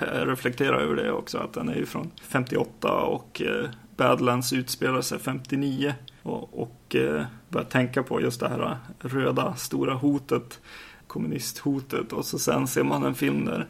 jag 0.00 0.28
reflekterar 0.28 0.78
över 0.78 0.96
det 0.96 1.12
också, 1.12 1.38
att 1.38 1.52
den 1.52 1.68
är 1.68 1.74
ju 1.74 1.86
från 1.86 2.10
58 2.22 2.92
och 2.92 3.42
eh, 3.42 3.70
Badlands 3.96 4.52
utspelar 4.52 5.00
sig 5.00 5.18
59. 5.18 5.94
Och, 6.22 6.62
och 6.62 6.96
eh, 6.96 7.24
börjar 7.48 7.66
tänka 7.66 8.02
på 8.02 8.20
just 8.20 8.40
det 8.40 8.48
här 8.48 8.76
röda 9.00 9.54
stora 9.56 9.94
hotet, 9.94 10.60
kommunisthotet. 11.06 12.12
Och 12.12 12.24
så 12.24 12.38
sen 12.38 12.66
ser 12.66 12.84
man 12.84 13.04
en 13.04 13.14
film 13.14 13.44
där, 13.44 13.60
eh, 13.60 13.66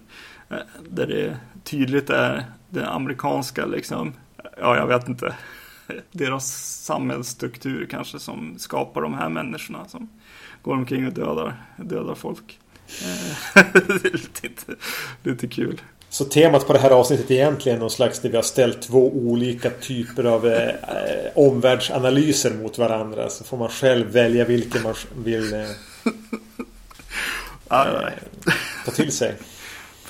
där 0.89 1.07
det 1.07 1.37
tydligt 1.65 2.11
är 2.11 2.45
den 2.69 2.85
amerikanska 2.85 3.67
liksom, 3.67 4.13
ja 4.59 4.77
jag 4.77 4.87
vet 4.87 5.09
inte, 5.09 5.35
deras 6.13 6.47
samhällsstruktur 6.85 7.87
kanske 7.91 8.19
som 8.19 8.59
skapar 8.59 9.03
de 9.03 9.15
här 9.15 9.29
människorna 9.29 9.89
som 9.89 10.09
går 10.63 10.75
omkring 10.75 11.07
och 11.07 11.13
dödar, 11.13 11.63
dödar 11.77 12.15
folk. 12.15 12.59
Eh, 13.03 13.63
det 13.73 14.09
är 14.09 14.43
lite, 14.43 14.75
lite 15.23 15.49
kul. 15.49 15.81
Så 16.13 16.25
temat 16.25 16.67
på 16.67 16.73
det 16.73 16.79
här 16.79 16.91
avsnittet 16.91 17.31
är 17.31 17.35
egentligen 17.35 17.79
någon 17.79 17.91
slags 17.91 18.21
där 18.21 18.29
vi 18.29 18.37
har 18.37 18.43
ställt 18.43 18.83
två 18.83 19.11
olika 19.11 19.71
typer 19.71 20.25
av 20.25 20.47
eh, 20.47 20.69
eh, 20.69 21.31
omvärldsanalyser 21.35 22.55
mot 22.55 22.79
varandra. 22.79 23.29
Så 23.29 23.45
får 23.45 23.57
man 23.57 23.69
själv 23.69 24.07
välja 24.07 24.45
vilken 24.45 24.83
man 24.83 24.95
vill 25.25 25.53
eh, 25.53 25.61
eh, 27.71 28.09
ta 28.85 28.91
till 28.93 29.13
sig. 29.13 29.35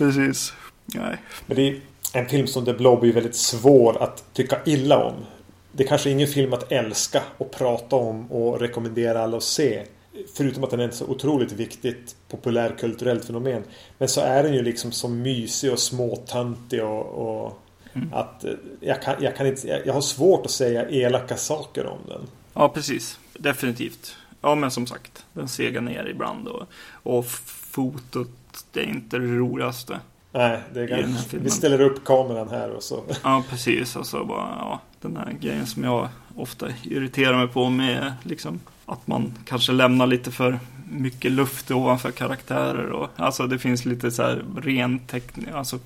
Precis. 0.04 0.52
Nej. 0.86 1.16
Men 1.46 1.56
det 1.56 1.68
är 1.68 1.80
en 2.12 2.28
film 2.28 2.46
som 2.46 2.64
The 2.64 2.72
Blob 2.72 3.04
är 3.04 3.12
väldigt 3.12 3.36
svår 3.36 4.02
att 4.02 4.34
tycka 4.34 4.58
illa 4.66 5.04
om. 5.04 5.14
Det 5.72 5.84
är 5.84 5.88
kanske 5.88 6.10
ingen 6.10 6.28
film 6.28 6.52
att 6.52 6.72
älska 6.72 7.22
och 7.38 7.50
prata 7.50 7.96
om 7.96 8.32
och 8.32 8.60
rekommendera 8.60 9.22
alla 9.22 9.36
att 9.36 9.42
se. 9.42 9.82
Förutom 10.36 10.64
att 10.64 10.70
den 10.70 10.80
är 10.80 10.88
ett 10.88 10.94
så 10.94 11.06
otroligt 11.06 11.52
viktigt 11.52 12.16
populärkulturellt 12.28 13.24
fenomen. 13.24 13.62
Men 13.98 14.08
så 14.08 14.20
är 14.20 14.42
den 14.42 14.54
ju 14.54 14.62
liksom 14.62 14.92
så 14.92 15.08
mysig 15.08 15.72
och 15.72 15.78
småtantig 15.78 16.84
och, 16.84 17.06
och 17.06 17.62
Mm. 17.92 18.12
att 18.12 18.44
eh, 18.44 18.52
jag 18.80 19.02
kan, 19.02 19.14
jag 19.20 19.36
kan 19.36 19.46
inte... 19.46 19.68
Jag, 19.68 19.86
jag 19.86 19.92
har 19.92 20.00
svårt 20.00 20.44
att 20.46 20.52
säga 20.52 20.88
elaka 20.90 21.36
saker 21.36 21.86
om 21.86 21.98
den. 22.08 22.20
Ja, 22.54 22.68
precis. 22.68 23.18
Definitivt. 23.38 24.16
Ja, 24.40 24.54
men 24.54 24.70
som 24.70 24.86
sagt, 24.86 25.24
den 25.32 25.48
segar 25.48 25.80
ner 25.80 26.06
ibland 26.06 26.48
och, 26.48 26.66
och 27.02 27.26
fotot, 27.26 28.28
det 28.72 28.80
är 28.80 28.84
inte 28.84 29.18
det 29.18 29.26
roligaste. 29.26 30.00
Nej, 30.32 30.60
det 30.74 30.80
är 30.80 30.86
ganska, 30.86 31.36
vi 31.38 31.50
ställer 31.50 31.80
upp 31.80 32.04
kameran 32.04 32.48
här 32.48 32.70
och 32.70 32.82
så. 32.82 33.04
Ja, 33.24 33.44
precis. 33.50 33.96
Och 33.96 34.06
så 34.06 34.24
bara, 34.24 34.56
ja, 34.58 34.80
den 35.00 35.16
här 35.16 35.36
grejen 35.40 35.66
som 35.66 35.84
jag 35.84 36.08
ofta 36.36 36.66
irriterar 36.82 37.38
mig 37.38 37.48
på 37.48 37.70
med 37.70 38.12
liksom 38.22 38.60
att 38.86 39.06
man 39.06 39.34
kanske 39.44 39.72
lämnar 39.72 40.06
lite 40.06 40.30
för 40.30 40.58
mycket 40.90 41.32
luft 41.32 41.70
ovanför 41.70 42.10
karaktärer 42.10 42.90
och 42.90 43.08
alltså 43.16 43.46
det 43.46 43.58
finns 43.58 43.84
lite 43.84 44.10
så 44.10 44.22
här 44.22 44.44
ren 44.56 44.98
teknik, 44.98 45.48
alltså 45.54 45.78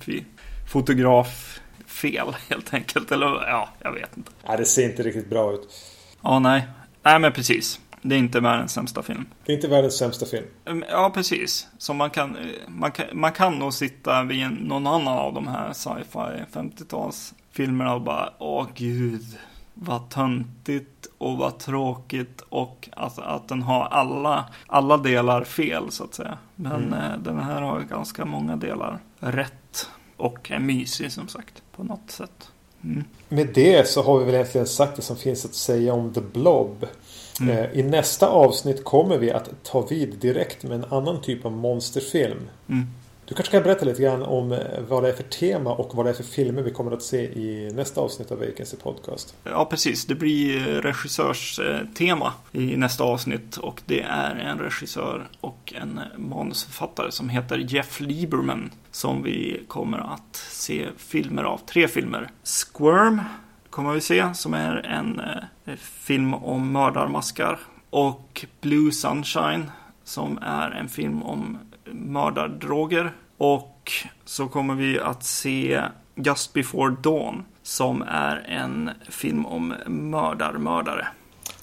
fotograffel 0.71 2.35
helt 2.49 2.73
enkelt. 2.73 3.11
Eller 3.11 3.25
ja, 3.25 3.69
jag 3.79 3.91
vet 3.91 4.17
inte. 4.17 4.31
Nej, 4.47 4.57
det 4.57 4.65
ser 4.65 4.89
inte 4.89 5.03
riktigt 5.03 5.29
bra 5.29 5.53
ut. 5.53 5.67
Ja, 6.21 6.39
nej. 6.39 6.67
Nej, 7.03 7.19
men 7.19 7.31
precis. 7.31 7.79
Det 8.07 8.15
är 8.15 8.19
inte 8.19 8.39
världens 8.39 8.71
sämsta 8.73 9.03
film. 9.03 9.25
Det 9.45 9.51
är 9.51 9.55
inte 9.55 9.67
världens 9.67 9.97
sämsta 9.97 10.25
film. 10.25 10.45
Mm, 10.65 10.83
Ja, 10.89 11.11
precis. 11.13 11.67
Så 11.77 11.93
man 11.93 12.09
kan, 12.09 12.37
man 12.67 12.91
kan, 12.91 13.05
man 13.13 13.31
kan 13.31 13.59
nog 13.59 13.73
sitta 13.73 14.23
vid 14.23 14.43
en, 14.43 14.53
någon 14.53 14.87
annan 14.87 15.17
av 15.17 15.33
de 15.33 15.47
här 15.47 15.73
sci-fi 15.73 16.43
50-talsfilmerna 16.53 17.93
och 17.95 18.01
bara, 18.01 18.29
åh 18.39 18.67
gud, 18.75 19.25
vad 19.73 20.09
töntigt 20.09 21.07
och 21.17 21.37
vad 21.37 21.59
tråkigt 21.59 22.41
och 22.49 22.89
att, 22.91 23.19
att 23.19 23.47
den 23.47 23.61
har 23.63 23.85
alla, 23.85 24.45
alla 24.67 24.97
delar 24.97 25.43
fel 25.43 25.91
så 25.91 26.03
att 26.03 26.13
säga. 26.13 26.37
Men 26.55 26.71
Mm. 26.83 26.93
eh, 26.93 27.17
den 27.17 27.39
här 27.39 27.61
har 27.61 27.79
ganska 27.81 28.25
många 28.25 28.55
delar 28.55 28.99
rätt 29.19 29.89
och 30.17 30.51
är 30.51 30.59
mysig 30.59 31.11
som 31.11 31.27
sagt 31.27 31.63
på 31.75 31.83
något 31.83 32.11
sätt. 32.11 32.49
Mm. 32.83 33.03
Med 33.29 33.47
det 33.53 33.87
så 33.89 34.03
har 34.03 34.19
vi 34.19 34.25
väl 34.25 34.35
egentligen 34.35 34.67
sagt 34.67 34.95
det 34.95 35.01
som 35.01 35.15
finns 35.17 35.45
att 35.45 35.53
säga 35.55 35.93
om 35.93 36.13
The 36.13 36.21
Blob. 36.21 36.85
Mm. 37.41 37.57
Eh, 37.57 37.79
I 37.79 37.83
nästa 37.83 38.27
avsnitt 38.27 38.83
kommer 38.83 39.17
vi 39.17 39.31
att 39.31 39.49
ta 39.63 39.81
vid 39.81 40.15
direkt 40.15 40.63
med 40.63 40.71
en 40.71 40.85
annan 40.89 41.21
typ 41.21 41.45
av 41.45 41.51
monsterfilm. 41.51 42.49
Mm. 42.69 42.85
Du 43.27 43.35
kanske 43.35 43.51
kan 43.51 43.63
berätta 43.63 43.85
lite 43.85 44.01
grann 44.01 44.21
om 44.21 44.51
eh, 44.51 44.59
vad 44.87 45.03
det 45.03 45.09
är 45.09 45.13
för 45.13 45.23
tema 45.23 45.71
och 45.71 45.95
vad 45.95 46.05
det 46.05 46.09
är 46.09 46.13
för 46.13 46.23
filmer 46.23 46.61
vi 46.61 46.71
kommer 46.71 46.91
att 46.91 47.03
se 47.03 47.21
i 47.21 47.71
nästa 47.73 48.01
avsnitt 48.01 48.31
av 48.31 48.39
Vacancy 48.39 48.77
Podcast. 48.77 49.35
Ja, 49.43 49.65
precis. 49.65 50.05
Det 50.05 50.15
blir 50.15 50.59
regissörstema 50.81 52.33
i 52.51 52.77
nästa 52.77 53.03
avsnitt 53.03 53.57
och 53.57 53.81
det 53.85 54.01
är 54.01 54.35
en 54.35 54.59
regissör 54.59 55.27
och 55.41 55.73
en 55.75 55.99
manusförfattare 56.17 57.11
som 57.11 57.29
heter 57.29 57.57
Jeff 57.57 57.99
Lieberman 57.99 58.71
som 58.91 59.23
vi 59.23 59.61
kommer 59.67 59.97
att 59.97 60.35
se 60.35 60.87
filmer 60.97 61.43
av. 61.43 61.57
Tre 61.57 61.87
filmer. 61.87 62.29
Squirm 62.43 63.21
kommer 63.75 63.93
vi 63.93 64.01
se 64.01 64.33
som 64.33 64.53
är 64.53 64.75
en 64.75 65.19
eh, 65.19 65.43
eh, 65.65 65.75
film 65.75 66.33
om 66.33 66.71
mördarmaskar 66.71 67.59
och 67.89 68.45
Blue 68.61 68.91
Sunshine 68.91 69.71
som 70.03 70.37
är 70.41 70.71
en 70.71 70.89
film 70.89 71.23
om 71.23 71.57
mördardroger 71.85 73.13
och 73.37 73.91
så 74.25 74.47
kommer 74.47 74.75
vi 74.75 74.99
att 74.99 75.23
se 75.23 75.81
Just 76.15 76.53
Before 76.53 76.95
Dawn 77.03 77.45
som 77.63 78.01
är 78.01 78.35
en 78.49 78.89
film 79.09 79.45
om 79.45 79.73
mördarmördare. 79.87 81.07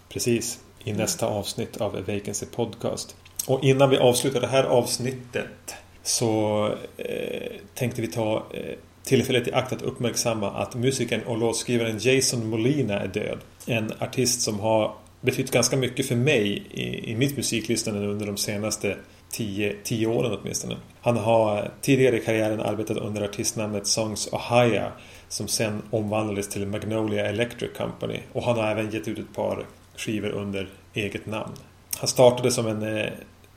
Precis. 0.09 0.61
I 0.85 0.93
nästa 0.93 1.27
avsnitt 1.27 1.77
av 1.77 1.93
Vacancy 1.93 2.47
Podcast. 2.47 3.17
Och 3.47 3.65
innan 3.65 3.91
vi 3.91 3.99
avslutar 3.99 4.41
det 4.41 4.47
här 4.47 4.65
avsnittet 4.65 5.75
så 6.03 6.67
eh, 6.97 7.53
tänkte 7.75 8.01
vi 8.01 8.09
ta 8.09 8.47
eh, 8.55 8.75
tillfället 9.05 9.49
i 9.49 9.53
akt 9.53 9.73
att 9.73 9.83
uppmärksamma 9.83 10.51
att 10.51 10.75
musikern 10.75 11.23
och 11.27 11.39
låtskrivaren 11.39 11.99
Jason 11.99 12.49
Molina 12.51 13.01
är 13.01 13.09
död. 13.09 13.39
En 13.67 13.93
artist 13.99 14.41
som 14.41 14.61
har 14.61 14.95
betytt 15.21 15.51
ganska 15.51 15.77
mycket 15.77 16.07
för 16.07 16.17
mig 16.17 16.67
i, 16.71 17.11
i 17.11 17.17
mitt 17.17 17.37
musiklyssnande 17.37 18.07
under 18.07 18.27
de 18.27 18.37
senaste 18.37 18.97
tio, 19.31 19.77
tio 19.85 20.07
åren 20.07 20.39
åtminstone. 20.41 20.77
Han 21.01 21.17
har 21.17 21.71
tidigare 21.81 22.17
i 22.17 22.21
karriären 22.21 22.61
arbetat 22.61 22.97
under 22.97 23.23
artistnamnet 23.23 23.87
Songs 23.87 24.29
Ohio 24.33 24.85
som 25.29 25.49
sen 25.49 25.83
omvandlades 25.91 26.49
till 26.49 26.67
Magnolia 26.67 27.27
Electric 27.27 27.71
Company 27.77 28.19
och 28.33 28.43
han 28.43 28.57
har 28.57 28.71
även 28.71 28.91
gett 28.91 29.09
ut 29.09 29.19
ett 29.19 29.35
par 29.35 29.67
skivor 29.97 30.29
under 30.29 30.69
eget 30.95 31.27
namn. 31.27 31.53
Han 31.97 32.09
startade 32.09 32.51
som 32.51 32.67
en 32.67 32.97
eh, 32.97 33.07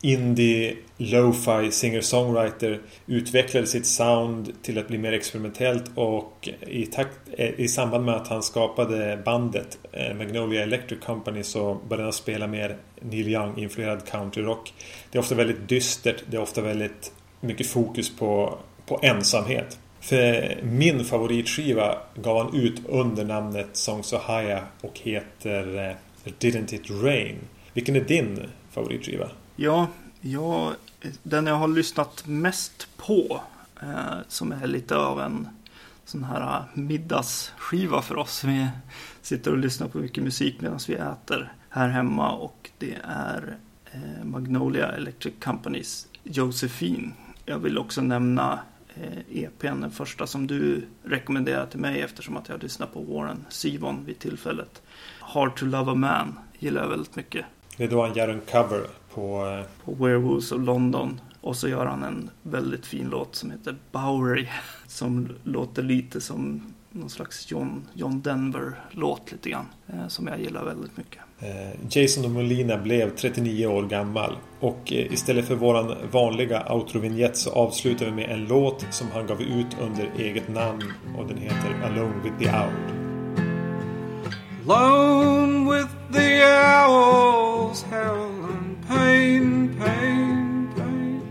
indie, 0.01 0.75
lo-fi 0.97 1.71
singer-songwriter 1.71 2.79
utvecklade 3.05 3.67
sitt 3.67 3.85
sound 3.85 4.53
till 4.61 4.77
att 4.77 4.87
bli 4.87 4.97
mer 4.97 5.13
experimentellt 5.13 5.91
och 5.95 6.49
i, 6.67 6.85
takt, 6.85 7.19
eh, 7.37 7.59
i 7.59 7.67
samband 7.67 8.05
med 8.05 8.15
att 8.15 8.27
han 8.27 8.43
skapade 8.43 9.21
bandet 9.25 9.77
eh, 9.91 10.13
Magnolia 10.13 10.63
Electric 10.63 10.99
Company 10.99 11.43
så 11.43 11.77
började 11.89 12.03
han 12.03 12.13
spela 12.13 12.47
mer 12.47 12.77
Neil 12.99 13.27
Young-influerad 13.27 14.05
countryrock. 14.05 14.73
Det 15.11 15.17
är 15.17 15.19
ofta 15.19 15.35
väldigt 15.35 15.69
dystert, 15.69 16.23
det 16.29 16.37
är 16.37 16.41
ofta 16.41 16.61
väldigt 16.61 17.11
mycket 17.41 17.67
fokus 17.67 18.17
på, 18.17 18.57
på 18.85 18.99
ensamhet. 19.03 19.79
För 19.99 20.57
min 20.63 21.05
favoritskiva 21.05 21.97
gav 22.15 22.37
han 22.37 22.55
ut 22.55 22.81
under 22.85 23.25
namnet 23.25 23.67
Songs 23.73 24.13
of 24.13 24.21
Haya 24.21 24.63
och 24.81 24.99
heter 24.99 25.89
eh, 25.89 26.31
Didn't 26.39 26.75
It 26.75 26.89
Rain. 27.03 27.35
Vilken 27.73 27.95
är 27.95 28.01
din 28.01 28.39
favoritskiva? 28.71 29.29
Ja, 29.55 29.87
ja, 30.21 30.73
den 31.23 31.45
jag 31.45 31.55
har 31.55 31.67
lyssnat 31.67 32.27
mest 32.27 32.87
på. 32.97 33.41
Eh, 33.81 34.17
som 34.27 34.51
är 34.51 34.67
lite 34.67 34.97
av 34.97 35.21
en 35.21 35.47
sån 36.05 36.23
här 36.23 36.41
eh, 36.41 36.63
middagsskiva 36.73 38.01
för 38.01 38.17
oss. 38.17 38.43
Vi 38.43 38.67
sitter 39.21 39.51
och 39.51 39.57
lyssnar 39.57 39.87
på 39.87 39.97
mycket 39.97 40.23
musik 40.23 40.61
medan 40.61 40.79
vi 40.87 40.93
äter 40.93 41.53
här 41.69 41.89
hemma. 41.89 42.31
Och 42.31 42.69
det 42.77 42.97
är 43.03 43.57
eh, 43.91 44.23
Magnolia 44.23 44.91
Electric 44.91 45.33
Companys 45.43 46.07
Josephine. 46.23 47.11
Jag 47.45 47.59
vill 47.59 47.77
också 47.77 48.01
nämna 48.01 48.59
eh, 48.95 49.43
EPn, 49.43 49.81
den 49.81 49.91
första 49.91 50.27
som 50.27 50.47
du 50.47 50.87
rekommenderade 51.03 51.71
till 51.71 51.79
mig 51.79 52.01
eftersom 52.01 52.37
att 52.37 52.49
jag 52.49 52.63
lyssnar 52.63 52.87
på 52.87 53.01
Warren 53.01 53.45
Sivon 53.49 54.05
vid 54.05 54.19
tillfället. 54.19 54.81
Hard 55.19 55.55
to 55.55 55.65
Love 55.65 55.91
a 55.91 55.95
Man 55.95 56.39
gillar 56.59 56.81
jag 56.81 56.89
väldigt 56.89 57.15
mycket. 57.15 57.45
Det 57.77 57.83
är 57.83 57.87
då 57.87 58.05
han 58.05 58.13
gör 58.13 58.27
en 58.27 58.41
cover 58.41 58.81
på... 59.15 59.45
Eh, 59.45 59.85
på 59.85 60.05
Werewolves 60.05 60.51
of 60.51 60.61
London. 60.61 61.21
Och 61.41 61.55
så 61.55 61.67
gör 61.67 61.85
han 61.85 62.03
en 62.03 62.29
väldigt 62.43 62.85
fin 62.85 63.07
låt 63.11 63.35
som 63.35 63.51
heter 63.51 63.75
Bowery. 63.91 64.47
Som 64.87 65.29
låter 65.43 65.83
lite 65.83 66.21
som 66.21 66.61
någon 66.91 67.09
slags 67.09 67.51
John, 67.51 67.87
John 67.93 68.21
Denver-låt 68.21 69.31
lite 69.31 69.49
grann. 69.49 69.65
Eh, 69.87 70.07
som 70.07 70.27
jag 70.27 70.39
gillar 70.39 70.65
väldigt 70.65 70.97
mycket. 70.97 71.21
Eh, 71.39 71.99
Jason 72.01 72.33
Molina 72.33 72.77
blev 72.77 73.15
39 73.15 73.67
år 73.67 73.83
gammal. 73.83 74.37
Och 74.59 74.91
istället 74.91 75.45
för 75.45 75.55
våran 75.55 75.95
vanliga 76.11 76.73
outro 76.73 77.29
så 77.33 77.51
avslutar 77.51 78.05
vi 78.05 78.11
med 78.11 78.29
en 78.29 78.45
låt 78.45 78.85
som 78.91 79.07
han 79.11 79.27
gav 79.27 79.41
ut 79.41 79.77
under 79.81 80.11
eget 80.17 80.47
namn. 80.47 80.83
Och 81.17 81.27
den 81.27 81.37
heter 81.37 81.81
Alone 81.83 82.21
with 82.23 82.37
the 82.39 82.49
Owl. 82.49 83.05
Alone 84.67 85.75
with 85.75 85.93
the 86.11 86.43
owls 86.87 87.83
howling 87.83 88.34
pain, 88.87 89.75
pain, 89.75 90.69
pain. 90.75 91.21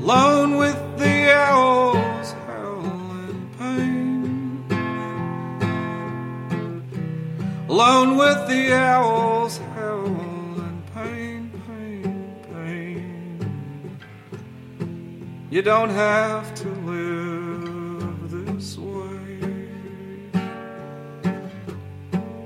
Alone 0.00 0.56
with 0.56 0.98
the 0.98 1.32
owls 1.32 2.32
howling 2.46 3.48
pain. 3.58 4.64
Alone 7.68 8.16
with 8.16 8.48
the 8.48 8.72
owls 8.74 9.58
howling 9.74 10.82
pain, 10.94 11.50
pain, 11.66 12.36
pain. 12.52 13.38
You 15.50 15.62
don't 15.62 15.90
have 15.90 16.54
to 16.56 16.68
live 16.68 17.13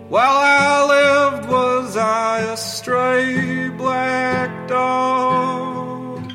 While 0.08 0.38
I 0.38 0.86
lived, 0.86 1.50
was 1.50 1.94
I 1.98 2.38
a 2.40 2.56
stray 2.56 3.68
black 3.68 4.66
dog? 4.66 6.32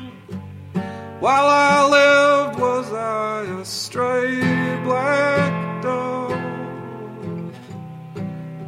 While 1.18 1.46
I 1.48 1.84
lived, 1.88 2.60
was 2.60 2.92
I 2.92 3.40
a 3.60 3.64
stray 3.64 4.40
black 4.84 5.82
dog? 5.82 6.38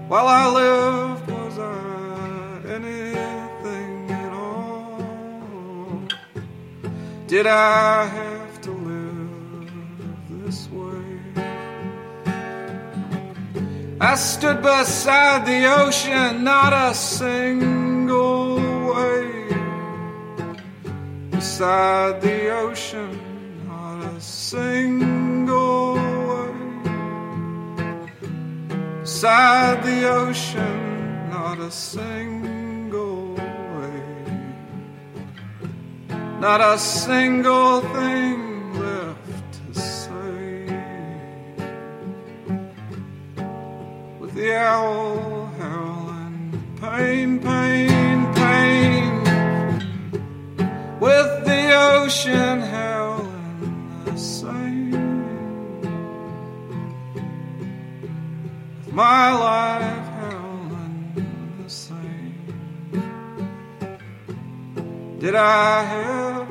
While 0.08 0.26
I 0.26 0.48
lived, 0.50 1.30
was 1.30 1.56
I 1.56 2.62
anything 2.66 4.10
at 4.10 4.32
all? 4.32 6.08
Did 7.28 7.46
I 7.46 8.25
I 14.08 14.14
stood 14.14 14.62
beside 14.62 15.44
the 15.46 15.66
ocean, 15.66 16.44
not 16.44 16.72
a 16.72 16.94
single 16.94 18.54
wave. 18.94 19.50
Beside 21.32 22.20
the 22.20 22.50
ocean, 22.50 23.66
not 23.66 24.04
a 24.04 24.20
single 24.20 25.94
wave. 26.28 26.84
Beside 29.00 29.82
the 29.82 30.08
ocean, 30.08 31.28
not 31.28 31.58
a 31.58 31.72
single 31.72 33.34
wave. 33.34 34.38
Not 36.38 36.60
a 36.60 36.78
single 36.78 37.80
thing 37.80 38.45
owl 44.54 45.46
howling, 45.58 46.50
pain, 46.80 47.38
pain, 47.40 48.34
pain, 48.34 49.20
with 51.00 51.44
the 51.44 51.72
ocean 51.74 52.60
howling 52.60 54.04
the 54.04 54.16
same. 54.16 54.90
With 58.84 58.92
my 58.92 59.32
life 59.32 60.06
howling 60.20 61.56
the 61.62 61.70
same. 61.70 62.34
Did 65.18 65.34
I 65.34 65.82
have 65.82 66.45